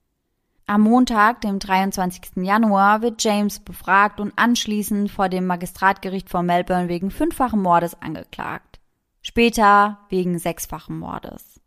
Am 0.67 0.81
Montag, 0.81 1.43
dem 1.43 1.59
23. 1.59 2.37
Januar, 2.37 3.03
wird 3.03 3.23
James 3.23 3.61
befragt 3.61 4.19
und 4.19 4.33
anschließend 4.37 5.11
vor 5.11 5.29
dem 5.29 5.47
Magistratgericht 5.47 6.31
von 6.31 6.47
Melbourne 6.47 6.89
wegen 6.89 7.11
fünffachen 7.11 7.61
Mordes 7.61 8.01
angeklagt. 8.01 8.81
Später 9.21 9.99
wegen 10.09 10.39
sechsfachen 10.39 10.99
Mordes. 10.99 11.61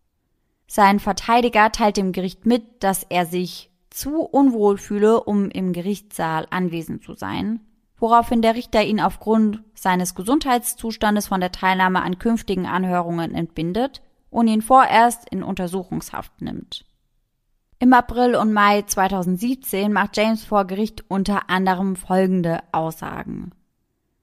Sein 0.65 0.99
Verteidiger 0.99 1.71
teilt 1.71 1.97
dem 1.97 2.11
Gericht 2.11 2.47
mit, 2.47 2.83
dass 2.83 3.03
er 3.03 3.27
sich 3.27 3.69
zu 3.91 4.21
unwohl 4.21 4.79
fühle, 4.79 5.21
um 5.23 5.51
im 5.51 5.73
Gerichtssaal 5.73 6.47
anwesend 6.49 7.03
zu 7.03 7.13
sein, 7.13 7.59
woraufhin 8.01 8.41
der 8.41 8.55
Richter 8.55 8.83
ihn 8.83 8.99
aufgrund 8.99 9.63
seines 9.75 10.15
Gesundheitszustandes 10.15 11.27
von 11.27 11.39
der 11.39 11.51
Teilnahme 11.51 12.01
an 12.01 12.19
künftigen 12.19 12.65
Anhörungen 12.65 13.33
entbindet 13.33 14.01
und 14.29 14.47
ihn 14.47 14.61
vorerst 14.61 15.29
in 15.29 15.43
Untersuchungshaft 15.43 16.41
nimmt. 16.41 16.83
Im 17.79 17.93
April 17.93 18.35
und 18.35 18.53
Mai 18.53 18.81
2017 18.81 19.93
macht 19.93 20.17
James 20.17 20.43
vor 20.43 20.65
Gericht 20.65 21.05
unter 21.09 21.49
anderem 21.49 21.95
folgende 21.95 22.59
Aussagen. 22.71 23.51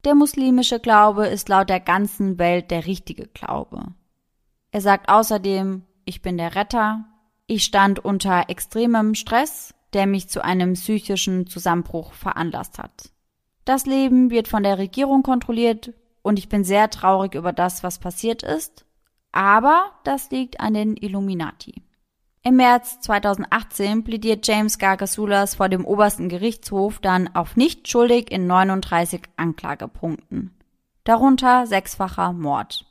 Der 0.05 0.15
muslimische 0.15 0.81
Glaube 0.81 1.27
ist 1.27 1.49
laut 1.49 1.69
der 1.69 1.81
ganzen 1.81 2.39
Welt 2.39 2.71
der 2.71 2.87
richtige 2.87 3.27
Glaube. 3.27 3.83
Er 4.71 4.81
sagt 4.81 5.09
außerdem, 5.09 5.83
ich 6.05 6.23
bin 6.23 6.37
der 6.37 6.55
Retter, 6.55 7.05
ich 7.47 7.65
stand 7.65 8.05
unter 8.05 8.49
extremem 8.49 9.15
Stress, 9.15 9.75
der 9.93 10.07
mich 10.07 10.29
zu 10.29 10.45
einem 10.45 10.75
psychischen 10.75 11.47
Zusammenbruch 11.47 12.13
veranlasst 12.13 12.79
hat. 12.79 13.11
Das 13.69 13.85
Leben 13.85 14.31
wird 14.31 14.49
von 14.49 14.63
der 14.63 14.79
Regierung 14.79 15.23
kontrolliert 15.23 15.93
und 16.23 16.39
ich 16.39 16.49
bin 16.49 16.65
sehr 16.65 16.89
traurig 16.89 17.35
über 17.35 17.53
das, 17.53 17.83
was 17.83 17.99
passiert 17.99 18.43
ist, 18.43 18.87
aber 19.31 19.91
das 20.05 20.31
liegt 20.31 20.59
an 20.59 20.73
den 20.73 20.97
Illuminati. 20.97 21.83
Im 22.43 22.57
März 22.57 23.01
2018 23.01 24.05
plädiert 24.05 24.47
James 24.47 24.79
Gargasulas 24.79 25.57
vor 25.57 25.69
dem 25.69 25.85
obersten 25.85 26.31
Gerichtshof 26.31 26.99
dann 27.01 27.29
auf 27.35 27.57
nicht 27.57 27.89
schuldig 27.89 28.31
in 28.33 28.47
39 28.47 29.25
Anklagepunkten. 29.37 30.57
Darunter 31.05 31.67
sechsfacher 31.67 32.33
Mord. 32.33 32.87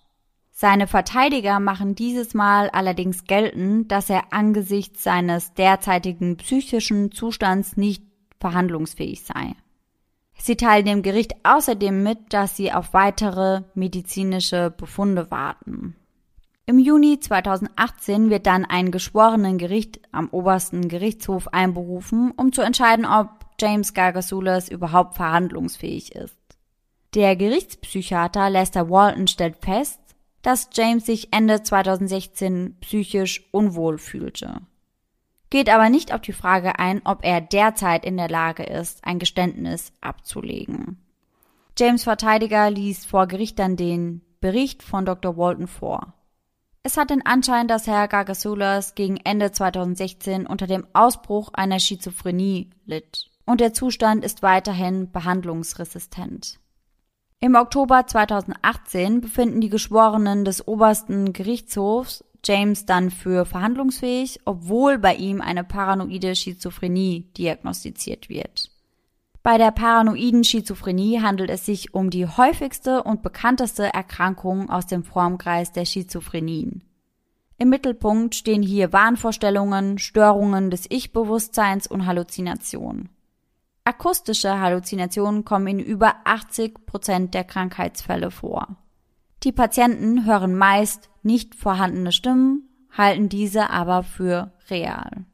Seine 0.52 0.86
Verteidiger 0.86 1.60
machen 1.60 1.96
dieses 1.96 2.36
Mal 2.36 2.70
allerdings 2.70 3.24
geltend, 3.24 3.92
dass 3.92 4.12
er 4.12 4.32
angesichts 4.32 5.02
seines 5.02 5.56
derzeitigen 5.56 6.38
psychischen 6.38 7.12
Zustands 7.12 7.78
nicht 7.78 8.04
verhandlungsfähig 8.40 9.24
sei. 9.24 9.56
Sie 10.38 10.56
teilen 10.56 10.86
dem 10.86 11.02
Gericht 11.02 11.36
außerdem 11.44 12.04
mit, 12.04 12.34
dass 12.34 12.56
sie 12.56 12.72
auf 12.72 12.94
weitere 12.94 13.62
medizinische 13.74 14.72
Befunde 14.76 15.30
warten. 15.32 15.96
Im 16.66 16.80
Juni 16.80 17.20
2018 17.20 18.30
wird 18.30 18.46
dann 18.46 18.66
ein 18.66 18.92
Geschworenengericht 18.92 20.02
am 20.12 20.28
obersten 20.30 20.90
Gerichtshof 20.90 21.48
einberufen, 21.54 22.32
um 22.36 22.52
zu 22.52 22.62
entscheiden, 22.62 23.06
ob 23.06 23.30
James 23.60 23.94
Gargasulas 23.94 24.68
überhaupt 24.70 25.16
verhandlungsfähig 25.16 26.14
ist. 26.14 26.38
Der 27.16 27.36
Gerichtspsychiater 27.36 28.50
Lester 28.50 28.90
Walton 28.90 29.28
stellt 29.28 29.58
fest, 29.58 30.00
dass 30.42 30.70
James 30.74 31.06
sich 31.06 31.30
Ende 31.32 31.64
2016 31.64 32.76
psychisch 32.82 33.48
unwohl 33.52 33.98
fühlte. 33.98 34.62
Geht 35.50 35.70
aber 35.70 35.90
nicht 35.90 36.14
auf 36.14 36.22
die 36.22 36.34
Frage 36.34 36.78
ein, 36.80 37.02
ob 37.06 37.24
er 37.24 37.40
derzeit 37.40 38.06
in 38.06 38.18
der 38.18 38.30
Lage 38.30 38.64
ist, 38.64 39.06
ein 39.06 39.20
Geständnis 39.20 39.94
abzulegen. 40.02 40.98
James 41.78 42.04
Verteidiger 42.04 42.70
liest 42.70 43.08
vor 43.08 43.28
Gericht 43.28 43.60
dann 43.60 43.76
den 43.78 44.22
Bericht 44.42 44.84
von 44.84 45.06
Dr. 45.06 45.38
Walton 45.38 45.68
vor. 45.68 46.14
Es 46.84 46.98
hat 46.98 47.10
den 47.10 47.26
Anschein, 47.26 47.68
dass 47.68 47.88
Herr 47.88 48.08
Gargasulas 48.08 48.96
gegen 48.96 49.18
Ende 49.18 49.52
2016 49.52 50.48
unter 50.48 50.68
dem 50.68 50.88
Ausbruch 50.94 51.50
einer 51.54 51.80
Schizophrenie 51.80 52.70
litt 52.86 53.30
und 53.46 53.62
der 53.62 53.74
Zustand 53.74 54.24
ist 54.24 54.44
weiterhin 54.44 55.12
behandlungsresistent. 55.12 56.60
Im 57.40 57.56
Oktober 57.56 58.08
2018 58.08 59.22
befinden 59.22 59.62
die 59.62 59.70
Geschworenen 59.70 60.44
des 60.44 60.68
obersten 60.68 61.34
Gerichtshofs 61.34 62.24
James 62.48 62.86
dann 62.86 63.12
für 63.12 63.46
verhandlungsfähig, 63.46 64.40
obwohl 64.46 64.98
bei 64.98 65.16
ihm 65.16 65.42
eine 65.42 65.64
paranoide 65.64 66.36
Schizophrenie 66.36 67.28
diagnostiziert 67.38 68.30
wird. 68.30 68.72
Bei 69.44 69.58
der 69.58 69.72
paranoiden 69.72 70.44
Schizophrenie 70.44 71.22
handelt 71.22 71.50
es 71.50 71.66
sich 71.66 71.94
um 71.94 72.10
die 72.10 72.26
häufigste 72.26 73.04
und 73.04 73.22
bekannteste 73.22 73.94
Erkrankung 73.94 74.70
aus 74.70 74.88
dem 74.88 75.04
Formkreis 75.04 75.72
der 75.72 75.86
Schizophrenien. 75.86 76.84
Im 77.58 77.70
Mittelpunkt 77.70 78.36
stehen 78.36 78.62
hier 78.62 78.94
Wahnvorstellungen, 78.94 79.98
Störungen 79.98 80.70
des 80.70 80.86
Ich-Bewusstseins 80.90 81.88
und 81.88 82.06
Halluzinationen. 82.06 83.10
Akustische 83.84 84.60
Halluzinationen 84.60 85.44
kommen 85.44 85.68
in 85.68 85.80
über 85.80 86.16
80 86.26 86.86
Prozent 86.86 87.34
der 87.34 87.46
Krankheitsfälle 87.46 88.32
vor. 88.32 88.76
Die 89.44 89.52
Patienten 89.52 90.26
hören 90.26 90.56
meist 90.56 91.10
nicht 91.22 91.56
vorhandene 91.56 92.12
Stimmen, 92.12 92.70
halten 92.92 93.30
diese 93.30 93.70
aber 93.70 94.04
für 94.04 94.52
real. 94.70 95.26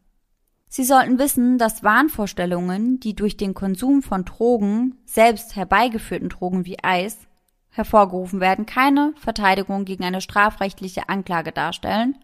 Sie 0.67 0.83
sollten 0.83 1.19
wissen, 1.19 1.57
dass 1.57 1.83
Wahnvorstellungen, 1.83 2.99
die 2.99 3.15
durch 3.15 3.37
den 3.37 3.53
Konsum 3.53 4.01
von 4.01 4.25
Drogen, 4.25 4.97
selbst 5.05 5.55
herbeigeführten 5.55 6.29
Drogen 6.29 6.65
wie 6.65 6.83
Eis, 6.83 7.27
hervorgerufen 7.69 8.39
werden, 8.39 8.65
keine 8.65 9.13
Verteidigung 9.17 9.85
gegen 9.85 10.03
eine 10.03 10.19
strafrechtliche 10.19 11.09
Anklage 11.09 11.51
darstellen 11.51 12.17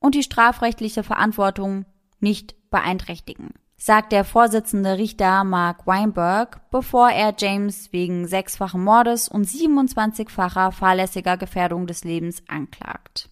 und 0.00 0.14
die 0.14 0.22
strafrechtliche 0.22 1.02
Verantwortung 1.02 1.86
nicht 2.20 2.54
beeinträchtigen, 2.70 3.54
sagt 3.84 4.12
der 4.12 4.24
Vorsitzende 4.24 4.96
Richter 4.96 5.44
Mark 5.44 5.86
Weinberg, 5.86 6.70
bevor 6.70 7.10
er 7.10 7.34
James 7.36 7.92
wegen 7.92 8.26
sechsfachen 8.26 8.82
Mordes 8.82 9.28
und 9.28 9.46
27-facher 9.46 10.72
fahrlässiger 10.72 11.36
Gefährdung 11.36 11.86
des 11.86 12.02
Lebens 12.02 12.42
anklagt. 12.48 13.28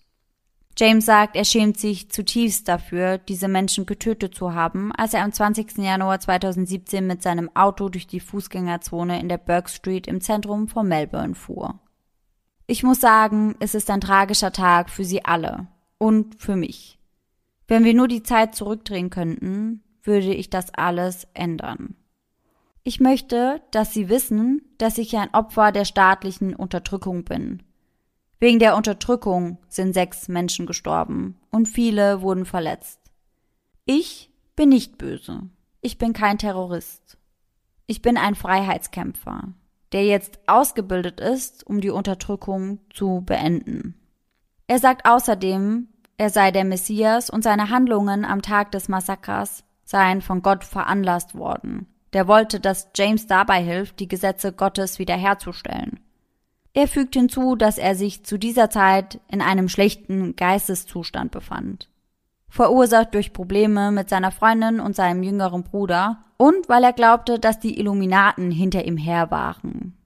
James 0.76 1.06
sagt, 1.06 1.36
er 1.36 1.46
schämt 1.46 1.78
sich 1.78 2.10
zutiefst 2.10 2.68
dafür, 2.68 3.16
diese 3.16 3.48
Menschen 3.48 3.86
getötet 3.86 4.34
zu 4.34 4.52
haben, 4.52 4.92
als 4.94 5.14
er 5.14 5.24
am 5.24 5.32
20. 5.32 5.78
Januar 5.78 6.20
2017 6.20 7.06
mit 7.06 7.22
seinem 7.22 7.48
Auto 7.56 7.88
durch 7.88 8.06
die 8.06 8.20
Fußgängerzone 8.20 9.20
in 9.20 9.30
der 9.30 9.38
Burke 9.38 9.70
Street 9.70 10.06
im 10.06 10.20
Zentrum 10.20 10.68
von 10.68 10.86
Melbourne 10.86 11.34
fuhr. 11.34 11.80
Ich 12.66 12.82
muss 12.82 13.00
sagen, 13.00 13.56
es 13.60 13.74
ist 13.74 13.88
ein 13.88 14.02
tragischer 14.02 14.52
Tag 14.52 14.90
für 14.90 15.04
sie 15.04 15.24
alle 15.24 15.68
und 15.96 16.42
für 16.42 16.56
mich. 16.56 16.98
Wenn 17.68 17.84
wir 17.84 17.94
nur 17.94 18.08
die 18.08 18.22
Zeit 18.22 18.54
zurückdrehen 18.54 19.08
könnten, 19.08 19.82
würde 20.02 20.34
ich 20.34 20.50
das 20.50 20.72
alles 20.74 21.26
ändern. 21.34 21.96
Ich 22.84 23.00
möchte, 23.00 23.62
dass 23.70 23.92
Sie 23.92 24.08
wissen, 24.08 24.62
dass 24.78 24.98
ich 24.98 25.16
ein 25.16 25.32
Opfer 25.32 25.72
der 25.72 25.84
staatlichen 25.84 26.54
Unterdrückung 26.54 27.24
bin 27.24 27.62
Wegen 28.42 28.58
der 28.58 28.74
Unterdrückung 28.74 29.58
sind 29.68 29.92
sechs 29.94 30.26
Menschen 30.26 30.66
gestorben 30.66 31.38
und 31.52 31.68
viele 31.68 32.22
wurden 32.22 32.44
verletzt. 32.44 32.98
Ich 33.84 34.32
bin 34.56 34.70
nicht 34.70 34.98
böse. 34.98 35.42
Ich 35.80 35.96
bin 35.96 36.12
kein 36.12 36.38
Terrorist. 36.38 37.18
Ich 37.86 38.02
bin 38.02 38.16
ein 38.16 38.34
Freiheitskämpfer, 38.34 39.54
der 39.92 40.06
jetzt 40.06 40.40
ausgebildet 40.48 41.20
ist, 41.20 41.64
um 41.64 41.80
die 41.80 41.90
Unterdrückung 41.90 42.80
zu 42.92 43.22
beenden. 43.24 43.94
Er 44.66 44.80
sagt 44.80 45.08
außerdem, 45.08 45.86
er 46.16 46.30
sei 46.30 46.50
der 46.50 46.64
Messias 46.64 47.30
und 47.30 47.44
seine 47.44 47.70
Handlungen 47.70 48.24
am 48.24 48.42
Tag 48.42 48.72
des 48.72 48.88
Massakers 48.88 49.62
seien 49.92 50.22
von 50.22 50.42
Gott 50.42 50.64
veranlasst 50.64 51.36
worden. 51.36 51.86
Der 52.14 52.26
wollte, 52.26 52.58
dass 52.58 52.88
James 52.96 53.26
dabei 53.26 53.62
hilft, 53.62 54.00
die 54.00 54.08
Gesetze 54.08 54.52
Gottes 54.52 54.98
wiederherzustellen. 54.98 56.00
Er 56.74 56.88
fügt 56.88 57.14
hinzu, 57.14 57.54
dass 57.54 57.76
er 57.76 57.94
sich 57.94 58.24
zu 58.24 58.38
dieser 58.38 58.70
Zeit 58.70 59.20
in 59.28 59.42
einem 59.42 59.68
schlechten 59.68 60.34
Geisteszustand 60.34 61.30
befand. 61.30 61.88
Verursacht 62.48 63.14
durch 63.14 63.32
Probleme 63.32 63.92
mit 63.92 64.08
seiner 64.08 64.30
Freundin 64.30 64.80
und 64.80 64.96
seinem 64.96 65.22
jüngeren 65.22 65.62
Bruder 65.62 66.24
und 66.38 66.68
weil 66.68 66.84
er 66.84 66.92
glaubte, 66.92 67.38
dass 67.38 67.60
die 67.60 67.78
Illuminaten 67.78 68.50
hinter 68.50 68.84
ihm 68.84 68.96
her 68.96 69.30
waren. 69.30 69.96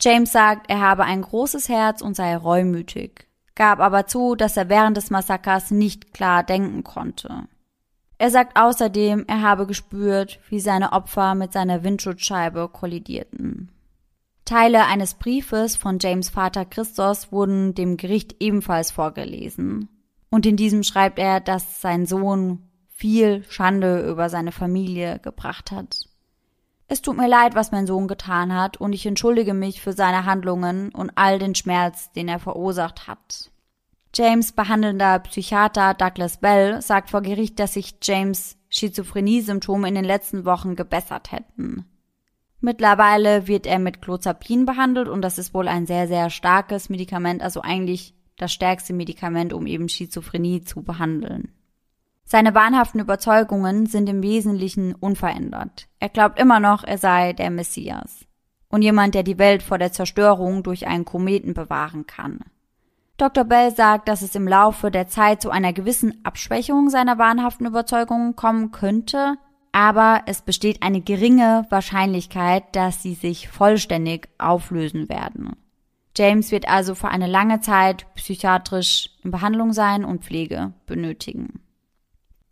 James 0.00 0.30
sagt, 0.32 0.70
er 0.70 0.80
habe 0.80 1.04
ein 1.04 1.22
großes 1.22 1.68
Herz 1.68 2.02
und 2.02 2.14
sei 2.14 2.36
reumütig, 2.36 3.26
gab 3.54 3.80
aber 3.80 4.06
zu, 4.06 4.36
dass 4.36 4.56
er 4.56 4.68
während 4.68 4.96
des 4.96 5.10
Massakers 5.10 5.70
nicht 5.72 6.14
klar 6.14 6.44
denken 6.44 6.84
konnte. 6.84 7.48
Er 8.18 8.30
sagt 8.30 8.58
außerdem, 8.58 9.24
er 9.26 9.42
habe 9.42 9.66
gespürt, 9.66 10.40
wie 10.48 10.60
seine 10.60 10.92
Opfer 10.92 11.34
mit 11.34 11.52
seiner 11.52 11.84
Windschutzscheibe 11.84 12.68
kollidierten. 12.68 13.70
Teile 14.46 14.86
eines 14.86 15.14
Briefes 15.14 15.76
von 15.76 15.98
James 16.00 16.30
Vater 16.30 16.64
Christos 16.64 17.32
wurden 17.32 17.74
dem 17.74 17.96
Gericht 17.96 18.36
ebenfalls 18.40 18.90
vorgelesen. 18.90 19.88
Und 20.30 20.46
in 20.46 20.56
diesem 20.56 20.82
schreibt 20.82 21.18
er, 21.18 21.40
dass 21.40 21.80
sein 21.80 22.06
Sohn 22.06 22.62
viel 22.88 23.44
Schande 23.50 24.08
über 24.08 24.30
seine 24.30 24.52
Familie 24.52 25.18
gebracht 25.18 25.70
hat. 25.70 25.98
Es 26.88 27.02
tut 27.02 27.16
mir 27.16 27.28
leid, 27.28 27.54
was 27.54 27.72
mein 27.72 27.86
Sohn 27.86 28.06
getan 28.06 28.54
hat, 28.54 28.76
und 28.76 28.92
ich 28.92 29.04
entschuldige 29.04 29.54
mich 29.54 29.82
für 29.82 29.92
seine 29.92 30.24
Handlungen 30.24 30.90
und 30.90 31.10
all 31.16 31.38
den 31.38 31.56
Schmerz, 31.56 32.12
den 32.12 32.28
er 32.28 32.38
verursacht 32.38 33.08
hat. 33.08 33.50
James 34.18 34.52
behandelnder 34.52 35.18
Psychiater 35.18 35.92
Douglas 35.92 36.38
Bell 36.38 36.80
sagt 36.80 37.10
vor 37.10 37.20
Gericht, 37.20 37.58
dass 37.60 37.74
sich 37.74 37.96
James 38.02 38.56
Schizophrenie-Symptome 38.70 39.86
in 39.86 39.94
den 39.94 40.06
letzten 40.06 40.46
Wochen 40.46 40.74
gebessert 40.74 41.32
hätten. 41.32 41.84
Mittlerweile 42.60 43.46
wird 43.46 43.66
er 43.66 43.78
mit 43.78 44.00
Clozapin 44.00 44.64
behandelt 44.64 45.08
und 45.08 45.20
das 45.20 45.36
ist 45.36 45.52
wohl 45.52 45.68
ein 45.68 45.84
sehr, 45.86 46.08
sehr 46.08 46.30
starkes 46.30 46.88
Medikament, 46.88 47.42
also 47.42 47.60
eigentlich 47.60 48.14
das 48.38 48.54
stärkste 48.54 48.94
Medikament, 48.94 49.52
um 49.52 49.66
eben 49.66 49.90
Schizophrenie 49.90 50.62
zu 50.62 50.82
behandeln. 50.82 51.52
Seine 52.24 52.54
wahnhaften 52.54 53.00
Überzeugungen 53.00 53.84
sind 53.84 54.08
im 54.08 54.22
Wesentlichen 54.22 54.94
unverändert. 54.94 55.88
Er 56.00 56.08
glaubt 56.08 56.40
immer 56.40 56.58
noch, 56.58 56.84
er 56.84 56.96
sei 56.96 57.34
der 57.34 57.50
Messias 57.50 58.24
und 58.70 58.80
jemand, 58.80 59.14
der 59.14 59.24
die 59.24 59.38
Welt 59.38 59.62
vor 59.62 59.76
der 59.76 59.92
Zerstörung 59.92 60.62
durch 60.62 60.86
einen 60.86 61.04
Kometen 61.04 61.52
bewahren 61.52 62.06
kann. 62.06 62.40
Dr. 63.16 63.44
Bell 63.44 63.74
sagt, 63.74 64.08
dass 64.08 64.20
es 64.20 64.34
im 64.34 64.46
Laufe 64.46 64.90
der 64.90 65.08
Zeit 65.08 65.40
zu 65.40 65.50
einer 65.50 65.72
gewissen 65.72 66.20
Abschwächung 66.24 66.90
seiner 66.90 67.16
wahnhaften 67.16 67.66
Überzeugungen 67.66 68.36
kommen 68.36 68.72
könnte, 68.72 69.36
aber 69.72 70.22
es 70.26 70.42
besteht 70.42 70.82
eine 70.82 71.00
geringe 71.00 71.66
Wahrscheinlichkeit, 71.70 72.76
dass 72.76 73.02
sie 73.02 73.14
sich 73.14 73.48
vollständig 73.48 74.28
auflösen 74.38 75.08
werden. 75.08 75.56
James 76.16 76.50
wird 76.50 76.68
also 76.68 76.94
für 76.94 77.08
eine 77.08 77.26
lange 77.26 77.60
Zeit 77.60 78.06
psychiatrisch 78.14 79.10
in 79.22 79.30
Behandlung 79.30 79.72
sein 79.72 80.04
und 80.04 80.24
Pflege 80.24 80.72
benötigen. 80.86 81.60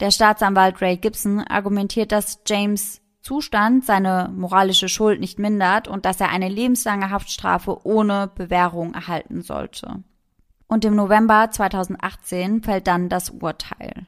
Der 0.00 0.10
Staatsanwalt 0.10 0.80
Ray 0.82 0.96
Gibson 0.96 1.40
argumentiert, 1.40 2.12
dass 2.12 2.40
James 2.46 3.00
Zustand 3.22 3.86
seine 3.86 4.30
moralische 4.34 4.90
Schuld 4.90 5.18
nicht 5.18 5.38
mindert 5.38 5.88
und 5.88 6.04
dass 6.04 6.20
er 6.20 6.28
eine 6.28 6.48
lebenslange 6.48 7.08
Haftstrafe 7.08 7.86
ohne 7.86 8.30
Bewährung 8.34 8.92
erhalten 8.92 9.40
sollte. 9.40 10.02
Und 10.66 10.84
im 10.84 10.94
November 10.94 11.50
2018 11.50 12.62
fällt 12.62 12.86
dann 12.86 13.08
das 13.08 13.30
Urteil. 13.30 14.06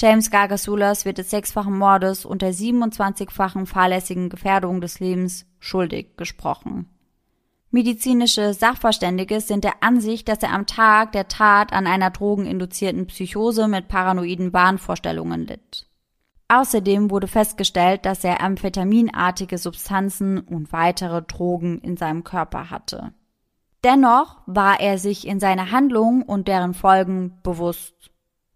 James 0.00 0.30
Gargasulas 0.30 1.04
wird 1.04 1.18
des 1.18 1.28
sechsfachen 1.30 1.76
Mordes 1.76 2.24
und 2.24 2.40
der 2.40 2.54
27-fachen 2.54 3.66
fahrlässigen 3.66 4.30
Gefährdung 4.30 4.80
des 4.80 4.98
Lebens 4.98 5.46
schuldig 5.58 6.16
gesprochen. 6.16 6.88
Medizinische 7.70 8.52
Sachverständige 8.52 9.40
sind 9.40 9.62
der 9.62 9.82
Ansicht, 9.82 10.28
dass 10.28 10.42
er 10.42 10.52
am 10.52 10.66
Tag 10.66 11.12
der 11.12 11.28
Tat 11.28 11.72
an 11.72 11.86
einer 11.86 12.10
drogeninduzierten 12.10 13.06
Psychose 13.06 13.68
mit 13.68 13.86
paranoiden 13.86 14.52
Wahnvorstellungen 14.52 15.46
litt. 15.46 15.86
Außerdem 16.48 17.10
wurde 17.10 17.28
festgestellt, 17.28 18.04
dass 18.06 18.24
er 18.24 18.42
amphetaminartige 18.42 19.56
Substanzen 19.56 20.38
und 20.40 20.72
weitere 20.72 21.22
Drogen 21.22 21.78
in 21.78 21.96
seinem 21.96 22.24
Körper 22.24 22.70
hatte. 22.70 23.12
Dennoch 23.82 24.42
war 24.46 24.80
er 24.80 24.98
sich 24.98 25.26
in 25.26 25.40
seiner 25.40 25.70
Handlung 25.70 26.22
und 26.22 26.48
deren 26.48 26.74
Folgen 26.74 27.38
bewusst 27.42 28.10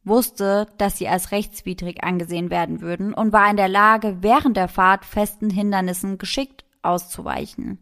wusste, 0.04 0.68
dass 0.76 0.98
sie 0.98 1.08
als 1.08 1.32
rechtswidrig 1.32 2.04
angesehen 2.04 2.50
werden 2.50 2.82
würden 2.82 3.14
und 3.14 3.32
war 3.32 3.48
in 3.50 3.56
der 3.56 3.68
Lage, 3.68 4.18
während 4.20 4.56
der 4.56 4.68
Fahrt 4.68 5.04
festen 5.04 5.48
Hindernissen 5.48 6.18
geschickt 6.18 6.64
auszuweichen. 6.82 7.78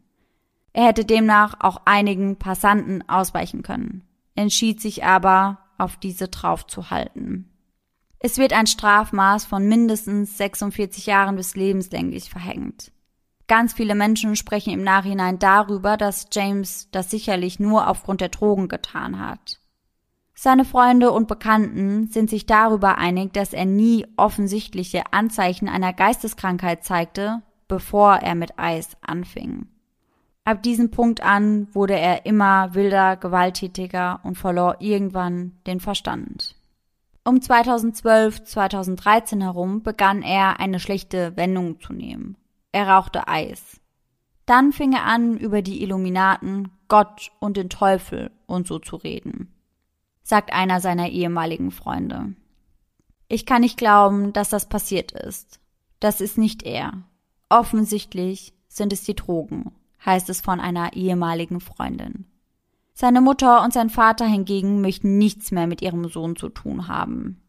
Er 0.72 0.86
hätte 0.86 1.04
demnach 1.04 1.56
auch 1.60 1.82
einigen 1.84 2.36
Passanten 2.36 3.06
ausweichen 3.08 3.62
können, 3.62 4.06
entschied 4.34 4.80
sich 4.80 5.04
aber, 5.04 5.58
auf 5.78 5.96
diese 5.96 6.28
draufzuhalten. 6.28 7.50
Es 8.20 8.38
wird 8.38 8.52
ein 8.52 8.68
Strafmaß 8.68 9.44
von 9.44 9.66
mindestens 9.66 10.38
46 10.38 11.06
Jahren 11.06 11.34
bis 11.34 11.56
lebenslänglich 11.56 12.30
verhängt. 12.30 12.92
Ganz 13.52 13.74
viele 13.74 13.94
Menschen 13.94 14.34
sprechen 14.34 14.72
im 14.72 14.82
Nachhinein 14.82 15.38
darüber, 15.38 15.98
dass 15.98 16.28
James 16.32 16.88
das 16.90 17.10
sicherlich 17.10 17.60
nur 17.60 17.86
aufgrund 17.86 18.22
der 18.22 18.30
Drogen 18.30 18.66
getan 18.66 19.20
hat. 19.20 19.60
Seine 20.32 20.64
Freunde 20.64 21.10
und 21.10 21.28
Bekannten 21.28 22.06
sind 22.06 22.30
sich 22.30 22.46
darüber 22.46 22.96
einig, 22.96 23.34
dass 23.34 23.52
er 23.52 23.66
nie 23.66 24.06
offensichtliche 24.16 25.02
Anzeichen 25.12 25.68
einer 25.68 25.92
Geisteskrankheit 25.92 26.82
zeigte, 26.82 27.42
bevor 27.68 28.14
er 28.14 28.36
mit 28.36 28.58
Eis 28.58 28.96
anfing. 29.02 29.66
Ab 30.44 30.62
diesem 30.62 30.90
Punkt 30.90 31.22
an 31.22 31.68
wurde 31.74 31.98
er 31.98 32.24
immer 32.24 32.72
wilder, 32.72 33.16
gewalttätiger 33.16 34.20
und 34.22 34.38
verlor 34.38 34.76
irgendwann 34.78 35.58
den 35.66 35.78
Verstand. 35.78 36.56
Um 37.22 37.42
2012, 37.42 38.44
2013 38.44 39.42
herum 39.42 39.82
begann 39.82 40.22
er 40.22 40.58
eine 40.58 40.80
schlechte 40.80 41.36
Wendung 41.36 41.82
zu 41.82 41.92
nehmen. 41.92 42.38
Er 42.72 42.88
rauchte 42.88 43.28
Eis. 43.28 43.80
Dann 44.46 44.72
fing 44.72 44.92
er 44.92 45.04
an, 45.04 45.36
über 45.36 45.62
die 45.62 45.82
Illuminaten, 45.82 46.70
Gott 46.88 47.30
und 47.38 47.56
den 47.56 47.70
Teufel 47.70 48.30
und 48.46 48.66
so 48.66 48.78
zu 48.78 48.96
reden, 48.96 49.54
sagt 50.22 50.52
einer 50.52 50.80
seiner 50.80 51.10
ehemaligen 51.10 51.70
Freunde. 51.70 52.34
Ich 53.28 53.46
kann 53.46 53.60
nicht 53.60 53.78
glauben, 53.78 54.32
dass 54.32 54.48
das 54.48 54.68
passiert 54.68 55.12
ist. 55.12 55.60
Das 56.00 56.20
ist 56.20 56.38
nicht 56.38 56.64
er. 56.64 57.04
Offensichtlich 57.48 58.54
sind 58.68 58.92
es 58.92 59.04
die 59.04 59.14
Drogen, 59.14 59.72
heißt 60.04 60.28
es 60.30 60.40
von 60.40 60.58
einer 60.58 60.94
ehemaligen 60.94 61.60
Freundin. 61.60 62.26
Seine 62.94 63.20
Mutter 63.20 63.62
und 63.62 63.72
sein 63.72 63.90
Vater 63.90 64.26
hingegen 64.26 64.80
möchten 64.80 65.18
nichts 65.18 65.50
mehr 65.50 65.66
mit 65.66 65.82
ihrem 65.82 66.08
Sohn 66.08 66.36
zu 66.36 66.48
tun 66.48 66.88
haben. 66.88 67.41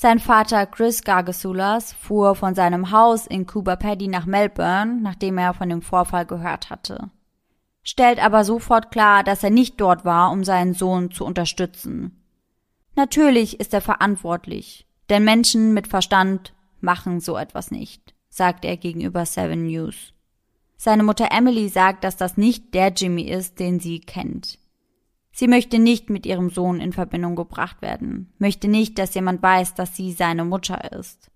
Sein 0.00 0.20
Vater 0.20 0.64
Chris 0.66 1.02
Gargasulas 1.02 1.92
fuhr 1.92 2.36
von 2.36 2.54
seinem 2.54 2.92
Haus 2.92 3.26
in 3.26 3.46
Cooper 3.46 3.74
Paddy 3.74 4.06
nach 4.06 4.26
Melbourne, 4.26 5.00
nachdem 5.02 5.38
er 5.38 5.54
von 5.54 5.68
dem 5.68 5.82
Vorfall 5.82 6.24
gehört 6.24 6.70
hatte. 6.70 7.10
Stellt 7.82 8.22
aber 8.22 8.44
sofort 8.44 8.92
klar, 8.92 9.24
dass 9.24 9.42
er 9.42 9.50
nicht 9.50 9.80
dort 9.80 10.04
war, 10.04 10.30
um 10.30 10.44
seinen 10.44 10.72
Sohn 10.72 11.10
zu 11.10 11.24
unterstützen. 11.24 12.22
Natürlich 12.94 13.58
ist 13.58 13.74
er 13.74 13.80
verantwortlich, 13.80 14.86
denn 15.08 15.24
Menschen 15.24 15.74
mit 15.74 15.88
Verstand 15.88 16.54
machen 16.80 17.18
so 17.18 17.36
etwas 17.36 17.72
nicht, 17.72 18.14
sagt 18.28 18.64
er 18.64 18.76
gegenüber 18.76 19.26
Seven 19.26 19.66
News. 19.66 20.12
Seine 20.76 21.02
Mutter 21.02 21.32
Emily 21.32 21.68
sagt, 21.68 22.04
dass 22.04 22.16
das 22.16 22.36
nicht 22.36 22.72
der 22.72 22.92
Jimmy 22.92 23.22
ist, 23.22 23.58
den 23.58 23.80
sie 23.80 23.98
kennt. 23.98 24.60
Sie 25.38 25.46
möchte 25.46 25.78
nicht 25.78 26.10
mit 26.10 26.26
ihrem 26.26 26.50
Sohn 26.50 26.80
in 26.80 26.92
Verbindung 26.92 27.36
gebracht 27.36 27.80
werden, 27.80 28.32
möchte 28.38 28.66
nicht, 28.66 28.98
dass 28.98 29.14
jemand 29.14 29.40
weiß, 29.40 29.74
dass 29.74 29.94
sie 29.94 30.10
seine 30.10 30.44
Mutter 30.44 30.90
ist. 30.90 31.30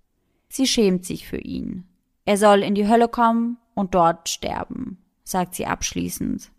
Sie 0.49 0.67
schämt 0.67 1.05
sich 1.05 1.29
für 1.29 1.39
ihn. 1.39 1.85
Er 2.25 2.37
soll 2.37 2.65
in 2.65 2.75
die 2.75 2.89
Hölle 2.89 3.07
kommen 3.07 3.59
und 3.75 3.95
dort 3.95 4.29
sterben, 4.29 4.99
sagt 5.23 5.55
sie 5.55 5.67
abschließend. 5.67 6.51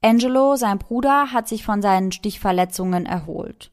Angelo, 0.00 0.54
sein 0.54 0.78
Bruder, 0.78 1.32
hat 1.32 1.48
sich 1.48 1.64
von 1.64 1.82
seinen 1.82 2.12
Stichverletzungen 2.12 3.04
erholt, 3.04 3.72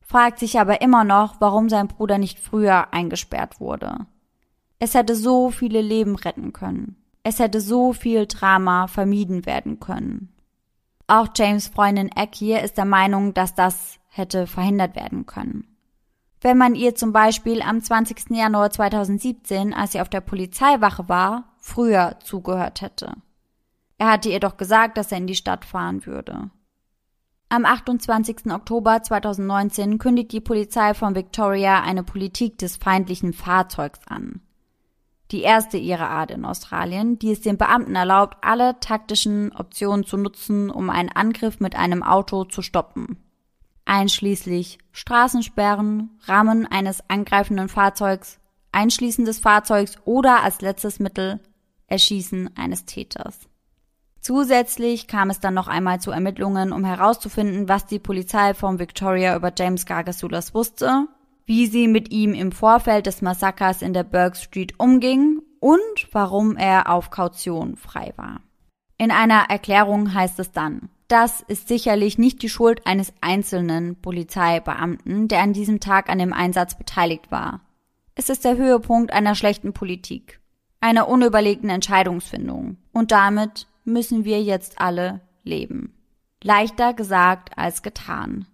fragt 0.00 0.38
sich 0.38 0.58
aber 0.58 0.80
immer 0.80 1.04
noch, 1.04 1.42
warum 1.42 1.68
sein 1.68 1.88
Bruder 1.88 2.16
nicht 2.16 2.38
früher 2.38 2.94
eingesperrt 2.94 3.60
wurde. 3.60 4.06
Es 4.78 4.94
hätte 4.94 5.14
so 5.14 5.50
viele 5.50 5.82
Leben 5.82 6.16
retten 6.16 6.54
können. 6.54 6.96
Es 7.22 7.38
hätte 7.38 7.60
so 7.60 7.92
viel 7.92 8.24
Drama 8.24 8.86
vermieden 8.86 9.44
werden 9.44 9.78
können. 9.78 10.29
Auch 11.10 11.26
James 11.34 11.66
Freundin 11.66 12.08
Ekir 12.14 12.62
ist 12.62 12.78
der 12.78 12.84
Meinung, 12.84 13.34
dass 13.34 13.56
das 13.56 13.98
hätte 14.06 14.46
verhindert 14.46 14.94
werden 14.94 15.26
können. 15.26 15.66
Wenn 16.40 16.56
man 16.56 16.76
ihr 16.76 16.94
zum 16.94 17.12
Beispiel 17.12 17.62
am 17.62 17.82
20. 17.82 18.30
Januar 18.30 18.70
2017, 18.70 19.74
als 19.74 19.90
sie 19.90 20.00
auf 20.00 20.08
der 20.08 20.20
Polizeiwache 20.20 21.08
war, 21.08 21.52
früher 21.58 22.16
zugehört 22.22 22.80
hätte. 22.80 23.14
Er 23.98 24.12
hatte 24.12 24.28
ihr 24.28 24.38
doch 24.38 24.56
gesagt, 24.56 24.98
dass 24.98 25.10
er 25.10 25.18
in 25.18 25.26
die 25.26 25.34
Stadt 25.34 25.64
fahren 25.64 26.06
würde. 26.06 26.48
Am 27.48 27.64
28. 27.64 28.46
Oktober 28.52 29.02
2019 29.02 29.98
kündigt 29.98 30.30
die 30.30 30.40
Polizei 30.40 30.94
von 30.94 31.16
Victoria 31.16 31.82
eine 31.82 32.04
Politik 32.04 32.56
des 32.58 32.76
feindlichen 32.76 33.32
Fahrzeugs 33.32 33.98
an 34.06 34.42
die 35.30 35.42
erste 35.42 35.76
ihrer 35.76 36.10
Art 36.10 36.30
in 36.30 36.44
Australien, 36.44 37.18
die 37.18 37.30
es 37.30 37.40
den 37.40 37.56
Beamten 37.56 37.94
erlaubt, 37.94 38.38
alle 38.42 38.78
taktischen 38.80 39.52
Optionen 39.54 40.04
zu 40.04 40.16
nutzen, 40.16 40.70
um 40.70 40.90
einen 40.90 41.10
Angriff 41.10 41.60
mit 41.60 41.76
einem 41.76 42.02
Auto 42.02 42.44
zu 42.44 42.62
stoppen. 42.62 43.18
Einschließlich 43.84 44.78
Straßensperren, 44.92 46.10
Rammen 46.24 46.66
eines 46.66 47.08
angreifenden 47.08 47.68
Fahrzeugs, 47.68 48.38
Einschließen 48.72 49.24
des 49.24 49.40
Fahrzeugs 49.40 49.96
oder 50.04 50.42
als 50.42 50.60
letztes 50.60 51.00
Mittel 51.00 51.40
Erschießen 51.86 52.56
eines 52.56 52.84
Täters. 52.84 53.48
Zusätzlich 54.20 55.08
kam 55.08 55.30
es 55.30 55.40
dann 55.40 55.54
noch 55.54 55.66
einmal 55.66 56.00
zu 56.00 56.10
Ermittlungen, 56.10 56.72
um 56.72 56.84
herauszufinden, 56.84 57.68
was 57.68 57.86
die 57.86 57.98
Polizei 57.98 58.54
von 58.54 58.78
Victoria 58.78 59.34
über 59.34 59.52
James 59.56 59.86
Gargasulas 59.86 60.54
wusste 60.54 61.08
wie 61.50 61.66
sie 61.66 61.88
mit 61.88 62.12
ihm 62.12 62.32
im 62.32 62.52
Vorfeld 62.52 63.06
des 63.06 63.22
Massakers 63.22 63.82
in 63.82 63.92
der 63.92 64.04
Burke 64.04 64.36
Street 64.36 64.78
umging 64.78 65.42
und 65.58 66.06
warum 66.12 66.56
er 66.56 66.88
auf 66.88 67.10
Kaution 67.10 67.74
frei 67.74 68.12
war. 68.14 68.40
In 68.98 69.10
einer 69.10 69.46
Erklärung 69.48 70.14
heißt 70.14 70.38
es 70.38 70.52
dann, 70.52 70.90
das 71.08 71.40
ist 71.40 71.66
sicherlich 71.66 72.18
nicht 72.18 72.42
die 72.42 72.48
Schuld 72.48 72.86
eines 72.86 73.12
einzelnen 73.20 74.00
Polizeibeamten, 74.00 75.26
der 75.26 75.40
an 75.40 75.52
diesem 75.52 75.80
Tag 75.80 76.08
an 76.08 76.20
dem 76.20 76.32
Einsatz 76.32 76.78
beteiligt 76.78 77.32
war. 77.32 77.62
Es 78.14 78.28
ist 78.28 78.44
der 78.44 78.56
Höhepunkt 78.56 79.12
einer 79.12 79.34
schlechten 79.34 79.72
Politik, 79.72 80.38
einer 80.80 81.08
unüberlegten 81.08 81.68
Entscheidungsfindung. 81.68 82.76
Und 82.92 83.10
damit 83.10 83.66
müssen 83.84 84.24
wir 84.24 84.40
jetzt 84.40 84.80
alle 84.80 85.20
leben. 85.42 85.94
Leichter 86.44 86.94
gesagt 86.94 87.58
als 87.58 87.82
getan. 87.82 88.46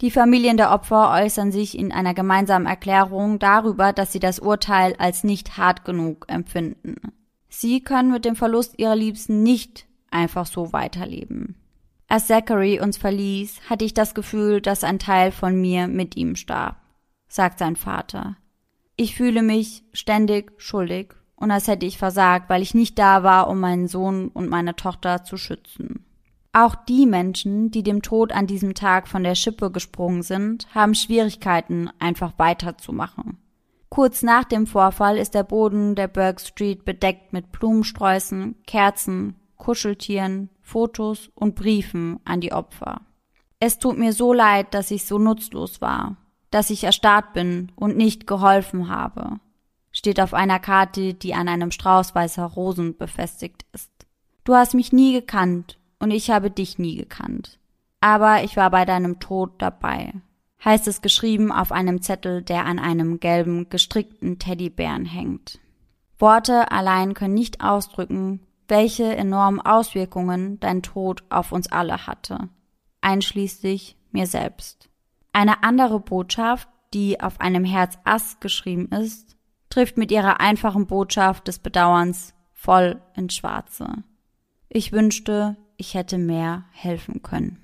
Die 0.00 0.12
Familien 0.12 0.56
der 0.56 0.70
Opfer 0.70 1.10
äußern 1.12 1.50
sich 1.50 1.76
in 1.76 1.90
einer 1.90 2.14
gemeinsamen 2.14 2.66
Erklärung 2.66 3.40
darüber, 3.40 3.92
dass 3.92 4.12
sie 4.12 4.20
das 4.20 4.38
Urteil 4.38 4.94
als 4.98 5.24
nicht 5.24 5.56
hart 5.56 5.84
genug 5.84 6.26
empfinden. 6.28 6.96
Sie 7.48 7.80
können 7.80 8.12
mit 8.12 8.24
dem 8.24 8.36
Verlust 8.36 8.78
ihrer 8.78 8.94
Liebsten 8.94 9.42
nicht 9.42 9.86
einfach 10.10 10.46
so 10.46 10.72
weiterleben. 10.72 11.56
Als 12.06 12.28
Zachary 12.28 12.80
uns 12.80 12.96
verließ, 12.96 13.60
hatte 13.68 13.84
ich 13.84 13.92
das 13.92 14.14
Gefühl, 14.14 14.60
dass 14.60 14.84
ein 14.84 15.00
Teil 15.00 15.32
von 15.32 15.60
mir 15.60 15.88
mit 15.88 16.16
ihm 16.16 16.36
starb, 16.36 16.76
sagt 17.26 17.58
sein 17.58 17.76
Vater. 17.76 18.36
Ich 18.96 19.16
fühle 19.16 19.42
mich 19.42 19.82
ständig 19.92 20.52
schuldig 20.58 21.14
und 21.34 21.50
als 21.50 21.66
hätte 21.66 21.86
ich 21.86 21.98
versagt, 21.98 22.48
weil 22.48 22.62
ich 22.62 22.74
nicht 22.74 22.98
da 22.98 23.24
war, 23.24 23.48
um 23.48 23.60
meinen 23.60 23.88
Sohn 23.88 24.28
und 24.28 24.48
meine 24.48 24.76
Tochter 24.76 25.24
zu 25.24 25.36
schützen. 25.36 26.04
Auch 26.60 26.74
die 26.74 27.06
Menschen, 27.06 27.70
die 27.70 27.84
dem 27.84 28.02
Tod 28.02 28.32
an 28.32 28.48
diesem 28.48 28.74
Tag 28.74 29.06
von 29.06 29.22
der 29.22 29.36
Schippe 29.36 29.70
gesprungen 29.70 30.24
sind, 30.24 30.66
haben 30.74 30.96
Schwierigkeiten, 30.96 31.88
einfach 32.00 32.32
weiterzumachen. 32.36 33.38
Kurz 33.90 34.24
nach 34.24 34.42
dem 34.42 34.66
Vorfall 34.66 35.18
ist 35.18 35.34
der 35.34 35.44
Boden 35.44 35.94
der 35.94 36.08
Burke 36.08 36.40
Street 36.40 36.84
bedeckt 36.84 37.32
mit 37.32 37.52
Blumensträußen, 37.52 38.56
Kerzen, 38.66 39.36
Kuscheltieren, 39.56 40.50
Fotos 40.60 41.30
und 41.36 41.54
Briefen 41.54 42.18
an 42.24 42.40
die 42.40 42.52
Opfer. 42.52 43.02
Es 43.60 43.78
tut 43.78 43.96
mir 43.96 44.12
so 44.12 44.32
leid, 44.32 44.74
dass 44.74 44.90
ich 44.90 45.06
so 45.06 45.20
nutzlos 45.20 45.80
war, 45.80 46.16
dass 46.50 46.70
ich 46.70 46.82
erstarrt 46.82 47.34
bin 47.34 47.70
und 47.76 47.96
nicht 47.96 48.26
geholfen 48.26 48.88
habe, 48.88 49.38
steht 49.92 50.20
auf 50.20 50.34
einer 50.34 50.58
Karte, 50.58 51.14
die 51.14 51.34
an 51.34 51.46
einem 51.46 51.70
Strauß 51.70 52.16
weißer 52.16 52.46
Rosen 52.46 52.96
befestigt 52.96 53.64
ist. 53.72 53.92
Du 54.42 54.56
hast 54.56 54.74
mich 54.74 54.92
nie 54.92 55.12
gekannt 55.12 55.77
und 55.98 56.10
ich 56.10 56.30
habe 56.30 56.50
dich 56.50 56.78
nie 56.78 56.96
gekannt. 56.96 57.58
Aber 58.00 58.44
ich 58.44 58.56
war 58.56 58.70
bei 58.70 58.84
deinem 58.84 59.18
Tod 59.18 59.52
dabei, 59.58 60.12
heißt 60.64 60.86
es 60.88 61.02
geschrieben 61.02 61.50
auf 61.50 61.72
einem 61.72 62.02
Zettel, 62.02 62.42
der 62.42 62.64
an 62.66 62.78
einem 62.78 63.20
gelben, 63.20 63.68
gestrickten 63.68 64.38
Teddybären 64.38 65.04
hängt. 65.04 65.58
Worte 66.18 66.70
allein 66.70 67.14
können 67.14 67.34
nicht 67.34 67.62
ausdrücken, 67.62 68.40
welche 68.68 69.16
enormen 69.16 69.60
Auswirkungen 69.60 70.60
dein 70.60 70.82
Tod 70.82 71.24
auf 71.30 71.52
uns 71.52 71.70
alle 71.72 72.06
hatte, 72.06 72.48
einschließlich 73.00 73.96
mir 74.12 74.26
selbst. 74.26 74.88
Eine 75.32 75.62
andere 75.62 76.00
Botschaft, 76.00 76.68
die 76.94 77.20
auf 77.20 77.40
einem 77.40 77.64
Herz 77.64 77.98
Ass 78.04 78.40
geschrieben 78.40 78.88
ist, 78.88 79.36
trifft 79.70 79.96
mit 79.96 80.10
ihrer 80.10 80.40
einfachen 80.40 80.86
Botschaft 80.86 81.48
des 81.48 81.58
Bedauerns 81.58 82.34
voll 82.52 83.00
ins 83.14 83.34
Schwarze. 83.34 84.02
Ich 84.68 84.92
wünschte, 84.92 85.56
ich 85.78 85.94
hätte 85.94 86.18
mehr 86.18 86.64
helfen 86.72 87.22
können. 87.22 87.58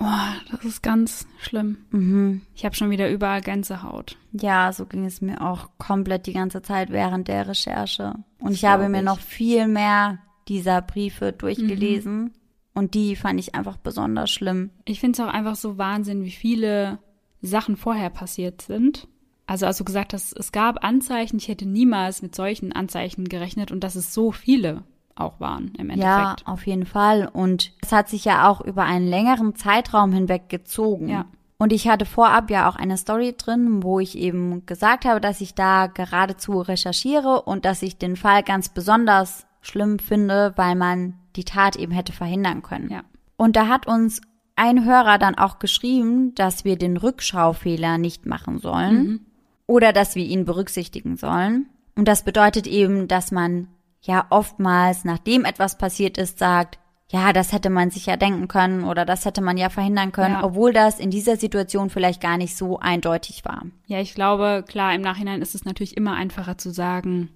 Oh, 0.00 0.50
das 0.50 0.64
ist 0.64 0.82
ganz 0.82 1.26
schlimm. 1.38 1.78
Mhm. 1.90 2.42
Ich 2.54 2.64
habe 2.64 2.74
schon 2.74 2.90
wieder 2.90 3.10
überall 3.10 3.40
Gänsehaut. 3.40 4.16
Ja, 4.32 4.72
so 4.72 4.86
ging 4.86 5.04
es 5.04 5.20
mir 5.20 5.42
auch 5.42 5.70
komplett 5.78 6.26
die 6.26 6.32
ganze 6.32 6.62
Zeit 6.62 6.90
während 6.90 7.28
der 7.28 7.48
Recherche. 7.48 8.14
Und 8.38 8.52
ich 8.52 8.64
habe 8.64 8.88
mir 8.88 9.02
noch 9.02 9.20
viel 9.20 9.68
mehr 9.68 10.18
dieser 10.48 10.80
Briefe 10.82 11.32
durchgelesen. 11.32 12.24
Mhm. 12.24 12.32
Und 12.74 12.94
die 12.94 13.16
fand 13.16 13.40
ich 13.40 13.54
einfach 13.54 13.78
besonders 13.78 14.30
schlimm. 14.30 14.70
Ich 14.84 15.00
finde 15.00 15.20
es 15.20 15.26
auch 15.26 15.32
einfach 15.32 15.56
so 15.56 15.78
Wahnsinn, 15.78 16.24
wie 16.24 16.30
viele 16.30 16.98
Sachen 17.40 17.76
vorher 17.76 18.10
passiert 18.10 18.62
sind. 18.62 19.08
Also 19.46 19.66
als 19.66 19.78
du 19.78 19.84
gesagt 19.84 20.12
hast, 20.12 20.36
es 20.36 20.52
gab 20.52 20.84
Anzeichen, 20.84 21.38
ich 21.38 21.48
hätte 21.48 21.66
niemals 21.66 22.20
mit 22.20 22.34
solchen 22.34 22.72
Anzeichen 22.72 23.28
gerechnet 23.28 23.72
und 23.72 23.82
dass 23.82 23.94
es 23.94 24.12
so 24.12 24.30
viele 24.30 24.82
auch 25.16 25.40
waren 25.40 25.72
im 25.78 25.90
Endeffekt. 25.90 26.00
Ja, 26.00 26.36
auf 26.46 26.66
jeden 26.66 26.86
Fall. 26.86 27.28
Und 27.32 27.72
es 27.82 27.92
hat 27.92 28.08
sich 28.08 28.24
ja 28.24 28.48
auch 28.48 28.60
über 28.60 28.84
einen 28.84 29.08
längeren 29.08 29.54
Zeitraum 29.54 30.12
hinweg 30.12 30.48
gezogen. 30.48 31.08
Ja. 31.08 31.24
Und 31.58 31.72
ich 31.72 31.88
hatte 31.88 32.04
vorab 32.04 32.50
ja 32.50 32.68
auch 32.68 32.76
eine 32.76 32.98
Story 32.98 33.34
drin, 33.36 33.82
wo 33.82 33.98
ich 33.98 34.16
eben 34.18 34.66
gesagt 34.66 35.06
habe, 35.06 35.20
dass 35.20 35.40
ich 35.40 35.54
da 35.54 35.86
geradezu 35.86 36.60
recherchiere 36.60 37.42
und 37.42 37.64
dass 37.64 37.80
ich 37.82 37.96
den 37.96 38.16
Fall 38.16 38.42
ganz 38.42 38.68
besonders 38.68 39.46
schlimm 39.62 39.98
finde, 39.98 40.52
weil 40.56 40.74
man 40.74 41.14
die 41.34 41.44
Tat 41.44 41.76
eben 41.76 41.92
hätte 41.92 42.12
verhindern 42.12 42.62
können. 42.62 42.90
Ja. 42.90 43.00
Und 43.38 43.56
da 43.56 43.68
hat 43.68 43.86
uns 43.86 44.20
ein 44.54 44.84
Hörer 44.84 45.18
dann 45.18 45.34
auch 45.34 45.58
geschrieben, 45.58 46.34
dass 46.34 46.64
wir 46.64 46.76
den 46.76 46.96
Rückschaufehler 46.96 47.98
nicht 47.98 48.26
machen 48.26 48.58
sollen 48.58 49.02
Mhm. 49.04 49.20
oder 49.66 49.92
dass 49.92 50.14
wir 50.14 50.24
ihn 50.24 50.44
berücksichtigen 50.44 51.16
sollen. 51.16 51.66
Und 51.94 52.06
das 52.06 52.22
bedeutet 52.22 52.66
eben, 52.66 53.08
dass 53.08 53.32
man 53.32 53.68
ja 54.06 54.26
oftmals, 54.30 55.04
nachdem 55.04 55.44
etwas 55.44 55.78
passiert 55.78 56.18
ist, 56.18 56.38
sagt, 56.38 56.78
ja, 57.12 57.32
das 57.32 57.52
hätte 57.52 57.70
man 57.70 57.90
sich 57.90 58.06
ja 58.06 58.16
denken 58.16 58.48
können 58.48 58.82
oder 58.82 59.04
das 59.04 59.24
hätte 59.24 59.40
man 59.40 59.56
ja 59.56 59.68
verhindern 59.68 60.10
können, 60.10 60.34
Ja. 60.34 60.44
obwohl 60.44 60.72
das 60.72 60.98
in 60.98 61.10
dieser 61.10 61.36
Situation 61.36 61.88
vielleicht 61.90 62.20
gar 62.20 62.36
nicht 62.36 62.56
so 62.56 62.80
eindeutig 62.80 63.44
war. 63.44 63.62
Ja, 63.86 64.00
ich 64.00 64.14
glaube, 64.14 64.64
klar, 64.66 64.92
im 64.94 65.02
Nachhinein 65.02 65.40
ist 65.40 65.54
es 65.54 65.64
natürlich 65.64 65.96
immer 65.96 66.14
einfacher 66.14 66.58
zu 66.58 66.70
sagen, 66.70 67.30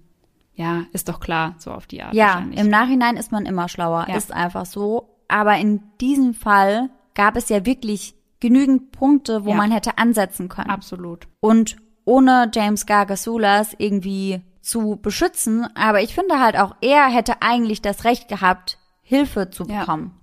ja, 0.53 0.83
ist 0.91 1.07
doch 1.07 1.21
klar, 1.21 1.55
so 1.57 1.71
auf 1.71 1.87
die 1.87 2.03
Art. 2.03 2.13
Ja, 2.13 2.43
im 2.53 2.69
Nachhinein 2.69 3.15
ist 3.15 3.31
man 3.31 3.45
immer 3.45 3.69
schlauer, 3.69 4.07
Ja. 4.09 4.15
ist 4.17 4.33
einfach 4.33 4.65
so. 4.65 5.07
Aber 5.29 5.55
in 5.57 5.81
diesem 6.01 6.33
Fall 6.33 6.89
gab 7.15 7.37
es 7.37 7.47
ja 7.47 7.65
wirklich 7.65 8.13
genügend 8.41 8.91
Punkte, 8.91 9.45
wo 9.45 9.51
Ja. 9.51 9.55
man 9.55 9.71
hätte 9.71 9.97
ansetzen 9.97 10.49
können. 10.49 10.69
Absolut. 10.69 11.27
Und 11.39 11.77
ohne 12.03 12.51
James 12.53 12.85
Gargasulas 12.85 13.73
irgendwie 13.77 14.41
zu 14.61 14.97
beschützen, 15.01 15.67
aber 15.75 16.01
ich 16.01 16.13
finde 16.13 16.39
halt 16.39 16.57
auch, 16.57 16.75
er 16.81 17.07
hätte 17.09 17.41
eigentlich 17.41 17.81
das 17.81 18.03
Recht 18.03 18.27
gehabt, 18.27 18.77
Hilfe 19.01 19.49
zu 19.49 19.65
Ja. 19.65 19.79
bekommen. 19.81 20.17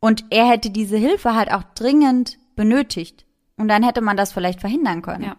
Und 0.00 0.24
er 0.30 0.46
hätte 0.46 0.70
diese 0.70 0.96
Hilfe 0.96 1.34
halt 1.34 1.52
auch 1.52 1.62
dringend 1.74 2.38
benötigt. 2.56 3.24
Und 3.56 3.68
dann 3.68 3.82
hätte 3.82 4.00
man 4.00 4.16
das 4.16 4.32
vielleicht 4.32 4.60
verhindern 4.60 5.00
können. 5.02 5.24
Ja. 5.24 5.36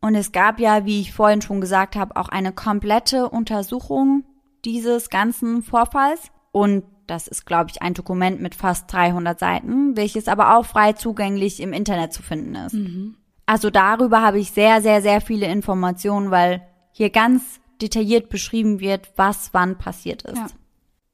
Und 0.00 0.14
es 0.14 0.32
gab 0.32 0.58
ja, 0.60 0.84
wie 0.86 1.00
ich 1.00 1.12
vorhin 1.12 1.42
schon 1.42 1.60
gesagt 1.60 1.96
habe, 1.96 2.16
auch 2.16 2.28
eine 2.28 2.52
komplette 2.52 3.28
Untersuchung 3.28 4.24
dieses 4.64 5.10
ganzen 5.10 5.62
Vorfalls. 5.62 6.30
Und 6.52 6.84
das 7.06 7.26
ist, 7.28 7.46
glaube 7.46 7.70
ich, 7.70 7.82
ein 7.82 7.94
Dokument 7.94 8.40
mit 8.40 8.54
fast 8.54 8.92
300 8.92 9.38
Seiten, 9.38 9.96
welches 9.96 10.28
aber 10.28 10.56
auch 10.56 10.64
frei 10.64 10.92
zugänglich 10.92 11.60
im 11.60 11.72
Internet 11.72 12.12
zu 12.12 12.22
finden 12.22 12.54
ist. 12.54 12.76
Also 13.46 13.70
darüber 13.70 14.22
habe 14.22 14.38
ich 14.38 14.50
sehr, 14.52 14.82
sehr, 14.82 15.02
sehr 15.02 15.20
viele 15.20 15.46
Informationen, 15.46 16.30
weil 16.30 16.62
hier 16.92 17.10
ganz 17.10 17.60
detailliert 17.80 18.28
beschrieben 18.28 18.80
wird, 18.80 19.10
was 19.16 19.54
wann 19.54 19.78
passiert 19.78 20.22
ist. 20.22 20.36
Ja. 20.36 20.46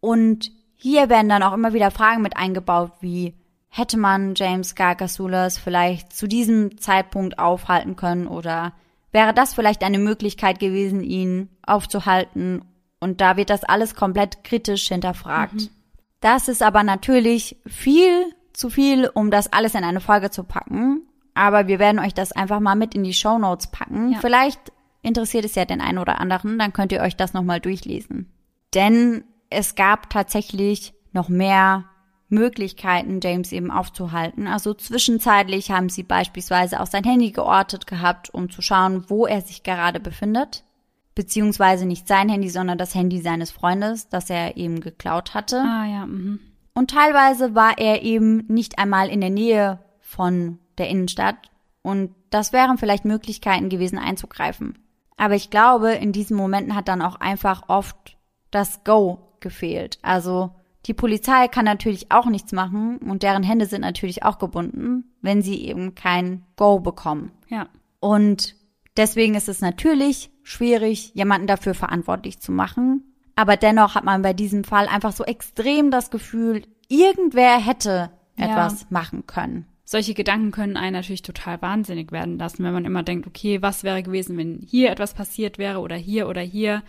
Und 0.01 0.51
hier 0.75 1.09
werden 1.09 1.29
dann 1.29 1.43
auch 1.43 1.53
immer 1.53 1.73
wieder 1.73 1.91
Fragen 1.91 2.23
mit 2.23 2.37
eingebaut, 2.37 2.93
wie 3.01 3.35
hätte 3.69 3.97
man 3.97 4.35
James 4.37 4.75
Gargasulas 4.75 5.59
vielleicht 5.59 6.13
zu 6.13 6.29
diesem 6.29 6.79
Zeitpunkt 6.79 7.39
aufhalten 7.39 7.97
können 7.97 8.27
oder 8.27 8.73
wäre 9.11 9.33
das 9.33 9.55
vielleicht 9.55 9.83
eine 9.83 9.99
Möglichkeit 9.99 10.59
gewesen, 10.59 11.03
ihn 11.03 11.49
aufzuhalten? 11.67 12.65
Und 13.01 13.21
da 13.21 13.37
wird 13.37 13.51
das 13.51 13.65
alles 13.65 13.95
komplett 13.95 14.45
kritisch 14.45 14.89
hinterfragt. 14.89 15.71
Das 16.21 16.49
ist 16.49 16.63
aber 16.63 16.83
natürlich 16.83 17.57
viel 17.67 18.27
zu 18.53 18.71
viel, 18.71 19.11
um 19.13 19.31
das 19.31 19.53
alles 19.53 19.75
in 19.75 19.85
eine 19.85 20.01
Folge 20.01 20.31
zu 20.31 20.45
packen. 20.45 21.03
Aber 21.35 21.67
wir 21.67 21.79
werden 21.79 21.99
euch 21.99 22.15
das 22.15 22.33
einfach 22.33 22.61
mal 22.61 22.77
mit 22.77 22.95
in 22.95 23.05
die 23.05 23.13
Show 23.13 23.39
Notes 23.39 23.67
packen. 23.67 24.13
Ja. 24.13 24.21
Vielleicht 24.21 24.73
interessiert 25.05 25.45
es 25.45 25.55
ja 25.55 25.65
den 25.65 25.81
einen 25.81 25.99
oder 25.99 26.21
anderen, 26.21 26.59
dann 26.59 26.73
könnt 26.73 26.93
ihr 26.93 27.01
euch 27.01 27.17
das 27.17 27.35
nochmal 27.35 27.61
durchlesen. 27.61 28.33
Denn 28.75 29.25
es 29.51 29.75
gab 29.75 30.11
tatsächlich 30.11 30.95
noch 31.13 31.29
mehr 31.29 31.85
Möglichkeiten, 32.29 33.21
James 33.23 33.53
eben 33.53 33.71
aufzuhalten. 33.71 34.47
Also 34.47 34.75
zwischenzeitlich 34.75 35.71
haben 35.71 35.89
sie 35.89 36.03
beispielsweise 36.03 36.81
auch 36.81 36.87
sein 36.87 37.05
Handy 37.05 37.31
geortet 37.31 37.87
gehabt, 37.87 38.33
um 38.33 38.51
zu 38.51 38.63
schauen, 38.63 39.05
wo 39.09 39.27
er 39.27 39.41
sich 39.43 39.63
gerade 39.63 40.01
befindet. 40.01 40.65
Beziehungsweise 41.15 41.87
nicht 41.87 42.09
sein 42.09 42.29
Handy, 42.29 42.49
sondern 42.49 42.77
das 42.77 42.95
Handy 42.95 43.21
seines 43.21 43.53
Freundes, 43.53 44.09
das 44.09 44.31
er 44.31 44.57
eben 44.57 44.81
geklaut 44.81 45.35
hatte. 45.35 45.59
Ah 45.59 45.87
ja, 45.87 46.07
mhm. 46.07 46.41
Und 46.75 46.91
teilweise 46.91 47.55
war 47.55 47.79
er 47.79 48.03
eben 48.03 48.47
nicht 48.49 48.81
einmal 48.81 49.09
in 49.09 49.21
der 49.21 49.31
Nähe 49.31 49.79
von 50.01 50.59
der 50.77 50.89
Innenstadt. 50.89 51.37
Und 51.83 52.15
das 52.31 52.53
wären 52.53 52.79
vielleicht 52.79 53.05
Möglichkeiten 53.05 53.69
gewesen 53.69 53.99
einzugreifen. 53.99 54.79
Aber 55.17 55.35
ich 55.35 55.51
glaube, 55.51 55.93
in 55.93 56.13
diesen 56.13 56.37
Momenten 56.37 56.75
hat 56.75 56.89
dann 56.89 57.03
auch 57.03 57.17
einfach 57.17 57.69
oft 57.69 58.17
das 58.51 58.85
Go 58.85 59.37
gefehlt. 59.41 59.99
Also 60.03 60.51
die 60.87 60.95
Polizei 60.95 61.49
kann 61.49 61.65
natürlich 61.65 62.11
auch 62.11 62.27
nichts 62.27 62.53
machen 62.53 62.99
und 62.99 63.23
deren 63.23 63.43
Hände 63.43 63.67
sind 63.67 63.81
natürlich 63.81 64.23
auch 64.23 64.39
gebunden, 64.39 65.15
wenn 65.23 65.41
sie 65.43 65.65
eben 65.65 65.95
kein 65.95 66.45
Go 66.57 66.81
bekommen. 66.81 67.33
Ja. 67.49 67.69
Und 68.01 68.55
deswegen 68.97 69.35
ist 69.35 69.49
es 69.49 69.61
natürlich 69.61 70.31
schwierig, 70.43 71.15
jemanden 71.15 71.47
dafür 71.47 71.75
verantwortlich 71.75 72.41
zu 72.41 72.53
machen. 72.53 73.15
Aber 73.37 73.57
dennoch 73.57 73.95
hat 73.95 74.05
man 74.05 74.23
bei 74.23 74.33
diesem 74.33 74.63
Fall 74.63 74.87
einfach 74.89 75.13
so 75.13 75.25
extrem 75.25 75.91
das 75.91 76.11
Gefühl, 76.11 76.63
irgendwer 76.89 77.59
hätte 77.59 78.11
Ja. 78.37 78.47
etwas 78.47 78.91
machen 78.91 79.27
können. 79.27 79.67
Solche 79.85 80.15
Gedanken 80.15 80.51
können 80.51 80.77
einen 80.77 80.95
natürlich 80.95 81.23
total 81.23 81.61
wahnsinnig 81.61 82.11
werden 82.11 82.39
lassen, 82.39 82.65
wenn 82.65 82.73
man 82.73 82.87
immer 82.87 83.03
denkt, 83.03 83.27
okay, 83.27 83.61
was 83.61 83.85
wäre 83.85 84.03
gewesen, 84.03 84.37
wenn 84.39 84.61
hier 84.67 84.91
etwas 84.91 85.13
passiert 85.15 85.59
wäre 85.59 85.81
oder 85.81 85.97
hier 85.97 86.29
oder 86.29 86.41
hier. 86.41 86.83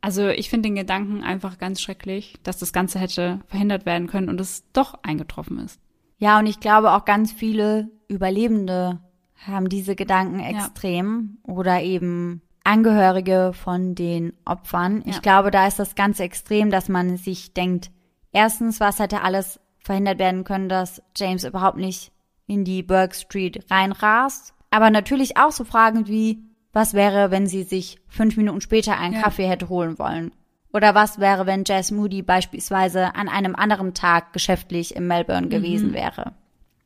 Also 0.00 0.28
ich 0.28 0.48
finde 0.48 0.68
den 0.68 0.76
Gedanken 0.76 1.22
einfach 1.22 1.58
ganz 1.58 1.80
schrecklich, 1.80 2.34
dass 2.42 2.58
das 2.58 2.72
Ganze 2.72 2.98
hätte 2.98 3.40
verhindert 3.46 3.86
werden 3.86 4.06
können 4.06 4.28
und 4.28 4.40
es 4.40 4.64
doch 4.72 4.94
eingetroffen 5.02 5.58
ist. 5.58 5.80
Ja, 6.18 6.38
und 6.38 6.46
ich 6.46 6.60
glaube 6.60 6.92
auch 6.92 7.04
ganz 7.04 7.32
viele 7.32 7.90
Überlebende 8.08 9.00
haben 9.46 9.68
diese 9.68 9.96
Gedanken 9.96 10.38
extrem 10.38 11.38
oder 11.42 11.82
eben 11.82 12.42
Angehörige 12.64 13.52
von 13.52 13.96
den 13.96 14.32
Opfern. 14.44 15.02
Ich 15.06 15.16
Ja. 15.16 15.20
glaube, 15.20 15.50
da 15.50 15.66
ist 15.66 15.80
das 15.80 15.96
ganz 15.96 16.20
extrem, 16.20 16.70
dass 16.70 16.88
man 16.88 17.16
sich 17.16 17.54
denkt, 17.54 17.90
erstens, 18.30 18.78
was 18.78 19.00
hätte 19.00 19.22
alles 19.22 19.58
verhindert 19.80 20.20
werden 20.20 20.44
können, 20.44 20.68
dass 20.68 21.02
James 21.16 21.42
überhaupt 21.42 21.78
nicht 21.78 22.11
in 22.46 22.64
die 22.64 22.82
Burke 22.82 23.14
Street 23.14 23.70
reinrast. 23.70 24.54
Aber 24.70 24.90
natürlich 24.90 25.36
auch 25.36 25.52
so 25.52 25.64
Fragen 25.64 26.06
wie, 26.06 26.42
was 26.72 26.94
wäre, 26.94 27.30
wenn 27.30 27.46
sie 27.46 27.62
sich 27.62 27.98
fünf 28.08 28.36
Minuten 28.36 28.60
später 28.60 28.98
einen 28.98 29.14
Ja. 29.14 29.22
Kaffee 29.22 29.46
hätte 29.46 29.68
holen 29.68 29.98
wollen? 29.98 30.32
Oder 30.72 30.94
was 30.94 31.18
wäre, 31.18 31.44
wenn 31.46 31.64
Jess 31.66 31.90
Moody 31.90 32.22
beispielsweise 32.22 33.14
an 33.14 33.28
einem 33.28 33.54
anderen 33.54 33.92
Tag 33.92 34.32
geschäftlich 34.32 34.96
in 34.96 35.06
Melbourne 35.06 35.48
gewesen 35.48 35.92
wäre? 35.92 36.32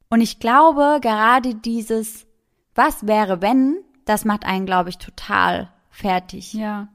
Und 0.09 0.20
ich 0.20 0.40
glaube, 0.40 0.98
gerade 1.00 1.54
dieses 1.54 2.26
Was 2.74 3.07
wäre, 3.07 3.40
wenn, 3.40 3.78
das 4.04 4.24
macht 4.24 4.44
einen, 4.44 4.66
glaube 4.66 4.90
ich, 4.90 4.98
total 4.98 5.70
fertig. 5.88 6.52
Ja, 6.52 6.88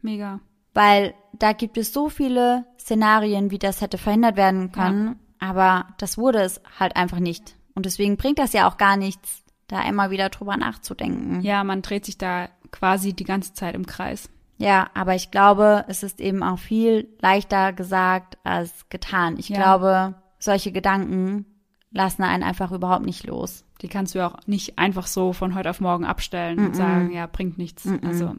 mega. 0.00 0.38
Weil 0.74 1.14
da 1.32 1.52
gibt 1.52 1.76
es 1.76 1.92
so 1.92 2.08
viele 2.08 2.66
Szenarien, 2.78 3.50
wie 3.50 3.58
das 3.58 3.80
hätte 3.80 3.98
verhindert 3.98 4.36
werden 4.36 4.70
können, 4.70 5.18
aber 5.40 5.86
das 5.98 6.18
wurde 6.18 6.40
es 6.40 6.60
halt 6.78 6.94
einfach 6.94 7.18
nicht. 7.18 7.56
Und 7.74 7.86
deswegen 7.86 8.16
bringt 8.16 8.38
das 8.38 8.52
ja 8.52 8.68
auch 8.68 8.76
gar 8.76 8.96
nichts, 8.96 9.42
da 9.66 9.82
immer 9.88 10.10
wieder 10.10 10.28
drüber 10.28 10.56
nachzudenken. 10.56 11.40
Ja, 11.42 11.64
man 11.64 11.82
dreht 11.82 12.04
sich 12.04 12.18
da 12.18 12.48
quasi 12.70 13.12
die 13.14 13.24
ganze 13.24 13.54
Zeit 13.54 13.74
im 13.74 13.86
Kreis. 13.86 14.28
Ja, 14.58 14.88
aber 14.94 15.14
ich 15.14 15.30
glaube, 15.30 15.84
es 15.88 16.02
ist 16.02 16.20
eben 16.20 16.42
auch 16.42 16.58
viel 16.58 17.08
leichter 17.20 17.72
gesagt 17.72 18.38
als 18.44 18.88
getan. 18.88 19.36
Ich 19.38 19.48
Ja. 19.48 19.56
glaube, 19.56 20.14
solche 20.38 20.70
Gedanken 20.70 21.46
lassen 21.90 22.22
einen 22.22 22.42
einfach 22.42 22.70
überhaupt 22.72 23.04
nicht 23.04 23.26
los. 23.26 23.64
Die 23.82 23.88
kannst 23.88 24.14
du 24.14 24.24
auch 24.24 24.36
nicht 24.46 24.78
einfach 24.78 25.06
so 25.06 25.32
von 25.32 25.54
heute 25.54 25.70
auf 25.70 25.80
morgen 25.80 26.04
abstellen 26.04 26.58
und 26.66 26.76
sagen, 26.76 27.10
ja, 27.12 27.26
bringt 27.26 27.58
nichts. 27.58 27.88
Also, 28.04 28.36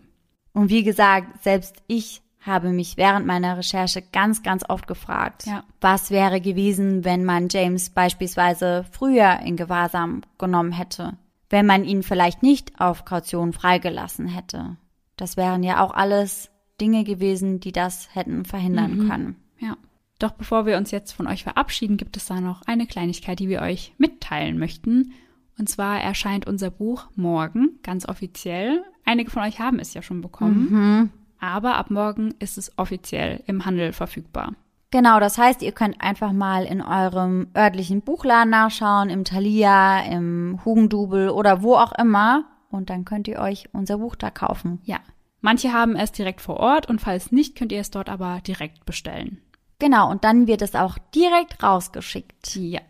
Und 0.54 0.70
wie 0.70 0.84
gesagt, 0.84 1.44
selbst 1.44 1.84
ich 1.88 2.22
habe 2.46 2.70
mich 2.70 2.98
während 2.98 3.26
meiner 3.26 3.58
Recherche 3.58 4.02
ganz, 4.02 4.44
ganz 4.44 4.64
oft 4.68 4.88
gefragt, 4.88 5.46
Ja. 5.46 5.64
was 5.82 6.12
wäre 6.12 6.42
gewesen, 6.42 7.04
wenn 7.04 7.26
man 7.26 7.48
James 7.50 7.90
beispielsweise 7.90 8.86
früher 8.92 9.40
in 9.40 9.56
Gewahrsam 9.58 10.22
genommen 10.38 10.72
hätte, 10.72 11.14
wenn 11.50 11.66
man 11.66 11.84
ihn 11.84 12.04
vielleicht 12.04 12.44
nicht 12.44 12.80
auf 12.80 13.06
Kaution 13.06 13.54
freigelassen 13.54 14.28
hätte. 14.28 14.78
Das 15.18 15.38
wären 15.38 15.64
ja 15.64 15.82
auch 15.84 15.94
alles 15.94 16.50
Dinge 16.82 17.04
gewesen, 17.04 17.60
die 17.62 17.72
das 17.72 18.10
hätten 18.14 18.46
verhindern 18.46 19.08
können. 19.08 19.36
ja. 19.60 19.78
Doch 20.18 20.32
bevor 20.32 20.66
wir 20.66 20.78
uns 20.78 20.92
jetzt 20.92 21.12
von 21.12 21.28
euch 21.28 21.44
verabschieden, 21.44 21.98
gibt 21.98 22.16
es 22.16 22.28
da 22.28 22.40
noch 22.40 22.62
eine 22.68 22.88
Kleinigkeit, 22.88 23.38
die 23.40 23.50
wir 23.50 23.62
euch 23.62 23.94
mitteilen 23.98 24.58
möchten. 24.58 25.12
Und 25.60 25.68
zwar 25.70 26.00
erscheint 26.02 26.48
unser 26.48 26.70
Buch 26.72 27.08
morgen, 27.16 27.80
ganz 27.84 28.08
offiziell. 28.08 28.82
Einige 29.04 29.30
von 29.30 29.44
euch 29.44 29.60
haben 29.60 29.78
es 29.80 29.94
ja 29.94 30.02
schon 30.02 30.22
bekommen. 30.22 31.12
Aber 31.40 31.76
ab 31.76 31.92
morgen 31.92 32.34
ist 32.40 32.58
es 32.58 32.78
offiziell 32.78 33.44
im 33.48 33.66
Handel 33.66 33.94
verfügbar. 33.94 34.54
Genau, 34.92 35.20
das 35.20 35.38
heißt, 35.38 35.62
ihr 35.62 35.74
könnt 35.74 36.00
einfach 36.00 36.32
mal 36.32 36.64
in 36.64 36.82
eurem 36.82 37.48
örtlichen 37.56 38.02
Buchladen 38.02 38.50
nachschauen, 38.50 39.10
im 39.10 39.26
Thalia, 39.26 40.00
im 40.06 40.60
Hugendubel 40.64 41.30
oder 41.30 41.62
wo 41.62 41.76
auch 41.76 41.92
immer. 41.94 42.46
Und 42.70 42.90
dann 42.90 43.06
könnt 43.06 43.28
ihr 43.28 43.40
euch 43.40 43.70
unser 43.74 43.98
Buch 43.98 44.16
da 44.16 44.30
kaufen. 44.30 44.80
Ja. 44.84 45.00
Manche 45.42 45.74
haben 45.74 45.96
es 45.96 46.12
direkt 46.12 46.42
vor 46.42 46.58
Ort 46.58 46.90
und 46.90 47.02
falls 47.02 47.32
nicht, 47.32 47.56
könnt 47.56 47.72
ihr 47.72 47.82
es 47.82 47.92
dort 47.92 48.10
aber 48.10 48.40
direkt 48.48 48.86
bestellen. 48.86 49.42
Genau, 49.80 50.10
und 50.10 50.24
dann 50.24 50.48
wird 50.48 50.62
es 50.62 50.76
auch 50.76 50.98
direkt 51.14 51.62
rausgeschickt. 51.62 52.56
Ja. 52.56 52.82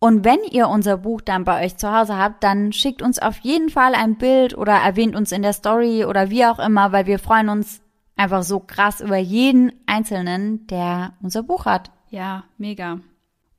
Und 0.00 0.24
wenn 0.24 0.38
ihr 0.50 0.68
unser 0.68 0.96
Buch 0.96 1.20
dann 1.20 1.44
bei 1.44 1.64
euch 1.64 1.76
zu 1.76 1.92
Hause 1.92 2.16
habt, 2.16 2.44
dann 2.44 2.72
schickt 2.72 3.02
uns 3.02 3.18
auf 3.18 3.38
jeden 3.40 3.68
Fall 3.68 3.94
ein 3.94 4.16
Bild 4.16 4.56
oder 4.56 4.74
erwähnt 4.74 5.16
uns 5.16 5.32
in 5.32 5.42
der 5.42 5.52
Story 5.52 6.04
oder 6.04 6.30
wie 6.30 6.46
auch 6.46 6.60
immer, 6.60 6.92
weil 6.92 7.06
wir 7.06 7.18
freuen 7.18 7.48
uns 7.48 7.82
einfach 8.18 8.42
so 8.42 8.60
krass 8.60 9.00
über 9.00 9.16
jeden 9.16 9.72
Einzelnen, 9.86 10.66
der 10.66 11.14
unser 11.22 11.42
Buch 11.42 11.64
hat. 11.64 11.90
Ja, 12.10 12.44
mega. 12.58 13.00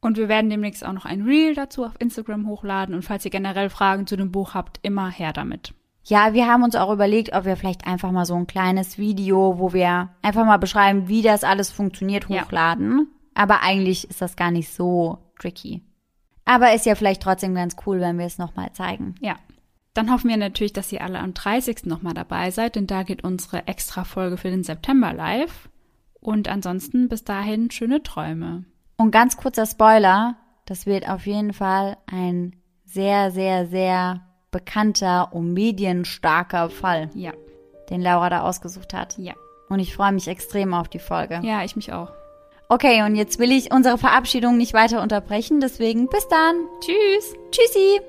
Und 0.02 0.18
wir 0.18 0.30
werden 0.30 0.50
demnächst 0.50 0.86
auch 0.86 0.94
noch 0.94 1.06
ein 1.06 1.24
Reel 1.24 1.56
dazu 1.56 1.84
auf 1.84 1.94
Instagram 2.00 2.48
hochladen. 2.48 2.96
Und 2.96 3.04
falls 3.04 3.26
ihr 3.26 3.32
generell 3.32 3.70
Fragen 3.70 4.08
zu 4.08 4.16
dem 4.16 4.32
Buch 4.32 4.54
habt, 4.54 4.80
immer 4.82 5.10
her 5.10 5.34
damit. 5.34 5.74
Ja, 6.04 6.34
wir 6.34 6.48
haben 6.48 6.64
uns 6.64 6.76
auch 6.76 6.92
überlegt, 6.92 7.34
ob 7.34 7.46
wir 7.46 7.58
vielleicht 7.58 7.86
einfach 7.86 8.12
mal 8.12 8.26
so 8.26 8.36
ein 8.36 8.48
kleines 8.48 8.98
Video, 8.98 9.60
wo 9.60 9.74
wir 9.74 10.10
einfach 10.22 10.46
mal 10.46 10.58
beschreiben, 10.58 11.08
wie 11.08 11.22
das 11.22 11.44
alles 11.44 11.72
funktioniert, 11.72 12.30
hochladen. 12.30 12.98
Ja. 13.00 13.44
Aber 13.44 13.62
eigentlich 13.62 14.10
ist 14.10 14.22
das 14.22 14.36
gar 14.36 14.52
nicht 14.52 14.74
so 14.74 15.20
tricky. 15.40 15.84
Aber 16.46 16.74
ist 16.74 16.86
ja 16.86 16.96
vielleicht 16.96 17.22
trotzdem 17.22 17.54
ganz 17.54 17.76
cool, 17.86 18.00
wenn 18.00 18.18
wir 18.18 18.26
es 18.26 18.38
nochmal 18.38 18.72
zeigen. 18.74 19.16
Ja. 19.20 19.36
Dann 20.00 20.14
hoffen 20.14 20.30
wir 20.30 20.38
natürlich, 20.38 20.72
dass 20.72 20.94
ihr 20.94 21.02
alle 21.02 21.20
am 21.20 21.34
30. 21.34 21.84
nochmal 21.84 22.14
dabei 22.14 22.52
seid, 22.52 22.78
denn 22.78 22.88
da 22.88 23.04
geht 23.04 23.26
unsere 23.26 23.68
Extra-Folge 23.68 24.38
für 24.38 24.50
den 24.50 24.64
September 24.64 25.12
live. 25.12 25.68
Und 26.22 26.48
ansonsten 26.48 27.10
bis 27.10 27.26
dahin 27.26 27.70
schöne 27.70 28.02
Träume. 28.02 28.64
Und 28.96 29.12
ganz 29.12 29.36
kurzer 29.36 29.66
Spoiler, 29.66 30.38
das 30.66 30.86
wird 30.86 31.10
auf 31.10 31.26
jeden 31.26 31.52
Fall 31.52 31.98
ein 32.10 32.56
sehr, 32.86 33.32
sehr, 33.32 33.68
sehr 33.68 34.22
bekannter 34.52 35.34
und 35.34 35.52
medienstarker 35.52 36.70
Fall. 36.70 37.10
Ja. 37.14 37.34
Den 37.90 38.02
Laura 38.02 38.30
da 38.30 38.44
ausgesucht 38.44 38.94
hat. 38.94 39.18
Ja. 39.18 39.34
Und 39.68 39.80
ich 39.80 39.94
freue 39.94 40.14
mich 40.14 40.30
extrem 40.30 40.74
auf 40.74 40.88
die 40.88 41.00
Folge. 41.00 41.42
Ja, 41.44 41.66
ich 41.66 41.76
mich 41.76 41.92
auch. 41.92 42.14
Okay, 42.70 43.04
und 43.04 43.18
jetzt 43.18 43.38
will 43.38 43.52
ich 43.52 43.74
unsere 43.74 43.98
Verabschiedung 43.98 44.56
nicht 44.56 44.74
weiter 44.74 45.02
unterbrechen, 45.02 45.60
deswegen 45.60 46.08
bis 46.08 46.26
dann. 46.30 46.56
Tschüss. 46.80 47.36
Tschüssi. 47.52 48.00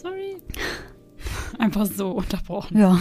Sorry. 0.00 0.36
Einfach 1.58 1.86
so 1.86 2.12
unterbrochen. 2.12 2.78
Ja. 2.78 3.00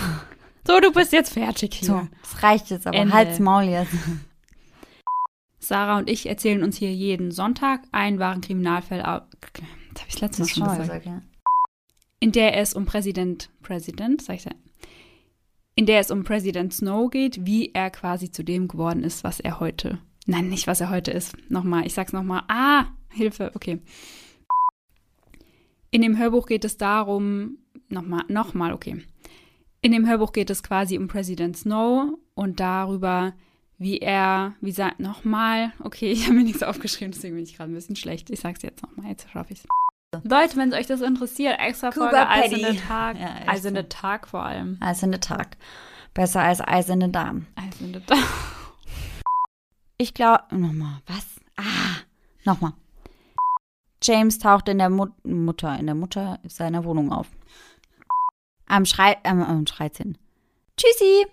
So, 0.68 0.80
du 0.80 0.92
bist 0.92 1.14
jetzt 1.14 1.34
fertig 1.34 1.76
hier. 1.76 1.88
So, 1.88 2.08
das 2.22 2.44
reicht 2.44 2.70
jetzt 2.70 2.86
aber. 2.86 2.98
Ende. 2.98 3.14
Halt's 3.14 3.40
Maul 3.40 3.64
jetzt. 3.64 3.94
Sarah 5.60 5.98
und 5.98 6.10
ich 6.10 6.28
erzählen 6.28 6.64
uns 6.64 6.78
hier 6.78 6.94
jeden 6.94 7.32
Sonntag 7.32 7.82
einen 7.92 8.20
wahren 8.20 8.42
Kriminalfall. 8.42 9.00
Das 9.00 9.12
habe 9.12 10.10
ich 10.10 10.20
letztens 10.20 10.52
schon 10.52 10.64
gesagt. 10.64 10.82
gesagt 10.82 11.06
ja. 11.06 11.22
In 12.20 12.32
der 12.32 12.58
es 12.58 12.74
um 12.74 12.86
Präsident, 12.86 13.50
Präsident, 13.62 14.22
sag 14.22 14.36
ich 14.36 14.46
ja, 14.46 14.52
in 15.76 15.86
der 15.86 16.00
es 16.00 16.12
um 16.12 16.24
Präsident 16.24 16.74
Snow 16.74 17.10
geht, 17.10 17.46
wie 17.46 17.72
er 17.74 17.90
quasi 17.90 18.32
zu 18.32 18.44
dem 18.44 18.68
geworden 18.68 19.04
ist, 19.04 19.24
was 19.24 19.40
er 19.40 19.62
heute. 19.62 20.00
Nein, 20.26 20.50
nicht 20.50 20.68
was 20.68 20.82
er 20.82 20.90
heute 20.90 21.12
ist. 21.12 21.38
Nochmal, 21.50 21.86
ich 21.86 21.94
sag's 21.94 22.12
nochmal. 22.12 22.44
Ah, 22.50 22.88
Hilfe, 23.10 23.52
okay. 23.56 23.82
In 25.92 26.02
dem 26.02 26.18
Hörbuch 26.18 26.46
geht 26.46 26.66
es 26.66 26.78
darum, 26.78 27.58
nochmal, 27.90 28.24
nochmal, 28.28 28.74
okay. 28.74 29.04
In 29.82 29.92
dem 29.92 30.08
Hörbuch 30.08 30.34
geht 30.34 30.50
es 30.50 30.62
quasi 30.62 30.98
um 30.98 31.08
Präsident 31.08 31.58
Snow 31.58 32.18
und 32.36 32.60
darüber, 32.60 33.34
wie 33.78 34.00
er, 34.00 34.54
wie 34.62 34.72
sagt, 34.72 35.00
nochmal, 35.00 35.74
okay, 35.84 36.12
ich 36.12 36.26
habe 36.26 36.36
mir 36.36 36.44
nichts 36.44 36.64
aufgeschrieben, 36.64 37.12
deswegen 37.12 37.36
bin 37.36 37.44
ich 37.44 37.58
gerade 37.58 37.72
ein 37.72 37.76
bisschen 37.76 37.96
schlecht. 37.96 38.30
Ich 38.30 38.42
sag's 38.42 38.62
jetzt 38.62 38.84
nochmal, 38.84 39.10
jetzt 39.10 39.30
schaffe 39.30 39.54
ich's. 39.54 39.66
Leute, 40.24 40.58
wenn 40.58 40.74
euch 40.74 40.88
das 40.88 41.02
interessiert, 41.02 41.60
extra 41.60 41.92
Folge 41.92 42.28
Eis 42.28 42.52
in 42.52 42.64
den 42.64 42.78
Tag. 42.78 43.20
Ja, 43.20 43.30
Eis 43.46 43.64
in 43.64 43.76
den 43.76 43.90
Tag 43.90 44.28
vor 44.28 44.44
allem. 44.44 44.78
Eis 44.80 45.04
in 45.04 45.12
den 45.12 45.22
Tag. 45.22 45.56
Besser 46.16 46.42
als 46.42 46.62
Eis 46.62 46.90
in 46.90 47.00
den 47.00 47.12
Darm. 47.12 47.46
Eis 47.56 47.80
in 47.80 47.94
den 47.94 48.06
Darm. 48.06 48.24
Ich 49.98 50.14
glaube, 50.14 50.44
nochmal, 50.52 51.02
was? 51.06 51.26
Ah, 51.58 52.02
nochmal. 52.44 52.74
James 54.02 54.40
taucht 54.40 54.70
in 54.70 54.78
der 54.78 54.90
Mut 54.90 55.12
Mutter, 55.26 55.78
in 55.78 55.86
der 55.86 55.96
Mutter 55.96 56.40
seiner 56.48 56.84
Wohnung 56.84 57.12
auf. 57.12 57.28
Am 58.68 58.86
Schrei, 58.86 59.18
ähm, 59.24 59.42
am 59.42 59.66
Schreizinn. 59.68 60.18
Tschüssi! 60.78 61.26